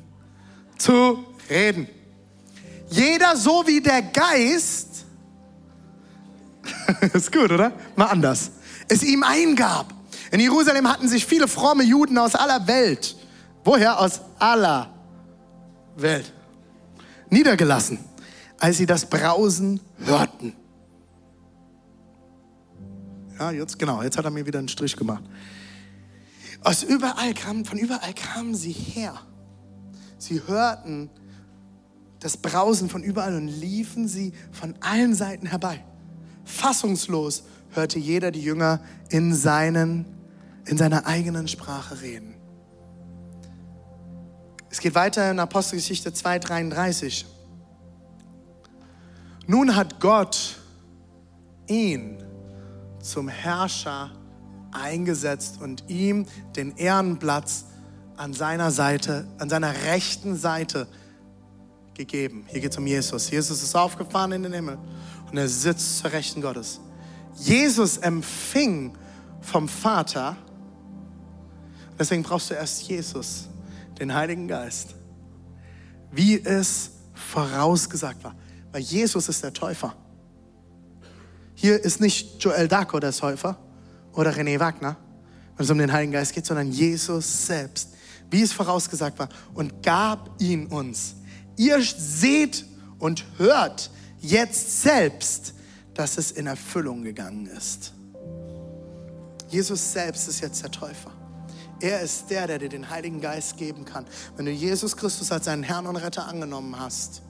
zu 0.78 1.26
reden. 1.50 1.88
Jeder 2.90 3.36
so 3.36 3.66
wie 3.66 3.82
der 3.82 4.02
Geist, 4.02 5.06
ist 7.14 7.32
gut, 7.32 7.52
oder? 7.52 7.72
Mal 7.96 8.06
anders, 8.06 8.52
es 8.88 9.04
ihm 9.04 9.24
eingab. 9.24 9.94
In 10.32 10.40
Jerusalem 10.40 10.88
hatten 10.88 11.08
sich 11.08 11.26
viele 11.26 11.48
fromme 11.48 11.84
Juden 11.84 12.18
aus 12.18 12.36
aller 12.36 12.68
Welt, 12.68 13.16
woher? 13.64 14.00
Aus 14.00 14.22
aller 14.40 14.90
Welt, 15.96 16.32
niedergelassen, 17.30 18.00
als 18.60 18.78
sie 18.78 18.86
das 18.86 19.08
Brausen 19.08 19.80
hörten. 20.06 20.56
Ja, 23.40 23.52
jetzt, 23.52 23.78
genau, 23.78 24.02
jetzt 24.04 24.18
hat 24.18 24.26
er 24.26 24.32
mir 24.32 24.46
wieder 24.46 24.60
einen 24.60 24.70
Strich 24.70 24.96
gemacht. 24.96 25.24
Aus 26.64 26.84
überall 26.84 27.34
kam, 27.34 27.66
von 27.66 27.78
überall 27.78 28.14
kamen 28.14 28.56
sie 28.56 28.72
her. 28.72 29.20
Sie 30.18 30.42
hörten 30.48 31.10
das 32.20 32.38
Brausen 32.38 32.90
von 32.90 33.04
überall 33.04 33.36
und 33.36 33.50
liefen 33.50 34.08
sie 34.08 34.32
von 34.52 34.76
allen 34.80 35.14
Seiten 35.14 35.48
herbei. 35.48 35.84
Fassungslos 36.46 37.44
hörte 37.72 38.00
jeder 38.00 38.32
die 38.32 38.42
Jünger 38.42 38.80
in, 39.10 39.36
seinen, 39.36 40.06
in 40.66 40.78
seiner 40.78 41.06
eigenen 41.06 41.50
Sprache 41.50 42.02
reden. 42.02 42.36
Es 44.70 44.80
geht 44.80 44.96
weiter 44.96 45.30
in 45.30 45.40
Apostelgeschichte 45.40 46.12
2,33. 46.12 47.26
Nun 49.46 49.76
hat 49.76 50.00
Gott 50.00 50.58
ihn 51.68 52.24
zum 53.02 53.28
Herrscher 53.28 54.12
eingesetzt 54.74 55.62
und 55.62 55.90
ihm 55.90 56.26
den 56.56 56.76
Ehrenplatz 56.78 57.66
an 58.18 58.34
seiner 58.34 58.72
Seite, 58.72 59.28
an 59.40 59.50
seiner 59.50 59.74
rechten 59.86 60.36
Seite 60.36 60.88
gegeben. 61.94 62.46
Hier 62.48 62.62
geht 62.62 62.72
es 62.72 62.78
um 62.78 62.88
Jesus. 62.88 63.30
Jesus 63.30 63.64
ist 63.64 63.76
aufgefahren 63.76 64.32
in 64.32 64.44
den 64.44 64.54
Himmel 64.54 64.78
und 65.30 65.38
er 65.38 65.48
sitzt 65.48 66.00
zur 66.00 66.12
Rechten 66.12 66.42
Gottes. 66.42 66.80
Jesus 67.36 67.98
empfing 67.98 68.96
vom 69.42 69.68
Vater, 69.68 70.38
deswegen 71.98 72.24
brauchst 72.24 72.50
du 72.50 72.54
erst 72.54 72.84
Jesus, 72.84 73.50
den 74.00 74.14
Heiligen 74.14 74.48
Geist, 74.48 74.96
wie 76.12 76.40
es 76.40 76.92
vorausgesagt 77.14 78.24
war. 78.24 78.36
Weil 78.72 78.82
Jesus 78.82 79.30
ist 79.30 79.44
der 79.44 79.54
Täufer. 79.54 79.96
Hier 81.56 81.84
ist 81.84 82.02
nicht 82.02 82.44
Joel 82.44 82.68
Daco 82.68 83.00
der 83.00 83.12
Täufer 83.12 83.58
oder 84.14 84.32
René 84.32 84.60
Wagner, 84.60 84.98
wenn 85.56 85.64
es 85.64 85.70
um 85.70 85.78
den 85.78 85.92
Heiligen 85.92 86.14
Geist 86.14 86.34
geht, 86.34 86.46
sondern 86.46 86.72
Jesus 86.72 87.48
selbst, 87.48 87.90
wie 88.30 88.42
es 88.42 88.54
vorausgesagt 88.54 89.20
war, 89.20 89.30
und 89.54 89.84
gab 89.84 90.42
ihn 90.42 90.68
uns. 90.68 91.16
Ihr 91.58 91.82
seht 91.82 92.66
und 93.00 93.26
hört 93.38 93.92
jetzt 94.20 94.82
selbst, 94.82 95.54
dass 95.94 96.18
es 96.18 96.32
in 96.32 96.48
Erfüllung 96.48 97.04
gegangen 97.04 97.46
ist. 97.46 97.94
Jesus 99.50 99.94
selbst 99.94 100.28
ist 100.28 100.42
jetzt 100.42 100.64
der 100.64 100.72
Täufer. 100.72 101.12
Er 101.80 102.02
ist 102.02 102.30
der, 102.30 102.48
der 102.48 102.60
dir 102.60 102.70
den 102.70 102.90
Heiligen 102.90 103.22
Geist 103.22 103.58
geben 103.58 103.86
kann. 103.86 104.06
Wenn 104.36 104.46
du 104.46 104.52
Jesus 104.52 104.96
Christus 104.96 105.32
als 105.32 105.46
deinen 105.46 105.64
Herrn 105.64 105.86
und 105.86 105.98
Retter 105.98 106.28
angenommen 106.28 106.80
hast, 106.80 107.22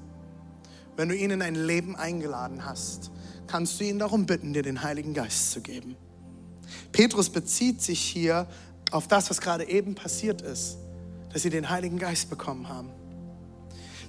wenn 0.95 1.09
du 1.09 1.15
ihn 1.15 1.31
in 1.31 1.39
dein 1.39 1.55
Leben 1.55 1.95
eingeladen 1.95 2.63
hast, 2.63 3.11
kannst 3.47 3.79
du 3.79 3.83
ihn 3.83 3.99
darum 3.99 4.25
bitten, 4.25 4.53
dir 4.53 4.61
den 4.61 4.83
Heiligen 4.83 5.13
Geist 5.13 5.51
zu 5.51 5.61
geben. 5.61 5.95
Petrus 6.91 7.29
bezieht 7.29 7.81
sich 7.81 7.99
hier 7.99 8.47
auf 8.91 9.07
das, 9.07 9.29
was 9.29 9.41
gerade 9.41 9.67
eben 9.67 9.95
passiert 9.95 10.41
ist, 10.41 10.77
dass 11.31 11.41
sie 11.41 11.49
den 11.49 11.69
Heiligen 11.69 11.97
Geist 11.97 12.29
bekommen 12.29 12.69
haben. 12.69 12.89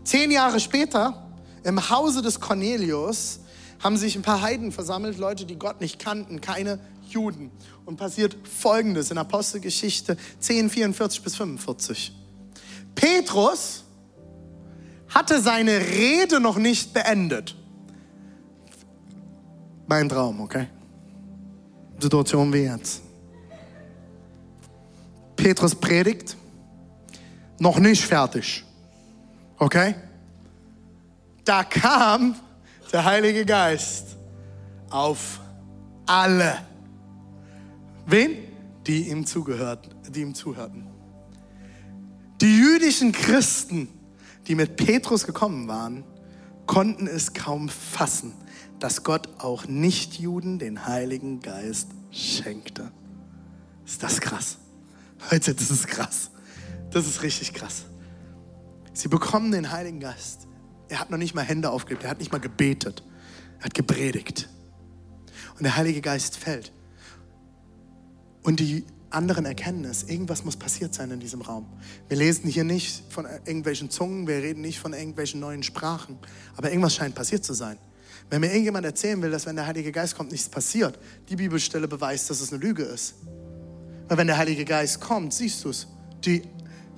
Zehn 0.05 0.31
Jahre 0.31 0.61
später, 0.61 1.27
im 1.63 1.89
Hause 1.91 2.21
des 2.21 2.41
Cornelius, 2.41 3.41
haben 3.83 3.97
sich 3.97 4.17
ein 4.17 4.23
paar 4.23 4.43
Heiden 4.43 4.73
versammelt, 4.73 5.19
Leute, 5.19 5.47
die 5.47 5.59
Gott 5.59 5.81
nicht 5.81 5.99
kannten, 5.99 6.41
keine 6.41 6.79
Juden. 7.09 7.51
Und 7.85 7.97
passiert 7.97 8.37
Folgendes 8.47 9.11
in 9.11 9.19
Apostelgeschichte 9.19 10.17
10, 10.41 10.71
44 10.71 11.23
bis 11.23 11.37
45. 11.37 12.15
Petrus 12.95 13.85
hatte 15.09 15.41
seine 15.41 15.79
Rede 15.81 16.41
noch 16.41 16.57
nicht 16.57 16.93
beendet. 16.93 17.57
Mein 19.87 20.09
Traum, 20.09 20.41
okay? 20.41 20.69
Situation 21.99 22.53
wie 22.53 22.65
jetzt. 22.65 23.03
Petrus 25.37 25.75
predigt, 25.75 26.37
noch 27.59 27.79
nicht 27.79 28.03
fertig. 28.05 28.65
Okay? 29.59 29.95
Da 31.45 31.65
kam 31.65 32.37
der 32.93 33.05
Heilige 33.05 33.45
Geist 33.45 34.17
auf 34.91 35.41
alle. 36.07 36.59
Wen? 38.07 38.37
Die 38.87 39.09
ihm 39.09 39.25
zugehört, 39.25 39.89
die 40.09 40.21
ihm 40.21 40.35
zuhörten. 40.35 40.87
Die 42.41 42.59
jüdischen 42.59 43.13
Christen, 43.13 43.89
die 44.47 44.55
mit 44.55 44.77
Petrus 44.77 45.25
gekommen 45.25 45.69
waren, 45.69 46.05
konnten 46.67 47.07
es 47.07 47.33
kaum 47.33 47.69
fassen, 47.69 48.35
dass 48.85 49.03
Gott 49.03 49.31
auch 49.39 49.67
Nichtjuden 49.67 50.59
den 50.59 50.85
Heiligen 50.85 51.41
Geist 51.41 51.89
schenkte. 52.11 52.93
Ist 53.87 54.03
das 54.03 54.21
krass? 54.21 54.59
Leute, 55.31 55.55
das 55.55 55.71
ist 55.71 55.87
krass. 55.87 56.29
Das 56.91 57.07
ist 57.07 57.23
richtig 57.23 57.55
krass. 57.55 57.87
Sie 58.93 59.09
bekommen 59.09 59.53
den 59.53 59.73
Heiligen 59.73 60.01
Geist. 60.01 60.47
Er 60.91 61.01
hat 61.01 61.09
noch 61.09 61.17
nicht 61.17 61.35
mal 61.35 61.41
Hände 61.41 61.71
aufgelegt, 61.71 62.05
er 62.05 62.11
hat 62.11 62.19
nicht 62.19 62.31
mal 62.31 62.43
gebetet, 62.43 63.03
er 63.61 63.65
hat 63.65 63.73
gepredigt. 63.73 64.51
Und 65.57 65.63
der 65.63 65.77
Heilige 65.79 66.03
Geist 66.03 66.37
fällt. 66.37 66.71
Und 68.43 68.61
die 68.61 68.85
anderen 69.09 69.47
erkennen 69.47 69.87
es, 69.87 70.03
irgendwas 70.03 70.45
muss 70.45 70.59
passiert 70.59 70.93
sein 70.93 71.11
in 71.11 71.21
diesem 71.21 71.41
Raum. 71.41 71.65
Wir 72.09 72.19
lesen 72.19 72.51
hier 72.51 72.65
nicht 72.65 73.03
von 73.09 73.25
irgendwelchen 73.25 73.89
Zungen, 73.89 74.27
wir 74.27 74.43
reden 74.43 74.61
nicht 74.61 74.79
von 74.79 74.93
irgendwelchen 74.93 75.41
neuen 75.41 75.63
Sprachen, 75.63 76.19
aber 76.55 76.69
irgendwas 76.69 76.95
scheint 76.95 77.15
passiert 77.15 77.47
zu 77.47 77.55
sein. 77.55 77.79
Wenn 78.31 78.41
mir 78.41 78.49
irgendjemand 78.49 78.87
erzählen 78.87 79.21
will, 79.23 79.31
dass 79.31 79.47
wenn 79.47 79.57
der 79.57 79.67
Heilige 79.67 79.93
Geist 79.93 80.17
kommt, 80.17 80.33
nichts 80.33 80.49
passiert, 80.49 80.99
die 81.29 81.37
Bibelstelle 81.37 81.89
beweist, 81.89 82.31
dass 82.31 82.41
es 82.41 82.53
eine 82.53 82.63
Lüge 82.63 82.83
ist. 82.83 83.15
Weil 84.09 84.19
wenn 84.19 84.27
der 84.27 84.39
Heilige 84.39 84.65
Geist 84.65 85.01
kommt, 85.01 85.33
siehst 85.33 85.65
du 85.65 85.71
es. 85.71 85.87
Die 86.25 86.43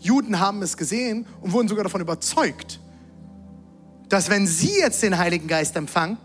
Juden 0.00 0.40
haben 0.40 0.62
es 0.62 0.76
gesehen 0.76 1.26
und 1.40 1.52
wurden 1.52 1.68
sogar 1.68 1.84
davon 1.84 2.00
überzeugt, 2.00 2.80
dass 4.08 4.30
wenn 4.30 4.46
sie 4.46 4.78
jetzt 4.78 5.02
den 5.02 5.18
Heiligen 5.18 5.48
Geist 5.48 5.76
empfangen, 5.76 6.18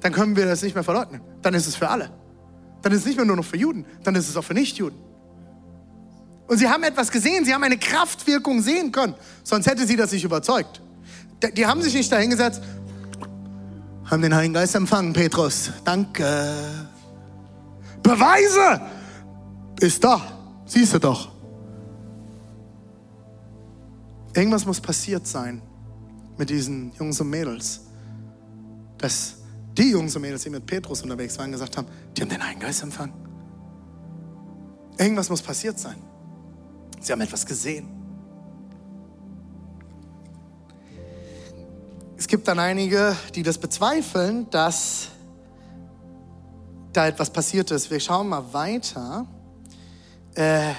dann 0.00 0.12
können 0.12 0.36
wir 0.36 0.46
das 0.46 0.62
nicht 0.62 0.74
mehr 0.74 0.84
verleugnen. 0.84 1.20
Dann 1.42 1.54
ist 1.54 1.66
es 1.66 1.74
für 1.74 1.88
alle. 1.88 2.10
Dann 2.82 2.92
ist 2.92 3.00
es 3.00 3.06
nicht 3.06 3.16
mehr 3.16 3.24
nur 3.24 3.36
noch 3.36 3.44
für 3.44 3.56
Juden, 3.56 3.84
dann 4.04 4.14
ist 4.14 4.28
es 4.28 4.36
auch 4.36 4.44
für 4.44 4.54
Nichtjuden. 4.54 4.98
Und 6.46 6.56
sie 6.58 6.68
haben 6.68 6.82
etwas 6.82 7.10
gesehen, 7.10 7.44
sie 7.44 7.52
haben 7.52 7.64
eine 7.64 7.76
Kraftwirkung 7.76 8.62
sehen 8.62 8.92
können, 8.92 9.14
sonst 9.42 9.66
hätte 9.66 9.86
sie 9.86 9.96
das 9.96 10.12
nicht 10.12 10.24
überzeugt. 10.24 10.80
Die 11.56 11.66
haben 11.66 11.82
sich 11.82 11.94
nicht 11.94 12.10
dahingesetzt, 12.10 12.62
haben 14.10 14.22
den 14.22 14.34
Heiligen 14.34 14.54
Geist 14.54 14.74
empfangen, 14.74 15.12
Petrus. 15.12 15.70
Danke. 15.84 16.24
Beweise 18.02 18.80
ist 19.80 20.02
da. 20.02 20.20
Siehst 20.66 20.94
du 20.94 20.98
doch. 20.98 21.30
Irgendwas 24.34 24.64
muss 24.64 24.80
passiert 24.80 25.26
sein 25.26 25.62
mit 26.36 26.50
diesen 26.50 26.92
Jungs 26.98 27.20
und 27.20 27.30
Mädels, 27.30 27.80
dass 28.98 29.36
die 29.76 29.90
Jungs 29.90 30.14
und 30.14 30.22
Mädels, 30.22 30.42
die 30.42 30.50
mit 30.50 30.64
Petrus 30.64 31.02
unterwegs 31.02 31.38
waren, 31.38 31.50
gesagt 31.50 31.76
haben, 31.76 31.88
die 32.16 32.22
haben 32.22 32.28
den 32.28 32.42
Heiligen 32.42 32.60
Geist 32.60 32.82
empfangen. 32.82 33.14
Irgendwas 34.98 35.30
muss 35.30 35.42
passiert 35.42 35.78
sein. 35.78 35.96
Sie 37.00 37.12
haben 37.12 37.20
etwas 37.20 37.46
gesehen. 37.46 37.97
Es 42.18 42.26
gibt 42.26 42.48
dann 42.48 42.58
einige, 42.58 43.16
die 43.36 43.44
das 43.44 43.56
bezweifeln, 43.58 44.50
dass 44.50 45.06
da 46.92 47.06
etwas 47.06 47.30
passiert 47.30 47.70
ist. 47.70 47.92
Wir 47.92 48.00
schauen 48.00 48.28
mal 48.28 48.52
weiter. 48.52 49.24
Äh, 50.34 50.72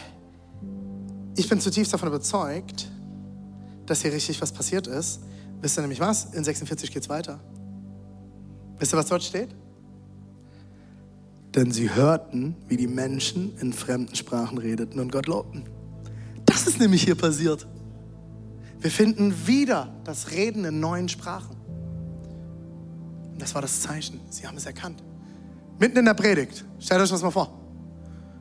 ich 1.38 1.48
bin 1.48 1.62
zutiefst 1.62 1.94
davon 1.94 2.10
überzeugt, 2.10 2.92
dass 3.86 4.02
hier 4.02 4.12
richtig 4.12 4.42
was 4.42 4.52
passiert 4.52 4.88
ist. 4.88 5.22
Wisst 5.62 5.78
ihr 5.78 5.82
nämlich 5.82 6.02
was? 6.02 6.26
In 6.34 6.44
46 6.44 6.92
geht 6.92 7.04
es 7.04 7.10
weiter. 7.10 7.40
Wisst 8.78 8.94
ihr, 8.94 8.98
was 8.98 9.06
dort 9.06 9.24
steht? 9.24 9.56
Denn 11.56 11.72
sie 11.72 11.96
hörten, 11.96 12.58
wie 12.68 12.76
die 12.76 12.88
Menschen 12.88 13.58
in 13.60 13.72
fremden 13.72 14.14
Sprachen 14.14 14.58
redeten 14.58 15.00
und 15.00 15.10
Gott 15.10 15.28
lobten. 15.28 15.64
Das 16.46 16.68
ist 16.68 16.82
nämlich 16.82 17.04
hier 17.04 17.16
passiert. 17.16 17.66
Wir 18.80 18.92
finden 18.92 19.48
wieder 19.48 19.94
das 20.06 20.32
Reden 20.32 20.64
in 20.66 20.80
neuen 20.80 21.10
Sprachen. 21.10 21.56
Und 23.32 23.42
das 23.42 23.54
war 23.54 23.62
das 23.62 23.82
Zeichen. 23.82 24.22
Sie 24.30 24.48
haben 24.48 24.58
es 24.58 24.66
erkannt. 24.66 25.04
Mitten 25.80 25.98
in 25.98 26.06
der 26.06 26.14
Predigt. 26.14 26.66
Stellt 26.80 27.02
euch 27.02 27.10
das 27.10 27.22
mal 27.22 27.32
vor. 27.32 27.60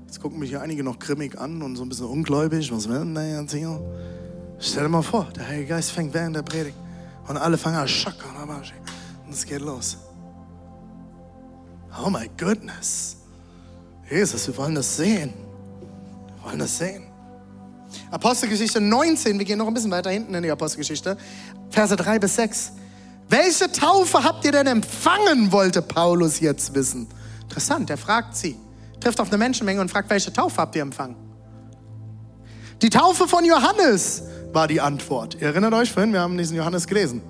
Jetzt 0.06 0.20
gucken 0.20 0.38
mich 0.38 0.50
hier 0.50 0.62
einige 0.62 0.82
noch 0.82 0.98
grimmig 0.98 1.38
an 1.38 1.60
und 1.60 1.76
so 1.76 1.82
ein 1.82 1.88
bisschen 1.88 2.06
ungläubig. 2.06 2.72
Was 2.72 2.88
werden 2.88 3.14
da 3.14 3.22
jetzt 3.22 3.52
hier? 3.52 3.80
Stell 4.58 4.84
dir 4.84 4.88
mal 4.88 5.02
vor, 5.02 5.28
der 5.36 5.46
Heilige 5.46 5.68
Geist 5.68 5.92
fängt 5.92 6.14
während 6.14 6.34
der 6.34 6.42
Predigt 6.42 6.76
und 7.28 7.36
alle 7.36 7.58
fangen 7.58 7.76
an 7.76 7.86
schacken 7.86 8.28
und 9.26 9.32
es 9.32 9.44
geht 9.44 9.60
los. 9.60 9.98
Oh 12.02 12.08
my 12.10 12.28
goodness. 12.38 13.18
Jesus, 14.10 14.46
wir 14.46 14.56
wollen 14.56 14.74
das 14.74 14.96
sehen. 14.96 15.34
Wir 16.36 16.44
wollen 16.44 16.58
das 16.58 16.78
sehen. 16.78 17.07
Apostelgeschichte 18.10 18.80
19, 18.80 19.38
wir 19.38 19.44
gehen 19.44 19.58
noch 19.58 19.66
ein 19.66 19.74
bisschen 19.74 19.90
weiter 19.90 20.10
hinten 20.10 20.34
in 20.34 20.42
die 20.42 20.50
Apostelgeschichte, 20.50 21.16
Verse 21.70 21.94
3 21.94 22.18
bis 22.18 22.36
6. 22.36 22.72
Welche 23.28 23.70
Taufe 23.70 24.24
habt 24.24 24.44
ihr 24.44 24.52
denn 24.52 24.66
empfangen, 24.66 25.52
wollte 25.52 25.82
Paulus 25.82 26.40
jetzt 26.40 26.74
wissen. 26.74 27.06
Interessant, 27.42 27.90
er 27.90 27.98
fragt 27.98 28.36
sie. 28.36 28.56
Trifft 29.00 29.20
auf 29.20 29.28
eine 29.28 29.38
Menschenmenge 29.38 29.80
und 29.80 29.90
fragt, 29.90 30.10
welche 30.10 30.32
Taufe 30.32 30.56
habt 30.56 30.74
ihr 30.76 30.82
empfangen? 30.82 31.16
Die 32.82 32.90
Taufe 32.90 33.28
von 33.28 33.44
Johannes 33.44 34.22
war 34.52 34.66
die 34.68 34.80
Antwort. 34.80 35.34
Ihr 35.34 35.48
erinnert 35.48 35.74
euch 35.74 35.92
vorhin, 35.92 36.12
wir 36.12 36.20
haben 36.20 36.38
diesen 36.38 36.56
Johannes 36.56 36.86
gelesen. 36.86 37.22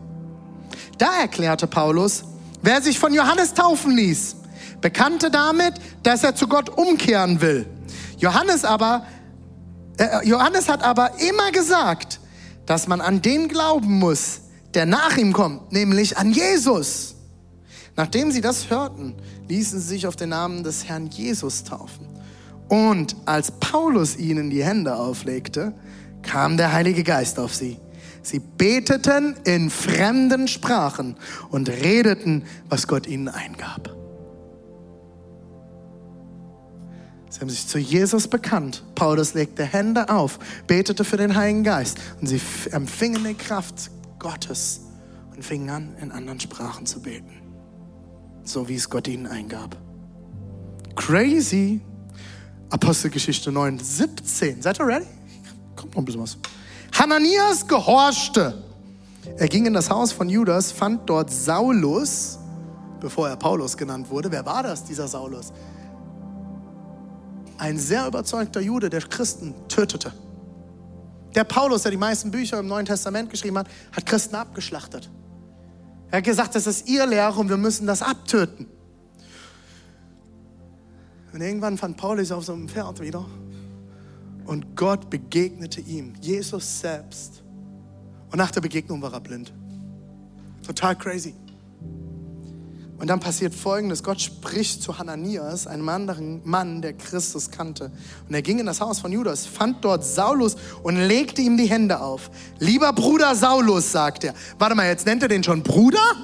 Da 0.99 1.21
erklärte 1.21 1.67
Paulus, 1.67 2.25
wer 2.63 2.83
sich 2.83 2.99
von 2.99 3.13
Johannes 3.13 3.55
taufen 3.55 3.93
ließ, 3.93 4.37
bekannte 4.81 5.31
damit, 5.31 5.75
dass 6.03 6.23
er 6.23 6.35
zu 6.35 6.49
Gott 6.49 6.69
umkehren 6.69 7.41
will. 7.41 7.67
Johannes 8.19 8.65
aber 8.65 9.07
äh, 9.99 10.27
Johannes 10.27 10.69
hat 10.69 10.83
aber 10.83 11.13
immer 11.21 11.53
gesagt, 11.53 12.21
dass 12.67 12.89
man 12.89 13.01
an 13.01 13.23
den 13.23 13.49
glauben 13.49 13.99
muss, 13.99 14.43
der 14.75 14.87
nach 14.87 15.17
ihm 15.17 15.33
kommt, 15.33 15.73
nämlich 15.73 16.17
an 16.19 16.33
Jesus. 16.33 17.15
Nachdem 17.97 18.31
sie 18.31 18.41
das 18.41 18.71
hörten, 18.71 19.15
ließen 19.49 19.81
sie 19.81 19.89
sich 19.89 20.07
auf 20.07 20.17
den 20.17 20.29
Namen 20.29 20.63
des 20.63 20.85
Herrn 20.85 21.09
Jesus 21.09 21.65
taufen. 21.65 22.07
Und 22.69 23.17
als 23.25 23.51
Paulus 23.51 24.17
ihnen 24.17 24.51
die 24.51 24.63
Hände 24.63 24.95
auflegte, 24.95 25.75
kam 26.23 26.57
der 26.57 26.73
Heilige 26.73 27.03
Geist 27.03 27.39
auf 27.39 27.55
sie. 27.55 27.79
Sie 28.23 28.41
beteten 28.41 29.37
in 29.45 29.71
fremden 29.71 30.49
Sprachen 30.49 31.17
und 31.51 31.71
redeten, 31.71 32.45
was 32.69 32.87
Gott 32.87 33.07
ihnen 33.07 33.29
eingab. 33.29 33.98
Sie 37.39 37.43
haben 37.43 37.51
sich 37.51 37.69
zu 37.69 37.79
Jesus 37.79 38.27
bekannt. 38.27 38.83
Paulus 38.97 39.35
legte 39.35 39.65
Hände 39.65 40.09
auf, 40.09 40.41
betete 40.67 41.05
für 41.05 41.17
den 41.17 41.37
Heiligen 41.37 41.63
Geist 41.63 41.99
und 42.21 42.27
sie 42.27 42.41
empfingen 42.73 43.23
die 43.23 43.35
Kraft 43.35 43.91
Gottes 44.19 44.81
und 45.35 45.45
fingen 45.45 45.71
an, 45.71 45.97
in 46.01 46.11
anderen 46.11 46.41
Sprachen 46.41 46.85
zu 46.85 47.01
beten 47.01 47.39
so 48.49 48.69
wie 48.69 48.75
es 48.75 48.89
Gott 48.89 49.07
ihnen 49.09 49.27
eingab. 49.27 49.77
Crazy. 50.97 51.81
Apostelgeschichte 52.71 53.53
9, 53.53 53.79
17. 53.79 54.63
Seid 54.63 54.81
ihr 54.81 54.87
ready? 54.87 55.07
Kommt 55.77 55.93
noch 55.93 56.03
ein 56.03 56.05
bisschen 56.05 56.23
was. 56.23 56.37
Hananias 56.99 57.67
gehorchte. 57.67 58.63
Er 59.37 59.49
ging 59.49 59.67
in 59.67 59.75
das 59.75 59.91
Haus 59.91 60.13
von 60.13 60.29
Judas, 60.29 60.73
fand 60.73 61.09
dort 61.09 61.31
Saulus, 61.31 62.39
bevor 63.01 63.29
er 63.29 63.37
Paulus 63.37 63.77
genannt 63.77 64.11
wurde. 64.11 64.31
Wer 64.33 64.45
war 64.45 64.63
das, 64.63 64.85
dieser 64.85 65.07
Saulus? 65.07 65.53
Ein 67.59 67.79
sehr 67.79 68.07
überzeugter 68.07 68.61
Jude, 68.61 68.89
der 68.89 69.03
Christen 69.03 69.55
tötete. 69.69 70.13
Der 71.35 71.45
Paulus, 71.45 71.83
der 71.83 71.91
die 71.91 71.97
meisten 71.97 72.31
Bücher 72.31 72.59
im 72.59 72.67
Neuen 72.67 72.87
Testament 72.87 73.31
geschrieben 73.31 73.59
hat, 73.59 73.69
hat 73.93 74.07
Christen 74.07 74.37
abgeschlachtet. 74.37 75.11
Er 76.11 76.19
hat 76.19 76.25
gesagt, 76.25 76.55
das 76.55 76.67
ist 76.67 76.89
ihr 76.89 77.07
Lehre 77.07 77.39
und 77.39 77.49
wir 77.49 77.57
müssen 77.57 77.87
das 77.87 78.01
abtöten. 78.01 78.67
Und 81.33 81.41
irgendwann 81.41 81.77
fand 81.77 81.97
Paulus 81.97 82.33
auf 82.33 82.45
so 82.45 82.55
einem 82.55 82.69
Pferd 82.69 83.01
wieder. 83.01 83.27
Und 84.47 84.77
Gott 84.77 85.11
begegnete 85.11 85.81
ihm, 85.81 86.15
Jesus 86.21 86.81
selbst. 86.81 87.43
Und 88.31 88.39
nach 88.39 88.51
der 88.51 88.63
Begegnung 88.63 89.03
war 89.03 89.13
er 89.13 89.21
blind. 89.21 89.53
Total 90.65 90.97
crazy. 90.97 91.35
Und 92.99 93.09
dann 93.09 93.21
passiert 93.21 93.55
Folgendes. 93.55 94.03
Gott 94.03 94.21
spricht 94.21 94.83
zu 94.83 94.99
Hananias, 94.99 95.67
einem 95.67 95.89
anderen 95.89 96.41
Mann, 96.45 96.83
der 96.83 96.95
Christus 96.95 97.51
kannte. 97.51 97.93
Und 98.29 98.35
er 98.35 98.43
ging 98.43 98.59
in 98.59 98.67
das 98.67 98.81
Haus 98.81 98.99
von 98.99 99.13
Judas, 99.13 99.47
fand 99.47 99.85
dort 99.85 100.05
Saulus 100.05 100.57
und 100.83 100.97
legte 100.97 101.41
ihm 101.41 101.57
die 101.57 101.67
Hände 101.67 102.01
auf. 102.01 102.31
Lieber 102.59 102.93
Bruder 102.93 103.35
Saulus, 103.37 103.93
sagt 103.93 104.25
er. 104.25 104.35
Warte 104.59 104.75
mal, 104.75 104.87
jetzt 104.87 105.07
nennt 105.07 105.23
er 105.23 105.29
den 105.29 105.45
schon 105.45 105.63
Bruder? 105.63 106.17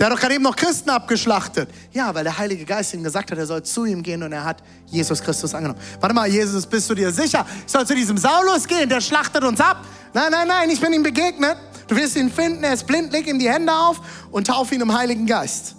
Der 0.00 0.06
hat 0.06 0.14
doch 0.14 0.20
gerade 0.20 0.34
eben 0.36 0.44
noch 0.44 0.56
Christen 0.56 0.88
abgeschlachtet. 0.88 1.68
Ja, 1.92 2.14
weil 2.14 2.24
der 2.24 2.38
Heilige 2.38 2.64
Geist 2.64 2.94
ihm 2.94 3.02
gesagt 3.02 3.30
hat, 3.30 3.36
er 3.36 3.44
soll 3.46 3.62
zu 3.62 3.84
ihm 3.84 4.02
gehen 4.02 4.22
und 4.22 4.32
er 4.32 4.42
hat 4.42 4.62
Jesus 4.86 5.20
Christus 5.20 5.54
angenommen. 5.54 5.78
Warte 6.00 6.14
mal, 6.14 6.26
Jesus, 6.26 6.64
bist 6.64 6.88
du 6.88 6.94
dir 6.94 7.12
sicher? 7.12 7.44
Ich 7.66 7.70
soll 7.70 7.86
zu 7.86 7.94
diesem 7.94 8.16
Saulus 8.16 8.66
gehen, 8.66 8.88
der 8.88 9.02
schlachtet 9.02 9.44
uns 9.44 9.60
ab. 9.60 9.84
Nein, 10.14 10.32
nein, 10.32 10.48
nein, 10.48 10.70
ich 10.70 10.80
bin 10.80 10.94
ihm 10.94 11.02
begegnet. 11.02 11.58
Du 11.86 11.94
wirst 11.94 12.16
ihn 12.16 12.30
finden, 12.30 12.64
er 12.64 12.72
ist 12.72 12.86
blind, 12.86 13.12
leg 13.12 13.26
ihm 13.26 13.38
die 13.38 13.50
Hände 13.50 13.74
auf 13.74 14.00
und 14.30 14.46
tauf 14.46 14.72
ihn 14.72 14.80
im 14.80 14.96
Heiligen 14.96 15.26
Geist. 15.26 15.74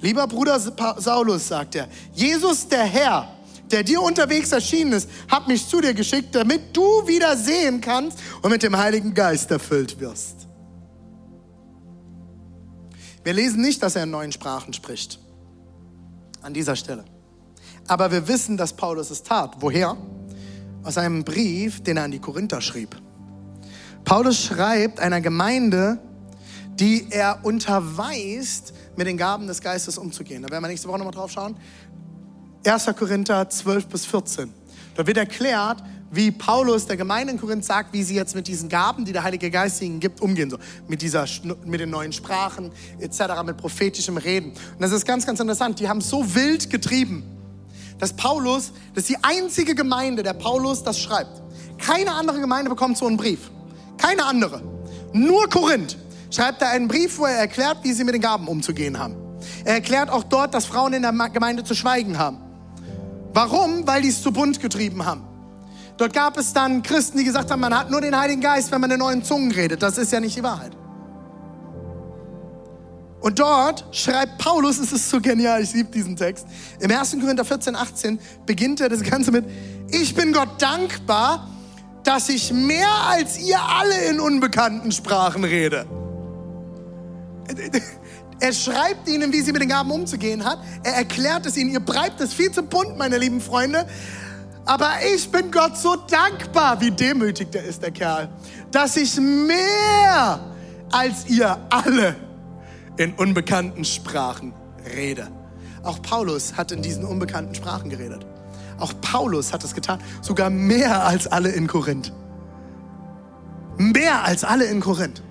Lieber 0.00 0.28
Bruder 0.28 0.60
Saulus, 0.60 1.48
sagt 1.48 1.74
er, 1.74 1.88
Jesus 2.12 2.68
der 2.68 2.84
Herr, 2.84 3.28
der 3.72 3.82
dir 3.82 4.00
unterwegs 4.00 4.52
erschienen 4.52 4.92
ist, 4.92 5.10
hat 5.28 5.48
mich 5.48 5.68
zu 5.68 5.80
dir 5.80 5.94
geschickt, 5.94 6.32
damit 6.32 6.76
du 6.76 6.82
wieder 7.08 7.36
sehen 7.36 7.80
kannst 7.80 8.18
und 8.40 8.52
mit 8.52 8.62
dem 8.62 8.76
Heiligen 8.76 9.12
Geist 9.12 9.50
erfüllt 9.50 9.98
wirst. 9.98 10.43
Wir 13.24 13.32
lesen 13.32 13.62
nicht, 13.62 13.82
dass 13.82 13.96
er 13.96 14.04
in 14.04 14.10
neuen 14.10 14.32
Sprachen 14.32 14.72
spricht. 14.74 15.18
An 16.42 16.52
dieser 16.52 16.76
Stelle. 16.76 17.04
Aber 17.88 18.12
wir 18.12 18.28
wissen, 18.28 18.58
dass 18.58 18.74
Paulus 18.74 19.10
es 19.10 19.22
tat. 19.22 19.56
Woher? 19.60 19.96
Aus 20.82 20.98
einem 20.98 21.24
Brief, 21.24 21.82
den 21.82 21.96
er 21.96 22.04
an 22.04 22.10
die 22.10 22.18
Korinther 22.18 22.60
schrieb. 22.60 22.96
Paulus 24.04 24.44
schreibt 24.44 25.00
einer 25.00 25.22
Gemeinde, 25.22 25.98
die 26.74 27.06
er 27.10 27.40
unterweist, 27.44 28.74
mit 28.96 29.06
den 29.06 29.16
Gaben 29.16 29.46
des 29.46 29.62
Geistes 29.62 29.96
umzugehen. 29.96 30.42
Da 30.42 30.50
werden 30.50 30.62
wir 30.62 30.68
nächste 30.68 30.88
Woche 30.88 30.98
nochmal 30.98 31.14
drauf 31.14 31.30
schauen. 31.30 31.56
1. 32.66 32.86
Korinther 32.96 33.48
12 33.48 33.86
bis 33.86 34.04
14. 34.04 34.52
Da 34.94 35.06
wird 35.06 35.16
erklärt, 35.16 35.82
wie 36.14 36.30
Paulus 36.30 36.86
der 36.86 36.96
Gemeinde 36.96 37.32
in 37.32 37.40
Korinth 37.40 37.64
sagt, 37.64 37.92
wie 37.92 38.02
sie 38.02 38.14
jetzt 38.14 38.34
mit 38.34 38.46
diesen 38.46 38.68
Gaben, 38.68 39.04
die 39.04 39.12
der 39.12 39.22
Heilige 39.22 39.50
Geist 39.50 39.82
ihnen 39.82 40.00
gibt, 40.00 40.20
umgehen. 40.20 40.50
So 40.50 40.58
mit, 40.88 41.02
dieser, 41.02 41.26
mit 41.64 41.80
den 41.80 41.90
neuen 41.90 42.12
Sprachen 42.12 42.70
etc., 43.00 43.42
mit 43.44 43.56
prophetischem 43.56 44.16
Reden. 44.16 44.50
Und 44.50 44.80
das 44.80 44.92
ist 44.92 45.06
ganz, 45.06 45.26
ganz 45.26 45.40
interessant. 45.40 45.80
Die 45.80 45.88
haben 45.88 46.00
so 46.00 46.34
wild 46.34 46.70
getrieben, 46.70 47.24
dass 47.98 48.12
Paulus, 48.12 48.72
das 48.94 49.04
ist 49.04 49.10
die 49.10 49.24
einzige 49.24 49.74
Gemeinde, 49.74 50.22
der 50.22 50.34
Paulus 50.34 50.82
das 50.82 51.00
schreibt. 51.00 51.42
Keine 51.78 52.12
andere 52.12 52.40
Gemeinde 52.40 52.70
bekommt 52.70 52.96
so 52.98 53.06
einen 53.06 53.16
Brief. 53.16 53.50
Keine 53.98 54.24
andere. 54.24 54.62
Nur 55.12 55.48
Korinth 55.48 55.96
schreibt 56.30 56.62
er 56.62 56.70
einen 56.70 56.88
Brief, 56.88 57.18
wo 57.18 57.26
er 57.26 57.38
erklärt, 57.38 57.78
wie 57.82 57.92
sie 57.92 58.04
mit 58.04 58.14
den 58.14 58.22
Gaben 58.22 58.48
umzugehen 58.48 58.98
haben. 58.98 59.16
Er 59.64 59.74
erklärt 59.74 60.10
auch 60.10 60.24
dort, 60.24 60.54
dass 60.54 60.66
Frauen 60.66 60.92
in 60.92 61.02
der 61.02 61.12
Gemeinde 61.30 61.64
zu 61.64 61.74
schweigen 61.74 62.18
haben. 62.18 62.38
Warum? 63.32 63.86
Weil 63.86 64.02
die 64.02 64.08
es 64.08 64.22
zu 64.22 64.32
bunt 64.32 64.60
getrieben 64.60 65.04
haben. 65.04 65.33
Dort 65.96 66.12
gab 66.12 66.36
es 66.36 66.52
dann 66.52 66.82
Christen, 66.82 67.18
die 67.18 67.24
gesagt 67.24 67.50
haben, 67.50 67.60
man 67.60 67.76
hat 67.76 67.90
nur 67.90 68.00
den 68.00 68.18
Heiligen 68.18 68.40
Geist, 68.40 68.72
wenn 68.72 68.80
man 68.80 68.90
in 68.90 68.98
neuen 68.98 69.22
Zungen 69.22 69.52
redet. 69.52 69.82
Das 69.82 69.96
ist 69.96 70.12
ja 70.12 70.20
nicht 70.20 70.36
die 70.36 70.42
Wahrheit. 70.42 70.72
Und 73.20 73.38
dort 73.38 73.86
schreibt 73.92 74.36
Paulus, 74.38 74.78
es 74.78 74.92
ist 74.92 75.08
so 75.08 75.20
genial, 75.20 75.62
ich 75.62 75.72
liebe 75.72 75.90
diesen 75.90 76.14
Text. 76.16 76.46
Im 76.80 76.90
1. 76.90 77.12
Korinther 77.20 77.44
14, 77.44 77.74
18 77.74 78.18
beginnt 78.44 78.80
er 78.80 78.90
das 78.90 79.02
Ganze 79.02 79.30
mit, 79.30 79.46
ich 79.88 80.14
bin 80.14 80.32
Gott 80.32 80.60
dankbar, 80.60 81.48
dass 82.02 82.28
ich 82.28 82.52
mehr 82.52 82.90
als 83.08 83.38
ihr 83.38 83.58
alle 83.58 84.10
in 84.10 84.20
unbekannten 84.20 84.92
Sprachen 84.92 85.42
rede. 85.42 85.86
Er 88.40 88.52
schreibt 88.52 89.08
ihnen, 89.08 89.32
wie 89.32 89.40
sie 89.40 89.52
mit 89.52 89.62
den 89.62 89.70
Gaben 89.70 89.90
umzugehen 89.90 90.44
hat. 90.44 90.58
Er 90.82 90.94
erklärt 90.94 91.46
es 91.46 91.56
ihnen. 91.56 91.70
Ihr 91.70 91.80
breibt 91.80 92.20
es 92.20 92.34
viel 92.34 92.50
zu 92.50 92.62
bunt, 92.62 92.98
meine 92.98 93.16
lieben 93.16 93.40
Freunde. 93.40 93.86
Aber 94.66 94.90
ich 95.14 95.30
bin 95.30 95.50
Gott 95.50 95.76
so 95.76 95.96
dankbar, 95.96 96.80
wie 96.80 96.90
demütig 96.90 97.50
der 97.50 97.64
ist, 97.64 97.82
der 97.82 97.90
Kerl, 97.90 98.28
dass 98.70 98.96
ich 98.96 99.16
mehr 99.20 100.40
als 100.90 101.26
ihr 101.26 101.58
alle 101.70 102.16
in 102.96 103.12
unbekannten 103.14 103.84
Sprachen 103.84 104.54
rede. 104.96 105.28
Auch 105.82 106.00
Paulus 106.00 106.56
hat 106.56 106.72
in 106.72 106.80
diesen 106.80 107.04
unbekannten 107.04 107.54
Sprachen 107.54 107.90
geredet. 107.90 108.24
Auch 108.78 108.92
Paulus 109.02 109.52
hat 109.52 109.62
es 109.64 109.74
getan, 109.74 110.00
sogar 110.22 110.50
mehr 110.50 111.04
als 111.04 111.26
alle 111.26 111.50
in 111.50 111.66
Korinth. 111.66 112.12
Mehr 113.76 114.24
als 114.24 114.44
alle 114.44 114.64
in 114.64 114.80
Korinth. 114.80 115.22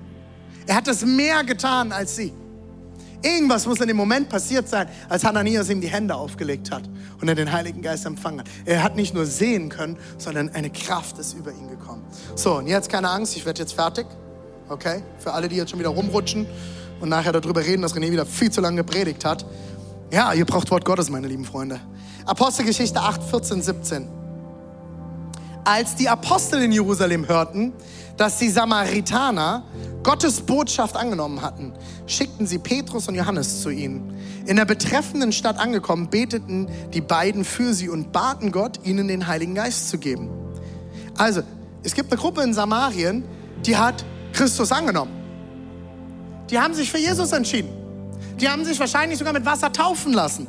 Er 0.68 0.76
hat 0.76 0.88
es 0.88 1.04
mehr 1.06 1.44
getan 1.44 1.92
als 1.92 2.16
sie. 2.16 2.34
Irgendwas 3.24 3.66
muss 3.66 3.80
in 3.80 3.88
dem 3.88 3.96
Moment 3.96 4.28
passiert 4.28 4.68
sein, 4.68 4.88
als 5.08 5.24
Hananias 5.24 5.70
ihm 5.70 5.80
die 5.80 5.88
Hände 5.88 6.14
aufgelegt 6.14 6.72
hat 6.72 6.84
und 7.22 7.30
er 7.30 7.36
den 7.36 7.52
Heiligen 7.52 7.82
Geist 7.82 8.06
empfangen 8.06 8.42
hat. 8.42 8.48
Er 8.66 8.84
hat 8.84 8.98
nicht 8.98 9.14
nur 9.14 9.26
sehen 9.26 9.70
können, 9.70 9.98
sondern 10.18 10.50
eine 10.50 10.70
Kraft 10.70 11.18
ist 11.18 11.34
über 11.34 11.52
ihn 11.52 11.70
gekommen. 11.70 12.04
So, 12.36 12.58
und 12.58 12.68
jetzt 12.68 12.90
keine 12.90 13.10
Angst, 13.10 13.38
ich 13.38 13.46
werde 13.46 13.62
jetzt 13.62 13.74
fertig. 13.74 14.06
Okay? 14.68 15.02
Für 15.20 15.32
alle, 15.34 15.48
die 15.48 15.56
jetzt 15.56 15.72
schon 15.72 15.80
wieder 15.80 15.90
rumrutschen 15.90 16.46
und 17.00 17.08
nachher 17.08 17.32
darüber 17.32 17.62
reden, 17.62 17.82
dass 17.82 17.96
René 17.96 18.12
wieder 18.12 18.26
viel 18.26 18.52
zu 18.52 18.60
lange 18.60 18.78
gepredigt 18.78 19.24
hat. 19.24 19.46
Ja, 20.12 20.34
ihr 20.34 20.46
braucht 20.46 20.70
Wort 20.70 20.84
Gottes, 20.84 21.10
meine 21.10 21.28
lieben 21.28 21.46
Freunde. 21.46 21.80
Apostelgeschichte 22.26 23.00
8, 23.00 23.24
14, 23.24 23.62
17. 23.62 24.08
Als 25.64 25.96
die 25.96 26.10
Apostel 26.10 26.62
in 26.62 26.74
Jerusalem 26.74 27.28
hörten, 27.28 27.72
dass 28.18 28.38
die 28.38 28.50
Samaritaner 28.50 29.64
Gottes 30.04 30.42
Botschaft 30.42 30.98
angenommen 30.98 31.42
hatten, 31.42 31.74
schickten 32.08 32.46
sie 32.46 32.60
Petrus 32.60 33.08
und 33.08 33.16
Johannes 33.16 33.62
zu 33.62 33.70
ihnen. 33.70 34.14
In 34.46 34.58
der 34.58 34.66
betreffenden 34.66 35.32
Stadt 35.32 35.58
angekommen, 35.58 36.10
beteten 36.10 36.68
die 36.94 37.02
beiden 37.02 37.46
für 37.46 37.74
sie 37.74 37.90
und 37.90 38.12
baten 38.12 38.52
Gott, 38.52 38.82
ihnen 38.84 39.08
den 39.08 39.28
Heiligen 39.28 39.56
Geist 39.56 39.90
zu 39.90 39.98
geben. 39.98 40.30
Also, 41.18 41.42
es 41.84 41.96
gibt 41.96 42.12
eine 42.12 42.20
Gruppe 42.20 42.42
in 42.42 42.54
Samarien, 42.54 43.24
die 43.66 43.78
hat 43.78 44.04
Christus 44.34 44.72
angenommen. 44.72 45.12
Die 46.50 46.60
haben 46.60 46.74
sich 46.74 46.92
für 46.92 46.98
Jesus 46.98 47.32
entschieden. 47.32 47.70
Die 48.40 48.50
haben 48.50 48.66
sich 48.66 48.80
wahrscheinlich 48.80 49.20
sogar 49.20 49.34
mit 49.34 49.46
Wasser 49.46 49.72
taufen 49.72 50.12
lassen. 50.12 50.48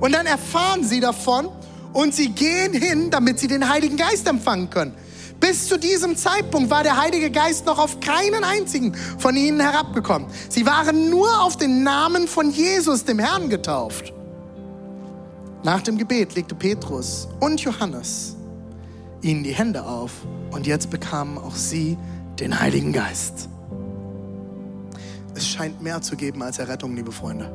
Und 0.00 0.14
dann 0.14 0.26
erfahren 0.26 0.84
sie 0.84 1.00
davon 1.00 1.48
und 1.92 2.14
sie 2.14 2.28
gehen 2.28 2.72
hin, 2.72 3.10
damit 3.10 3.40
sie 3.40 3.48
den 3.48 3.68
Heiligen 3.68 3.96
Geist 3.96 4.28
empfangen 4.28 4.70
können. 4.70 4.94
Bis 5.40 5.68
zu 5.68 5.78
diesem 5.78 6.16
Zeitpunkt 6.16 6.70
war 6.70 6.82
der 6.82 6.96
Heilige 7.00 7.30
Geist 7.30 7.66
noch 7.66 7.78
auf 7.78 8.00
keinen 8.00 8.42
einzigen 8.42 8.94
von 9.18 9.36
ihnen 9.36 9.60
herabgekommen. 9.60 10.28
Sie 10.48 10.64
waren 10.66 11.10
nur 11.10 11.42
auf 11.42 11.56
den 11.56 11.82
Namen 11.82 12.26
von 12.26 12.50
Jesus, 12.50 13.04
dem 13.04 13.18
Herrn, 13.18 13.50
getauft. 13.50 14.12
Nach 15.62 15.82
dem 15.82 15.98
Gebet 15.98 16.34
legte 16.34 16.54
Petrus 16.54 17.28
und 17.40 17.60
Johannes 17.60 18.36
ihnen 19.22 19.42
die 19.42 19.52
Hände 19.52 19.84
auf 19.84 20.12
und 20.52 20.66
jetzt 20.66 20.90
bekamen 20.90 21.38
auch 21.38 21.54
sie 21.54 21.98
den 22.38 22.58
Heiligen 22.60 22.92
Geist. 22.92 23.48
Es 25.34 25.46
scheint 25.46 25.82
mehr 25.82 26.00
zu 26.00 26.16
geben 26.16 26.42
als 26.42 26.58
Errettung, 26.58 26.94
liebe 26.94 27.12
Freunde. 27.12 27.50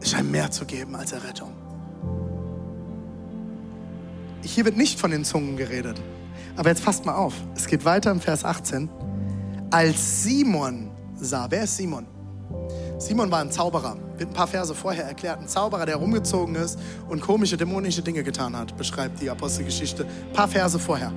Es 0.00 0.10
scheint 0.10 0.30
mehr 0.30 0.50
zu 0.50 0.64
geben 0.64 0.94
als 0.94 1.12
Errettung. 1.12 1.52
Hier 4.42 4.64
wird 4.64 4.76
nicht 4.76 4.98
von 4.98 5.10
den 5.10 5.24
Zungen 5.24 5.56
geredet. 5.56 6.00
Aber 6.56 6.68
jetzt 6.68 6.84
passt 6.84 7.04
mal 7.04 7.14
auf. 7.14 7.34
Es 7.54 7.66
geht 7.66 7.84
weiter 7.84 8.10
im 8.10 8.20
Vers 8.20 8.44
18. 8.44 8.88
Als 9.70 10.24
Simon 10.24 10.90
sah, 11.14 11.46
wer 11.48 11.64
ist 11.64 11.76
Simon? 11.76 12.06
Simon 12.98 13.30
war 13.30 13.40
ein 13.40 13.50
Zauberer, 13.50 13.96
wird 14.16 14.30
ein 14.30 14.34
paar 14.34 14.46
Verse 14.46 14.74
vorher 14.74 15.04
erklärt. 15.06 15.40
Ein 15.40 15.48
Zauberer, 15.48 15.86
der 15.86 15.96
rumgezogen 15.96 16.54
ist 16.54 16.78
und 17.08 17.20
komische, 17.20 17.56
dämonische 17.56 18.02
Dinge 18.02 18.22
getan 18.22 18.56
hat, 18.56 18.76
beschreibt 18.76 19.20
die 19.20 19.30
Apostelgeschichte. 19.30 20.04
Ein 20.04 20.32
paar 20.32 20.48
Verse 20.48 20.78
vorher. 20.78 21.12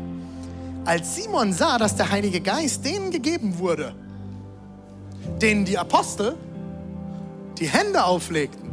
Als 0.85 1.15
Simon 1.15 1.51
sah, 1.51 1.77
dass 1.77 1.95
der 1.95 2.09
Heilige 2.09 2.39
Geist 2.41 2.85
denen 2.85 3.11
gegeben 3.11 3.57
wurde, 3.59 3.93
denen 5.41 5.65
die 5.65 5.77
Apostel 5.77 6.35
die 7.59 7.67
Hände 7.67 8.03
auflegten, 8.03 8.71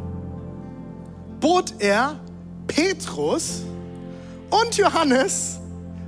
bot 1.41 1.75
er 1.79 2.21
Petrus 2.67 3.63
und 4.51 4.77
Johannes 4.77 5.59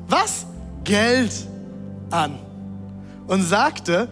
was? 0.09 0.47
Geld 0.85 1.33
an 2.11 2.39
und 3.27 3.43
sagte, 3.43 4.09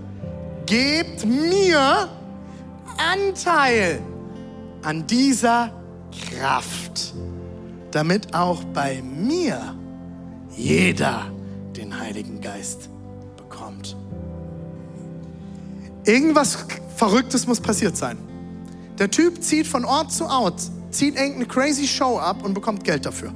gebt 0.67 1.25
mir 1.27 2.09
Anteil 2.97 4.01
an 4.83 5.07
dieser 5.07 5.71
Kraft, 6.31 7.15
damit 7.91 8.35
auch 8.35 8.65
bei 8.65 9.03
mir 9.03 9.77
jeder 10.57 11.27
den 11.77 11.99
Heiligen 11.99 12.41
Geist 12.41 12.89
bekommt. 13.37 13.97
Irgendwas 16.05 16.67
Verrücktes 16.97 17.47
muss 17.47 17.61
passiert 17.61 17.97
sein. 17.97 18.19
Der 18.99 19.11
Typ 19.11 19.43
zieht 19.43 19.67
von 19.67 19.85
Ort 19.85 20.13
zu 20.13 20.27
Ort, 20.27 20.61
zieht 20.91 21.17
irgendeine 21.17 21.47
crazy 21.47 21.87
Show 21.87 22.19
ab 22.19 22.45
und 22.45 22.55
bekommt 22.55 22.85
Geld 22.85 23.07
dafür. 23.07 23.33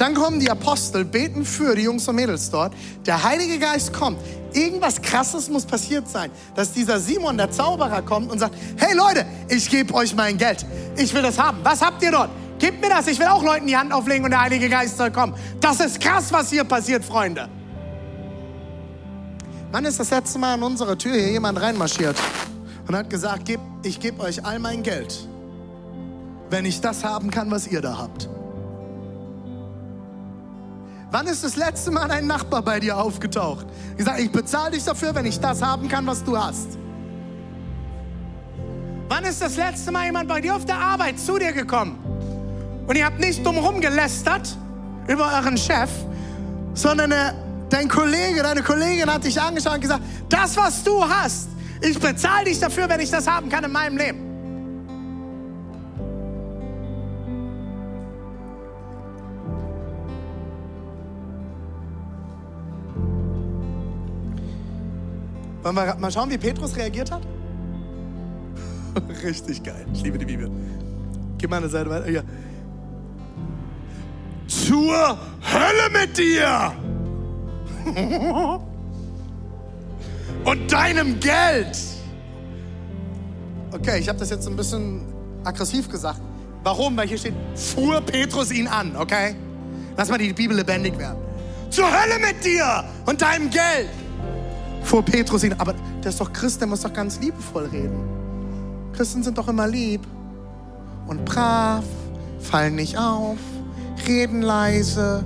Dann 0.00 0.14
kommen 0.14 0.40
die 0.40 0.50
Apostel, 0.50 1.04
beten 1.04 1.44
für 1.44 1.74
die 1.74 1.82
Jungs 1.82 2.08
und 2.08 2.16
Mädels 2.16 2.48
dort. 2.48 2.72
Der 3.04 3.22
Heilige 3.22 3.58
Geist 3.58 3.92
kommt. 3.92 4.18
Irgendwas 4.54 5.02
Krasses 5.02 5.50
muss 5.50 5.66
passiert 5.66 6.08
sein, 6.08 6.30
dass 6.54 6.72
dieser 6.72 6.98
Simon, 6.98 7.36
der 7.36 7.50
Zauberer, 7.50 8.00
kommt 8.00 8.32
und 8.32 8.38
sagt, 8.38 8.54
hey 8.78 8.96
Leute, 8.96 9.26
ich 9.50 9.68
gebe 9.68 9.92
euch 9.92 10.14
mein 10.14 10.38
Geld. 10.38 10.64
Ich 10.96 11.12
will 11.12 11.20
das 11.20 11.38
haben. 11.38 11.58
Was 11.64 11.82
habt 11.82 12.02
ihr 12.02 12.12
dort? 12.12 12.30
Gebt 12.58 12.80
mir 12.80 12.88
das. 12.88 13.08
Ich 13.08 13.18
will 13.18 13.26
auch 13.26 13.42
Leuten 13.42 13.66
die 13.66 13.76
Hand 13.76 13.92
auflegen 13.92 14.24
und 14.24 14.30
der 14.30 14.40
Heilige 14.40 14.70
Geist 14.70 14.96
soll 14.96 15.10
kommen. 15.10 15.34
Das 15.60 15.80
ist 15.80 16.00
krass, 16.00 16.32
was 16.32 16.48
hier 16.48 16.64
passiert, 16.64 17.04
Freunde. 17.04 17.50
Wann 19.70 19.84
ist 19.84 20.00
das 20.00 20.08
letzte 20.08 20.38
Mal 20.38 20.54
an 20.54 20.62
unserer 20.62 20.96
Tür 20.96 21.12
hier 21.12 21.32
jemand 21.32 21.60
reinmarschiert 21.60 22.16
und 22.88 22.96
hat 22.96 23.10
gesagt, 23.10 23.50
ich 23.82 24.00
gebe 24.00 24.22
euch 24.22 24.46
all 24.46 24.60
mein 24.60 24.82
Geld, 24.82 25.28
wenn 26.48 26.64
ich 26.64 26.80
das 26.80 27.04
haben 27.04 27.30
kann, 27.30 27.50
was 27.50 27.66
ihr 27.66 27.82
da 27.82 27.98
habt? 27.98 28.30
Wann 31.10 31.26
ist 31.26 31.42
das 31.42 31.56
letzte 31.56 31.90
Mal 31.90 32.10
ein 32.10 32.26
Nachbar 32.26 32.62
bei 32.62 32.78
dir 32.78 32.96
aufgetaucht? 32.96 33.66
Gesagt, 33.96 34.20
ich 34.20 34.30
bezahle 34.30 34.72
dich 34.72 34.84
dafür, 34.84 35.14
wenn 35.14 35.26
ich 35.26 35.40
das 35.40 35.60
haben 35.60 35.88
kann, 35.88 36.06
was 36.06 36.22
du 36.22 36.38
hast. 36.38 36.78
Wann 39.08 39.24
ist 39.24 39.42
das 39.42 39.56
letzte 39.56 39.90
Mal 39.90 40.06
jemand 40.06 40.28
bei 40.28 40.40
dir 40.40 40.54
auf 40.54 40.64
der 40.64 40.76
Arbeit 40.76 41.18
zu 41.18 41.36
dir 41.36 41.52
gekommen? 41.52 41.98
Und 42.86 42.96
ihr 42.96 43.04
habt 43.04 43.18
nicht 43.18 43.44
dumm 43.44 43.80
gelästert 43.80 44.56
über 45.08 45.32
euren 45.36 45.56
Chef, 45.56 45.90
sondern 46.74 47.10
äh, 47.10 47.32
dein 47.68 47.88
Kollege, 47.88 48.42
deine 48.42 48.62
Kollegin 48.62 49.12
hat 49.12 49.24
dich 49.24 49.40
angeschaut 49.40 49.74
und 49.74 49.80
gesagt, 49.80 50.02
das, 50.28 50.56
was 50.56 50.84
du 50.84 51.02
hast, 51.02 51.48
ich 51.80 51.98
bezahle 51.98 52.44
dich 52.44 52.60
dafür, 52.60 52.88
wenn 52.88 53.00
ich 53.00 53.10
das 53.10 53.26
haben 53.26 53.48
kann 53.48 53.64
in 53.64 53.72
meinem 53.72 53.96
Leben. 53.96 54.29
Wollen 65.62 65.76
wir 65.76 65.94
mal 65.96 66.10
schauen, 66.10 66.30
wie 66.30 66.38
Petrus 66.38 66.76
reagiert 66.76 67.10
hat? 67.10 67.22
Richtig 69.22 69.62
geil. 69.62 69.86
Ich 69.92 70.02
liebe 70.02 70.18
die 70.18 70.24
Bibel. 70.24 70.50
Geh 71.38 71.46
mal 71.46 71.58
eine 71.58 71.68
Seite 71.68 71.90
weiter. 71.90 72.06
Hier. 72.06 72.24
Zur 74.46 75.18
Hölle 75.40 75.90
mit 75.92 76.18
dir! 76.18 76.72
Und 80.44 80.72
deinem 80.72 81.20
Geld! 81.20 81.78
Okay, 83.72 84.00
ich 84.00 84.08
habe 84.08 84.18
das 84.18 84.30
jetzt 84.30 84.48
ein 84.48 84.56
bisschen 84.56 85.02
aggressiv 85.44 85.88
gesagt. 85.88 86.20
Warum? 86.64 86.96
Weil 86.96 87.06
hier 87.06 87.18
steht, 87.18 87.34
fuhr 87.54 88.00
Petrus 88.00 88.50
ihn 88.50 88.66
an, 88.66 88.96
okay? 88.96 89.36
Lass 89.96 90.08
mal 90.08 90.18
die 90.18 90.32
Bibel 90.32 90.56
lebendig 90.56 90.98
werden. 90.98 91.18
Zur 91.70 91.86
Hölle 91.86 92.18
mit 92.18 92.44
dir 92.44 92.84
und 93.06 93.22
deinem 93.22 93.48
Geld! 93.50 93.88
Fuhr 94.82 95.02
Petrus 95.04 95.44
ihn, 95.44 95.54
aber 95.58 95.74
der 96.02 96.10
ist 96.10 96.20
doch 96.20 96.32
Christ, 96.32 96.60
der 96.60 96.68
muss 96.68 96.80
doch 96.80 96.92
ganz 96.92 97.20
liebevoll 97.20 97.66
reden. 97.66 98.00
Christen 98.92 99.22
sind 99.22 99.38
doch 99.38 99.48
immer 99.48 99.66
lieb 99.66 100.06
und 101.06 101.24
brav, 101.24 101.84
fallen 102.40 102.74
nicht 102.74 102.98
auf, 102.98 103.38
reden 104.06 104.42
leise, 104.42 105.24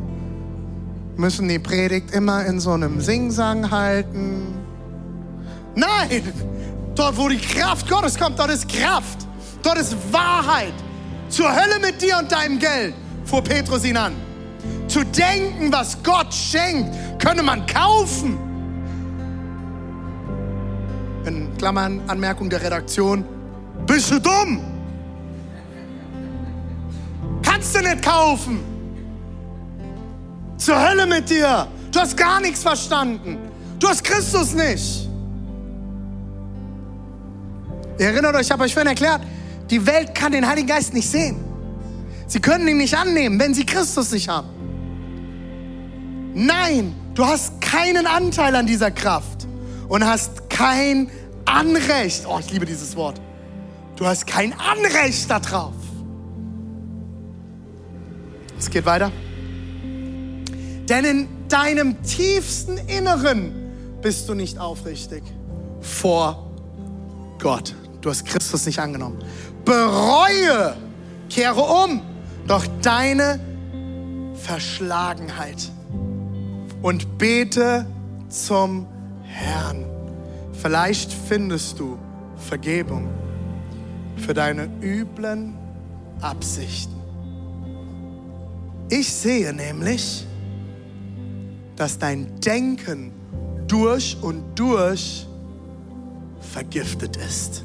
müssen 1.16 1.48
die 1.48 1.58
Predigt 1.58 2.12
immer 2.12 2.44
in 2.44 2.60
so 2.60 2.72
einem 2.72 3.00
Singsang 3.00 3.70
halten. 3.70 4.54
Nein, 5.74 6.32
dort 6.94 7.16
wo 7.16 7.28
die 7.28 7.38
Kraft 7.38 7.88
Gottes 7.88 8.18
kommt, 8.18 8.38
dort 8.38 8.50
ist 8.50 8.68
Kraft, 8.68 9.26
dort 9.62 9.78
ist 9.78 9.96
Wahrheit. 10.12 10.74
Zur 11.28 11.50
Hölle 11.50 11.80
mit 11.80 12.00
dir 12.02 12.18
und 12.18 12.30
deinem 12.30 12.58
Geld, 12.58 12.94
fuhr 13.24 13.42
Petrus 13.42 13.84
ihn 13.84 13.96
an. 13.96 14.12
Zu 14.88 15.04
denken, 15.04 15.72
was 15.72 16.02
Gott 16.02 16.32
schenkt, 16.32 16.94
könne 17.18 17.42
man 17.42 17.66
kaufen 17.66 18.38
Klammern 21.58 22.00
Anmerkung 22.06 22.50
der 22.50 22.62
Redaktion, 22.62 23.24
bist 23.86 24.10
du 24.10 24.18
dumm? 24.18 24.60
Kannst 27.42 27.74
du 27.74 27.80
nicht 27.80 28.02
kaufen. 28.02 28.60
Zur 30.56 30.80
Hölle 30.80 31.06
mit 31.06 31.28
dir. 31.28 31.66
Du 31.92 32.00
hast 32.00 32.16
gar 32.16 32.40
nichts 32.40 32.62
verstanden. 32.62 33.38
Du 33.78 33.88
hast 33.88 34.02
Christus 34.02 34.54
nicht. 34.54 35.08
Ihr 37.98 38.06
erinnert 38.06 38.34
euch, 38.34 38.42
ich 38.42 38.50
habe 38.50 38.64
euch 38.64 38.72
vorhin 38.74 38.88
erklärt, 38.88 39.20
die 39.70 39.86
Welt 39.86 40.14
kann 40.14 40.32
den 40.32 40.46
Heiligen 40.46 40.66
Geist 40.66 40.94
nicht 40.94 41.08
sehen. 41.08 41.36
Sie 42.26 42.40
können 42.40 42.66
ihn 42.66 42.78
nicht 42.78 42.96
annehmen, 42.96 43.38
wenn 43.38 43.54
sie 43.54 43.64
Christus 43.64 44.10
nicht 44.10 44.28
haben. 44.28 44.48
Nein, 46.34 46.94
du 47.14 47.24
hast 47.24 47.60
keinen 47.60 48.06
Anteil 48.06 48.56
an 48.56 48.66
dieser 48.66 48.90
Kraft 48.90 49.46
und 49.88 50.04
hast 50.04 50.50
kein 50.50 51.10
Anrecht. 51.44 52.26
Oh, 52.26 52.38
ich 52.38 52.50
liebe 52.50 52.66
dieses 52.66 52.96
Wort. 52.96 53.20
Du 53.96 54.06
hast 54.06 54.26
kein 54.26 54.52
Anrecht 54.58 55.30
darauf. 55.30 55.74
Es 58.58 58.70
geht 58.70 58.86
weiter. 58.86 59.12
Denn 60.88 61.04
in 61.04 61.28
deinem 61.48 62.02
tiefsten 62.02 62.78
Inneren 62.78 63.98
bist 64.02 64.28
du 64.28 64.34
nicht 64.34 64.58
aufrichtig 64.58 65.22
vor 65.80 66.50
Gott. 67.38 67.74
Du 68.00 68.10
hast 68.10 68.26
Christus 68.26 68.66
nicht 68.66 68.78
angenommen. 68.78 69.18
Bereue, 69.64 70.76
kehre 71.30 71.62
um, 71.62 72.02
doch 72.46 72.66
deine 72.82 73.40
Verschlagenheit 74.34 75.70
und 76.82 77.16
bete 77.16 77.86
zum 78.28 78.86
Herrn. 79.22 79.93
Vielleicht 80.64 81.12
findest 81.12 81.78
du 81.78 81.98
Vergebung 82.36 83.06
für 84.16 84.32
deine 84.32 84.66
üblen 84.80 85.58
Absichten. 86.22 86.94
Ich 88.88 89.12
sehe 89.12 89.52
nämlich, 89.52 90.26
dass 91.76 91.98
dein 91.98 92.40
Denken 92.40 93.12
durch 93.68 94.16
und 94.22 94.58
durch 94.58 95.26
vergiftet 96.40 97.18
ist 97.18 97.62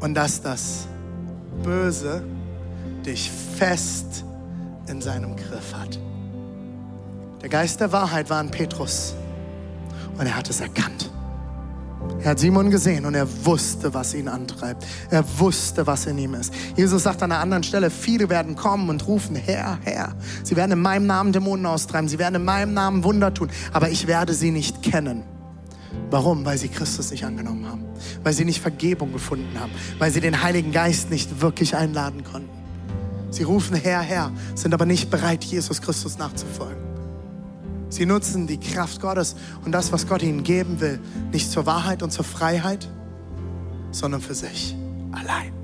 und 0.00 0.14
dass 0.14 0.40
das 0.40 0.88
Böse 1.62 2.24
dich 3.04 3.30
fest 3.30 4.24
in 4.86 5.02
seinem 5.02 5.36
Griff 5.36 5.74
hat. 5.74 5.98
Der 7.42 7.50
Geist 7.50 7.80
der 7.80 7.92
Wahrheit 7.92 8.30
war 8.30 8.40
in 8.40 8.50
Petrus 8.50 9.14
und 10.16 10.24
er 10.24 10.34
hat 10.34 10.48
es 10.48 10.62
erkannt. 10.62 11.10
Er 12.22 12.30
hat 12.30 12.38
Simon 12.38 12.70
gesehen 12.70 13.04
und 13.04 13.14
er 13.14 13.26
wusste, 13.44 13.92
was 13.94 14.14
ihn 14.14 14.28
antreibt. 14.28 14.86
Er 15.10 15.24
wusste, 15.38 15.86
was 15.86 16.06
in 16.06 16.18
ihm 16.18 16.34
ist. 16.34 16.54
Jesus 16.76 17.02
sagt 17.02 17.22
an 17.22 17.32
einer 17.32 17.40
anderen 17.40 17.64
Stelle, 17.64 17.90
viele 17.90 18.28
werden 18.28 18.54
kommen 18.54 18.88
und 18.90 19.06
rufen, 19.08 19.34
Herr, 19.34 19.78
Herr. 19.82 20.14
Sie 20.44 20.54
werden 20.54 20.72
in 20.72 20.80
meinem 20.80 21.06
Namen 21.06 21.32
Dämonen 21.32 21.66
austreiben. 21.66 22.08
Sie 22.08 22.20
werden 22.20 22.36
in 22.36 22.44
meinem 22.44 22.74
Namen 22.74 23.02
Wunder 23.02 23.34
tun. 23.34 23.50
Aber 23.72 23.90
ich 23.90 24.06
werde 24.06 24.34
sie 24.34 24.52
nicht 24.52 24.82
kennen. 24.82 25.24
Warum? 26.10 26.44
Weil 26.44 26.58
sie 26.58 26.68
Christus 26.68 27.10
nicht 27.10 27.24
angenommen 27.24 27.66
haben. 27.66 27.84
Weil 28.22 28.32
sie 28.32 28.44
nicht 28.44 28.60
Vergebung 28.60 29.12
gefunden 29.12 29.58
haben. 29.58 29.72
Weil 29.98 30.12
sie 30.12 30.20
den 30.20 30.42
Heiligen 30.42 30.70
Geist 30.70 31.10
nicht 31.10 31.40
wirklich 31.40 31.74
einladen 31.74 32.22
konnten. 32.22 32.50
Sie 33.30 33.42
rufen 33.42 33.76
Herr, 33.76 34.02
Herr, 34.02 34.30
sind 34.54 34.74
aber 34.74 34.84
nicht 34.84 35.10
bereit, 35.10 35.42
Jesus 35.42 35.80
Christus 35.80 36.18
nachzufolgen. 36.18 36.81
Sie 37.92 38.06
nutzen 38.06 38.46
die 38.46 38.58
Kraft 38.58 39.02
Gottes 39.02 39.36
und 39.66 39.72
das, 39.72 39.92
was 39.92 40.06
Gott 40.06 40.22
ihnen 40.22 40.44
geben 40.44 40.80
will, 40.80 40.98
nicht 41.30 41.50
zur 41.50 41.66
Wahrheit 41.66 42.02
und 42.02 42.10
zur 42.10 42.24
Freiheit, 42.24 42.88
sondern 43.90 44.22
für 44.22 44.34
sich 44.34 44.74
allein. 45.12 45.61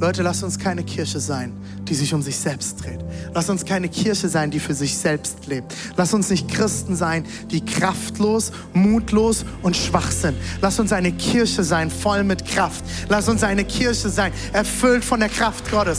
Leute, 0.00 0.22
lasst 0.22 0.44
uns 0.44 0.60
keine 0.60 0.84
Kirche 0.84 1.18
sein, 1.18 1.52
die 1.88 1.94
sich 1.94 2.14
um 2.14 2.22
sich 2.22 2.36
selbst 2.36 2.84
dreht. 2.84 3.00
Lasst 3.34 3.50
uns 3.50 3.64
keine 3.64 3.88
Kirche 3.88 4.28
sein, 4.28 4.48
die 4.52 4.60
für 4.60 4.72
sich 4.72 4.96
selbst 4.96 5.46
lebt. 5.48 5.74
Lasst 5.96 6.14
uns 6.14 6.30
nicht 6.30 6.48
Christen 6.48 6.94
sein, 6.94 7.24
die 7.50 7.64
kraftlos, 7.64 8.52
mutlos 8.72 9.44
und 9.62 9.76
schwach 9.76 10.08
sind. 10.12 10.36
Lasst 10.60 10.78
uns 10.78 10.92
eine 10.92 11.10
Kirche 11.10 11.64
sein, 11.64 11.90
voll 11.90 12.22
mit 12.22 12.46
Kraft. 12.46 12.84
Lasst 13.08 13.28
uns 13.28 13.42
eine 13.42 13.64
Kirche 13.64 14.08
sein, 14.08 14.32
erfüllt 14.52 15.04
von 15.04 15.18
der 15.18 15.30
Kraft 15.30 15.68
Gottes. 15.68 15.98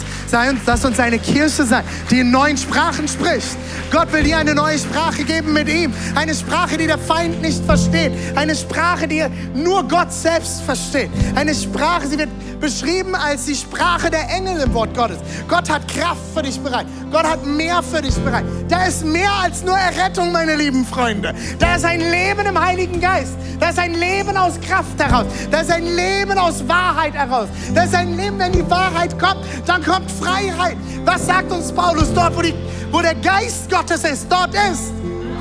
Lasst 0.65 0.85
uns 0.85 0.97
eine 0.97 1.19
Kirche 1.19 1.65
sein, 1.65 1.83
die 2.09 2.21
in 2.21 2.31
neuen 2.31 2.55
Sprachen 2.55 3.05
spricht. 3.05 3.57
Gott 3.91 4.13
will 4.13 4.23
dir 4.23 4.37
eine 4.37 4.55
neue 4.55 4.79
Sprache 4.79 5.25
geben 5.25 5.51
mit 5.51 5.67
ihm. 5.67 5.91
Eine 6.15 6.33
Sprache, 6.33 6.77
die 6.77 6.87
der 6.87 6.99
Feind 6.99 7.41
nicht 7.41 7.65
versteht. 7.65 8.13
Eine 8.35 8.55
Sprache, 8.55 9.09
die 9.09 9.25
nur 9.53 9.85
Gott 9.89 10.13
selbst 10.13 10.61
versteht. 10.61 11.09
Eine 11.35 11.53
Sprache, 11.53 12.07
sie 12.07 12.17
wird 12.17 12.29
beschrieben 12.61 13.15
als 13.15 13.45
die 13.45 13.55
Sprache 13.55 13.88
der 13.97 14.29
Engel 14.29 14.61
im 14.61 14.73
Wort 14.73 14.93
Gottes. 14.95 15.17
Gott 15.47 15.69
hat 15.69 15.87
Kraft 15.87 16.21
für 16.33 16.41
dich 16.41 16.59
bereit. 16.59 16.85
Gott 17.11 17.23
hat 17.23 17.45
mehr 17.45 17.81
für 17.81 18.01
dich 18.01 18.15
bereit. 18.15 18.43
Da 18.67 18.85
ist 18.85 19.05
mehr 19.05 19.31
als 19.43 19.63
nur 19.63 19.77
Errettung, 19.77 20.31
meine 20.31 20.55
lieben 20.55 20.85
Freunde. 20.85 21.33
Da 21.57 21.75
ist 21.75 21.85
ein 21.85 21.99
Leben 21.99 22.45
im 22.45 22.59
Heiligen 22.59 22.99
Geist. 22.99 23.33
Da 23.59 23.69
ist 23.69 23.79
ein 23.79 23.93
Leben 23.93 24.37
aus 24.37 24.59
Kraft 24.61 24.99
heraus. 24.99 25.25
Da 25.51 25.61
ist 25.61 25.71
ein 25.71 25.85
Leben 25.85 26.37
aus 26.37 26.67
Wahrheit 26.67 27.13
heraus. 27.13 27.47
Da 27.73 27.83
ist 27.83 27.95
ein 27.95 28.15
Leben, 28.15 28.37
wenn 28.39 28.51
die 28.51 28.69
Wahrheit 28.69 29.17
kommt, 29.19 29.43
dann 29.65 29.83
kommt 29.83 30.09
Freiheit. 30.11 30.77
Was 31.05 31.25
sagt 31.25 31.51
uns 31.51 31.71
Paulus 31.71 32.13
dort, 32.13 32.35
wo, 32.37 32.41
die, 32.41 32.53
wo 32.91 33.01
der 33.01 33.15
Geist 33.15 33.69
Gottes 33.69 34.03
ist? 34.03 34.31
Dort 34.31 34.53
ist 34.53 34.91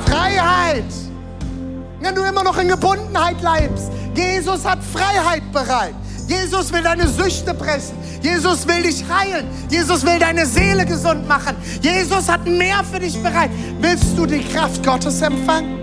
Freiheit. 0.07 0.85
Wenn 2.01 2.15
du 2.15 2.23
immer 2.23 2.45
noch 2.45 2.59
in 2.59 2.69
Gebundenheit 2.69 3.39
bleibst, 3.41 3.91
Jesus 4.15 4.65
hat 4.65 4.79
Freiheit 4.83 5.43
bereit. 5.53 5.95
Jesus 6.29 6.71
will 6.71 6.83
deine 6.83 7.09
Süchte 7.09 7.55
pressen. 7.55 7.97
Jesus 8.21 8.69
will 8.69 8.83
dich 8.83 9.03
heilen. 9.09 9.47
Jesus 9.71 10.05
will 10.05 10.19
deine 10.19 10.45
Seele 10.45 10.85
gesund 10.85 11.27
machen. 11.27 11.57
Jesus 11.81 12.29
hat 12.29 12.45
mehr 12.45 12.85
für 12.85 13.01
dich 13.01 13.21
bereit. 13.23 13.51
Willst 13.81 14.17
du 14.17 14.27
die 14.27 14.45
Kraft 14.45 14.85
Gottes 14.85 15.23
empfangen? 15.23 15.79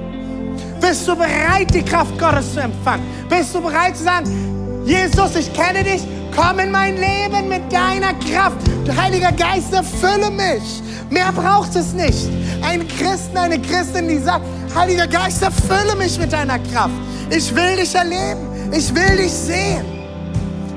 Bist 0.79 1.07
du 1.07 1.15
bereit, 1.15 1.73
die 1.73 1.81
Kraft 1.81 2.17
Gottes 2.19 2.53
zu 2.53 2.59
empfangen? 2.59 3.03
Bist 3.27 3.55
du 3.55 3.61
bereit 3.61 3.97
zu 3.97 4.03
sagen, 4.03 4.83
Jesus, 4.85 5.35
ich 5.35 5.51
kenne 5.51 5.83
dich, 5.83 6.03
komm 6.35 6.59
in 6.59 6.69
mein 6.69 6.95
Leben 6.95 7.49
mit 7.49 7.73
deiner 7.73 8.13
Kraft. 8.13 8.57
Heiliger 8.95 9.31
Geist, 9.31 9.73
erfülle 9.73 10.29
mich. 10.29 10.83
Mehr 11.09 11.31
braucht 11.31 11.75
es 11.75 11.93
nicht. 11.93 12.29
Ein 12.61 12.87
Christen, 12.87 13.35
eine 13.35 13.59
Christin, 13.59 14.07
die 14.07 14.19
sagt, 14.19 14.45
Heiliger 14.75 15.07
Geist, 15.07 15.41
erfülle 15.41 15.95
mich 15.97 16.19
mit 16.19 16.31
deiner 16.31 16.59
Kraft. 16.59 16.93
Ich 17.31 17.55
will 17.55 17.77
dich 17.77 17.95
erleben. 17.95 18.71
Ich 18.71 18.93
will 18.93 19.17
dich 19.17 19.31
sehen. 19.31 19.94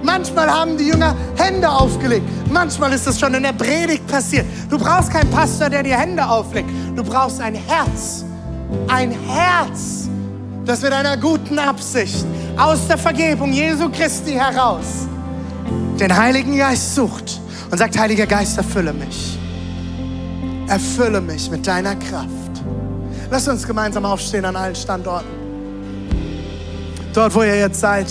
Manchmal 0.09 0.51
haben 0.51 0.79
die 0.79 0.87
Jünger 0.87 1.15
Hände 1.37 1.69
aufgelegt. 1.69 2.25
Manchmal 2.51 2.95
ist 2.95 3.07
es 3.07 3.21
schon 3.21 3.35
in 3.35 3.43
der 3.43 3.53
Predigt 3.53 4.07
passiert. 4.07 4.47
Du 4.71 4.79
brauchst 4.79 5.11
keinen 5.11 5.31
Pastor, 5.31 5.69
der 5.69 5.83
dir 5.83 5.99
Hände 5.99 6.27
auflegt. 6.27 6.71
Du 6.97 7.05
brauchst 7.05 7.43
ein 7.43 7.55
Herz. 7.55 8.25
Ein 8.89 9.11
Herz, 9.11 10.09
das 10.65 10.81
mit 10.81 10.93
einer 10.93 11.19
guten 11.19 11.59
Absicht 11.59 12.25
aus 12.57 12.89
der 12.89 12.97
Vergebung 12.97 13.53
Jesu 13.53 13.91
Christi 13.91 14.33
heraus 14.33 15.07
den 16.01 16.17
Heiligen 16.17 16.57
Geist 16.57 16.95
sucht 16.95 17.41
und 17.71 17.77
sagt, 17.79 17.99
Heiliger 17.99 18.27
Geist, 18.27 18.57
erfülle 18.57 18.93
mich. 18.93 19.39
Erfülle 20.69 21.21
mich 21.21 21.51
mit 21.51 21.67
deiner 21.67 21.97
Kraft. 21.97 22.29
Lass 23.31 23.49
uns 23.49 23.67
gemeinsam 23.67 24.05
aufstehen 24.05 24.45
an 24.45 24.57
allen 24.57 24.75
Standorten. 24.75 25.29
Dort, 27.13 27.35
wo 27.35 27.43
ihr 27.43 27.59
jetzt 27.59 27.81
seid, 27.81 28.07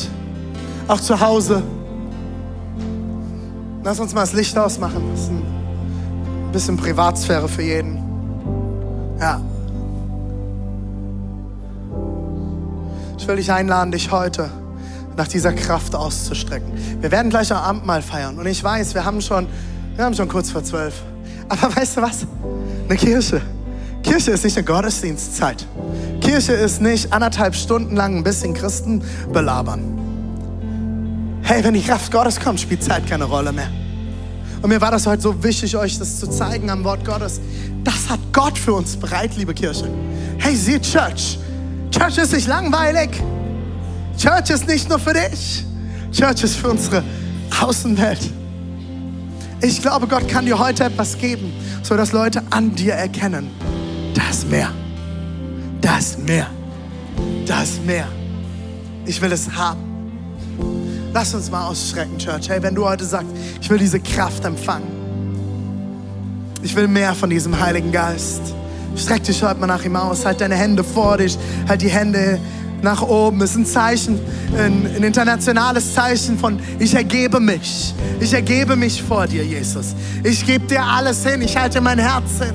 auch 0.87 0.99
zu 0.99 1.19
Hause. 1.19 1.63
Lass 3.84 3.99
uns 3.99 4.13
mal 4.13 4.21
das 4.21 4.34
Licht 4.34 4.57
ausmachen. 4.57 5.03
Das 5.11 5.21
ist 5.21 5.30
ein 5.30 6.51
bisschen 6.51 6.78
Privatsphäre 6.78 7.47
für 7.47 7.61
jeden. 7.61 7.99
Ja. 9.19 9.41
Ich 13.17 13.28
will 13.28 13.38
dich 13.38 13.51
einladen, 13.51 13.91
dich 13.91 14.11
heute 14.11 14.49
nach 15.15 15.28
dieser 15.28 15.51
Kraft 15.53 15.95
auszustrecken. 15.95 16.71
Wir 17.01 17.11
werden 17.11 17.30
gleich 17.30 17.51
am 17.51 17.57
Abendmahl 17.57 18.01
feiern. 18.01 18.38
Und 18.38 18.45
ich 18.45 18.63
weiß, 18.63 18.93
wir 18.93 19.03
haben 19.03 19.21
schon, 19.21 19.47
wir 19.95 20.05
haben 20.05 20.15
schon 20.15 20.28
kurz 20.28 20.51
vor 20.51 20.63
zwölf. 20.63 20.93
Aber 21.49 21.75
weißt 21.75 21.97
du 21.97 22.01
was? 22.01 22.25
Eine 22.88 22.97
Kirche. 22.97 23.41
Kirche 24.03 24.32
ist 24.32 24.43
nicht 24.43 24.57
eine 24.57 24.65
Gottesdienstzeit. 24.65 25.65
Kirche 26.21 26.53
ist 26.53 26.82
nicht 26.82 27.11
anderthalb 27.11 27.55
Stunden 27.55 27.95
lang 27.95 28.17
ein 28.17 28.23
bisschen 28.23 28.53
Christen 28.53 29.01
belabern. 29.34 30.06
Hey, 31.47 31.63
wenn 31.63 31.75
die 31.75 31.81
Kraft 31.81 32.11
Gottes 32.11 32.37
kommt, 32.37 32.59
spielt 32.59 32.83
Zeit 32.83 33.07
keine 33.07 33.23
Rolle 33.23 33.53
mehr. 33.53 33.69
Und 34.61 34.67
mir 34.67 34.81
war 34.81 34.91
das 34.91 35.07
heute 35.07 35.21
so 35.21 35.43
wichtig, 35.43 35.77
euch 35.77 35.97
das 35.97 36.19
zu 36.19 36.27
zeigen 36.27 36.69
am 36.69 36.83
Wort 36.83 37.05
Gottes. 37.05 37.39
Das 37.85 38.09
hat 38.09 38.19
Gott 38.33 38.57
für 38.57 38.73
uns 38.73 38.97
bereit, 38.97 39.31
liebe 39.37 39.53
Kirche. 39.53 39.87
Hey, 40.39 40.57
sieh 40.57 40.77
Church. 40.81 41.39
Church 41.89 42.17
ist 42.17 42.33
nicht 42.33 42.47
langweilig. 42.47 43.11
Church 44.17 44.49
ist 44.49 44.67
nicht 44.67 44.89
nur 44.89 44.99
für 44.99 45.13
dich. 45.13 45.63
Church 46.11 46.43
ist 46.43 46.57
für 46.57 46.69
unsere 46.69 47.01
Außenwelt. 47.61 48.29
Ich 49.61 49.81
glaube, 49.81 50.05
Gott 50.05 50.27
kann 50.27 50.45
dir 50.45 50.59
heute 50.59 50.83
etwas 50.83 51.17
geben, 51.17 51.53
sodass 51.81 52.11
Leute 52.11 52.43
an 52.49 52.75
dir 52.75 52.95
erkennen, 52.95 53.51
das 54.13 54.45
mehr, 54.45 54.73
das 55.79 56.17
mehr, 56.17 56.47
das 57.45 57.79
mehr. 57.85 58.09
Ich 59.05 59.21
will 59.21 59.31
es 59.31 59.49
haben. 59.49 59.86
Lass 61.20 61.34
uns 61.34 61.49
mal 61.49 61.65
ausstrecken, 61.65 62.20
Church. 62.20 62.47
Hey, 62.47 62.61
wenn 62.61 62.76
du 62.76 62.88
heute 62.88 63.03
sagst, 63.03 63.32
ich 63.59 63.68
will 63.72 63.80
diese 63.80 63.99
Kraft 63.99 64.45
empfangen. 64.45 64.86
Ich 66.61 66.76
will 66.76 66.88
mehr 66.88 67.15
von 67.15 67.32
diesem 67.32 67.59
Heiligen 67.59 67.91
Geist. 67.91 68.53
Streck 68.95 69.24
dich 69.24 69.41
heute 69.41 69.59
mal 69.59 69.65
nach 69.65 69.84
ihm 69.84 69.95
aus. 69.95 70.28
Halt 70.28 70.41
deine 70.41 70.53
Hände 70.53 70.84
vor 70.84 71.18
dich. 71.18 71.36
Halt 71.68 71.82
die 71.82 71.89
Hände 71.89 72.38
nach 72.84 73.01
oben. 73.01 73.41
Es 73.41 73.49
ist 73.49 73.57
ein 73.57 73.65
Zeichen, 73.65 74.20
ein, 74.59 74.86
ein, 74.95 75.01
internationales 75.01 75.95
Zeichen 75.95 76.38
von, 76.38 76.59
ich 76.78 76.93
ergebe 76.93 77.39
mich. 77.39 77.95
Ich 78.20 78.32
ergebe 78.32 78.76
mich 78.76 79.01
vor 79.01 79.26
dir, 79.26 79.43
Jesus. 79.43 79.95
Ich 80.24 80.45
gebe 80.45 80.68
dir 80.68 80.84
alles 80.84 81.26
hin. 81.26 81.41
Ich 81.41 81.57
halte 81.57 81.82
mein 81.82 81.97
Herz 81.97 82.43
hin. 82.43 82.53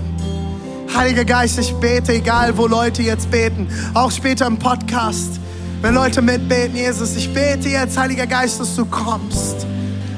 Heiliger 0.95 1.25
Geist, 1.25 1.59
ich 1.59 1.73
bete, 1.81 2.13
egal 2.13 2.57
wo 2.57 2.69
Leute 2.69 3.03
jetzt 3.03 3.29
beten, 3.29 3.67
auch 3.93 4.13
später 4.13 4.47
im 4.47 4.57
Podcast. 4.57 5.42
Wenn 5.83 5.95
Leute 5.97 6.23
mitbeten, 6.23 6.77
Jesus, 6.77 7.17
ich 7.17 7.35
bete 7.35 7.69
jetzt, 7.69 7.99
Heiliger 7.99 8.29
Geist, 8.29 8.61
dass 8.61 8.77
du 8.77 8.87
kommst. 8.87 9.67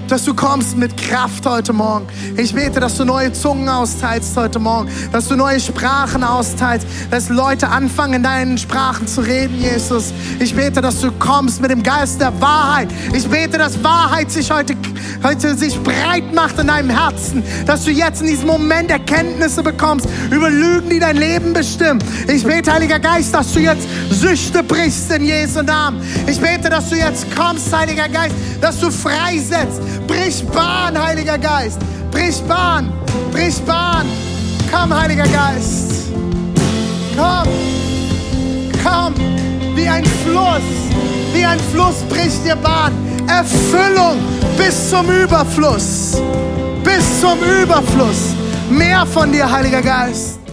Dass 0.09 0.27
du 0.27 0.35
kommst 0.35 0.77
mit 0.77 0.97
Kraft 0.99 1.47
heute 1.47 1.73
Morgen. 1.73 2.07
Ich 2.37 2.55
bete, 2.55 2.79
dass 2.79 2.97
du 2.99 3.05
neue 3.07 3.33
Zungen 3.33 3.69
austeilst 3.69 4.37
heute 4.37 4.59
Morgen. 4.59 4.89
Dass 5.13 5.29
du 5.29 5.37
neue 5.37 5.59
Sprachen 5.59 6.23
austeilst. 6.23 6.87
Dass 7.11 7.31
Leute 7.31 7.69
anfangen, 7.69 8.15
in 8.15 8.23
deinen 8.23 8.59
Sprachen 8.59 9.07
zu 9.07 9.23
reden, 9.23 9.59
Jesus. 9.59 10.13
Ich 10.39 10.55
bete, 10.55 10.83
dass 10.83 11.01
du 11.01 11.11
kommst 11.13 11.63
mit 11.63 11.71
dem 11.71 11.83
Geist 11.83 12.21
der 12.21 12.39
Wahrheit. 12.41 12.89
Ich 13.15 13.27
bete, 13.27 13.57
dass 13.57 13.83
Wahrheit 13.83 14.31
sich 14.31 14.51
heute, 14.51 14.75
heute 15.23 15.57
sich 15.57 15.83
breit 15.83 16.35
macht 16.35 16.59
in 16.59 16.67
deinem 16.67 16.91
Herzen. 16.91 17.43
Dass 17.67 17.85
du 17.85 17.91
jetzt 17.91 18.21
in 18.21 18.27
diesem 18.27 18.47
Moment 18.47 18.91
Erkenntnisse 18.91 19.63
bekommst 19.63 20.07
über 20.31 20.51
Lügen, 20.51 20.91
die 20.91 20.99
dein 20.99 21.17
Leben 21.17 21.55
bestimmen. 21.55 22.03
Ich 22.29 22.45
bete, 22.45 22.73
Heiliger 22.73 22.99
Geist, 22.99 23.35
dass 23.35 23.53
du 23.53 23.61
jetzt 23.61 23.87
Süchte 24.11 24.63
brichst 24.63 25.11
in 25.13 25.25
Jesu 25.25 25.63
Namen. 25.63 26.03
Ich 26.27 26.41
bete, 26.41 26.69
dass 26.69 26.91
du 26.91 26.97
jetzt 26.97 27.27
kommst, 27.35 27.75
Heiliger 27.75 28.09
Geist, 28.09 28.35
dass 28.61 28.79
du 28.81 28.91
freisetzt. 28.91 29.81
Brich 30.07 30.45
Bahn, 30.53 31.01
Heiliger 31.01 31.39
Geist. 31.39 31.79
Brich 32.11 32.41
Bahn. 32.49 32.93
Brich 33.33 33.61
Bahn. 33.67 34.07
Komm, 34.71 34.95
Heiliger 34.95 35.25
Geist. 35.25 36.11
Komm. 37.17 37.49
Komm. 38.83 39.15
Wie 39.75 39.89
ein 39.89 40.05
Fluss. 40.05 40.63
Wie 41.33 41.45
ein 41.45 41.59
Fluss 41.73 41.97
bricht 42.09 42.45
dir 42.45 42.57
Bahn. 42.57 42.93
Erfüllung 43.29 44.19
bis 44.57 44.91
zum 44.91 45.11
Überfluss. 45.11 46.21
Bis 46.83 47.21
zum 47.21 47.39
Überfluss. 47.43 48.35
Mehr 48.71 49.07
von 49.07 49.33
dir, 49.33 49.51
Heiliger 49.51 49.83
Geist. 49.83 50.44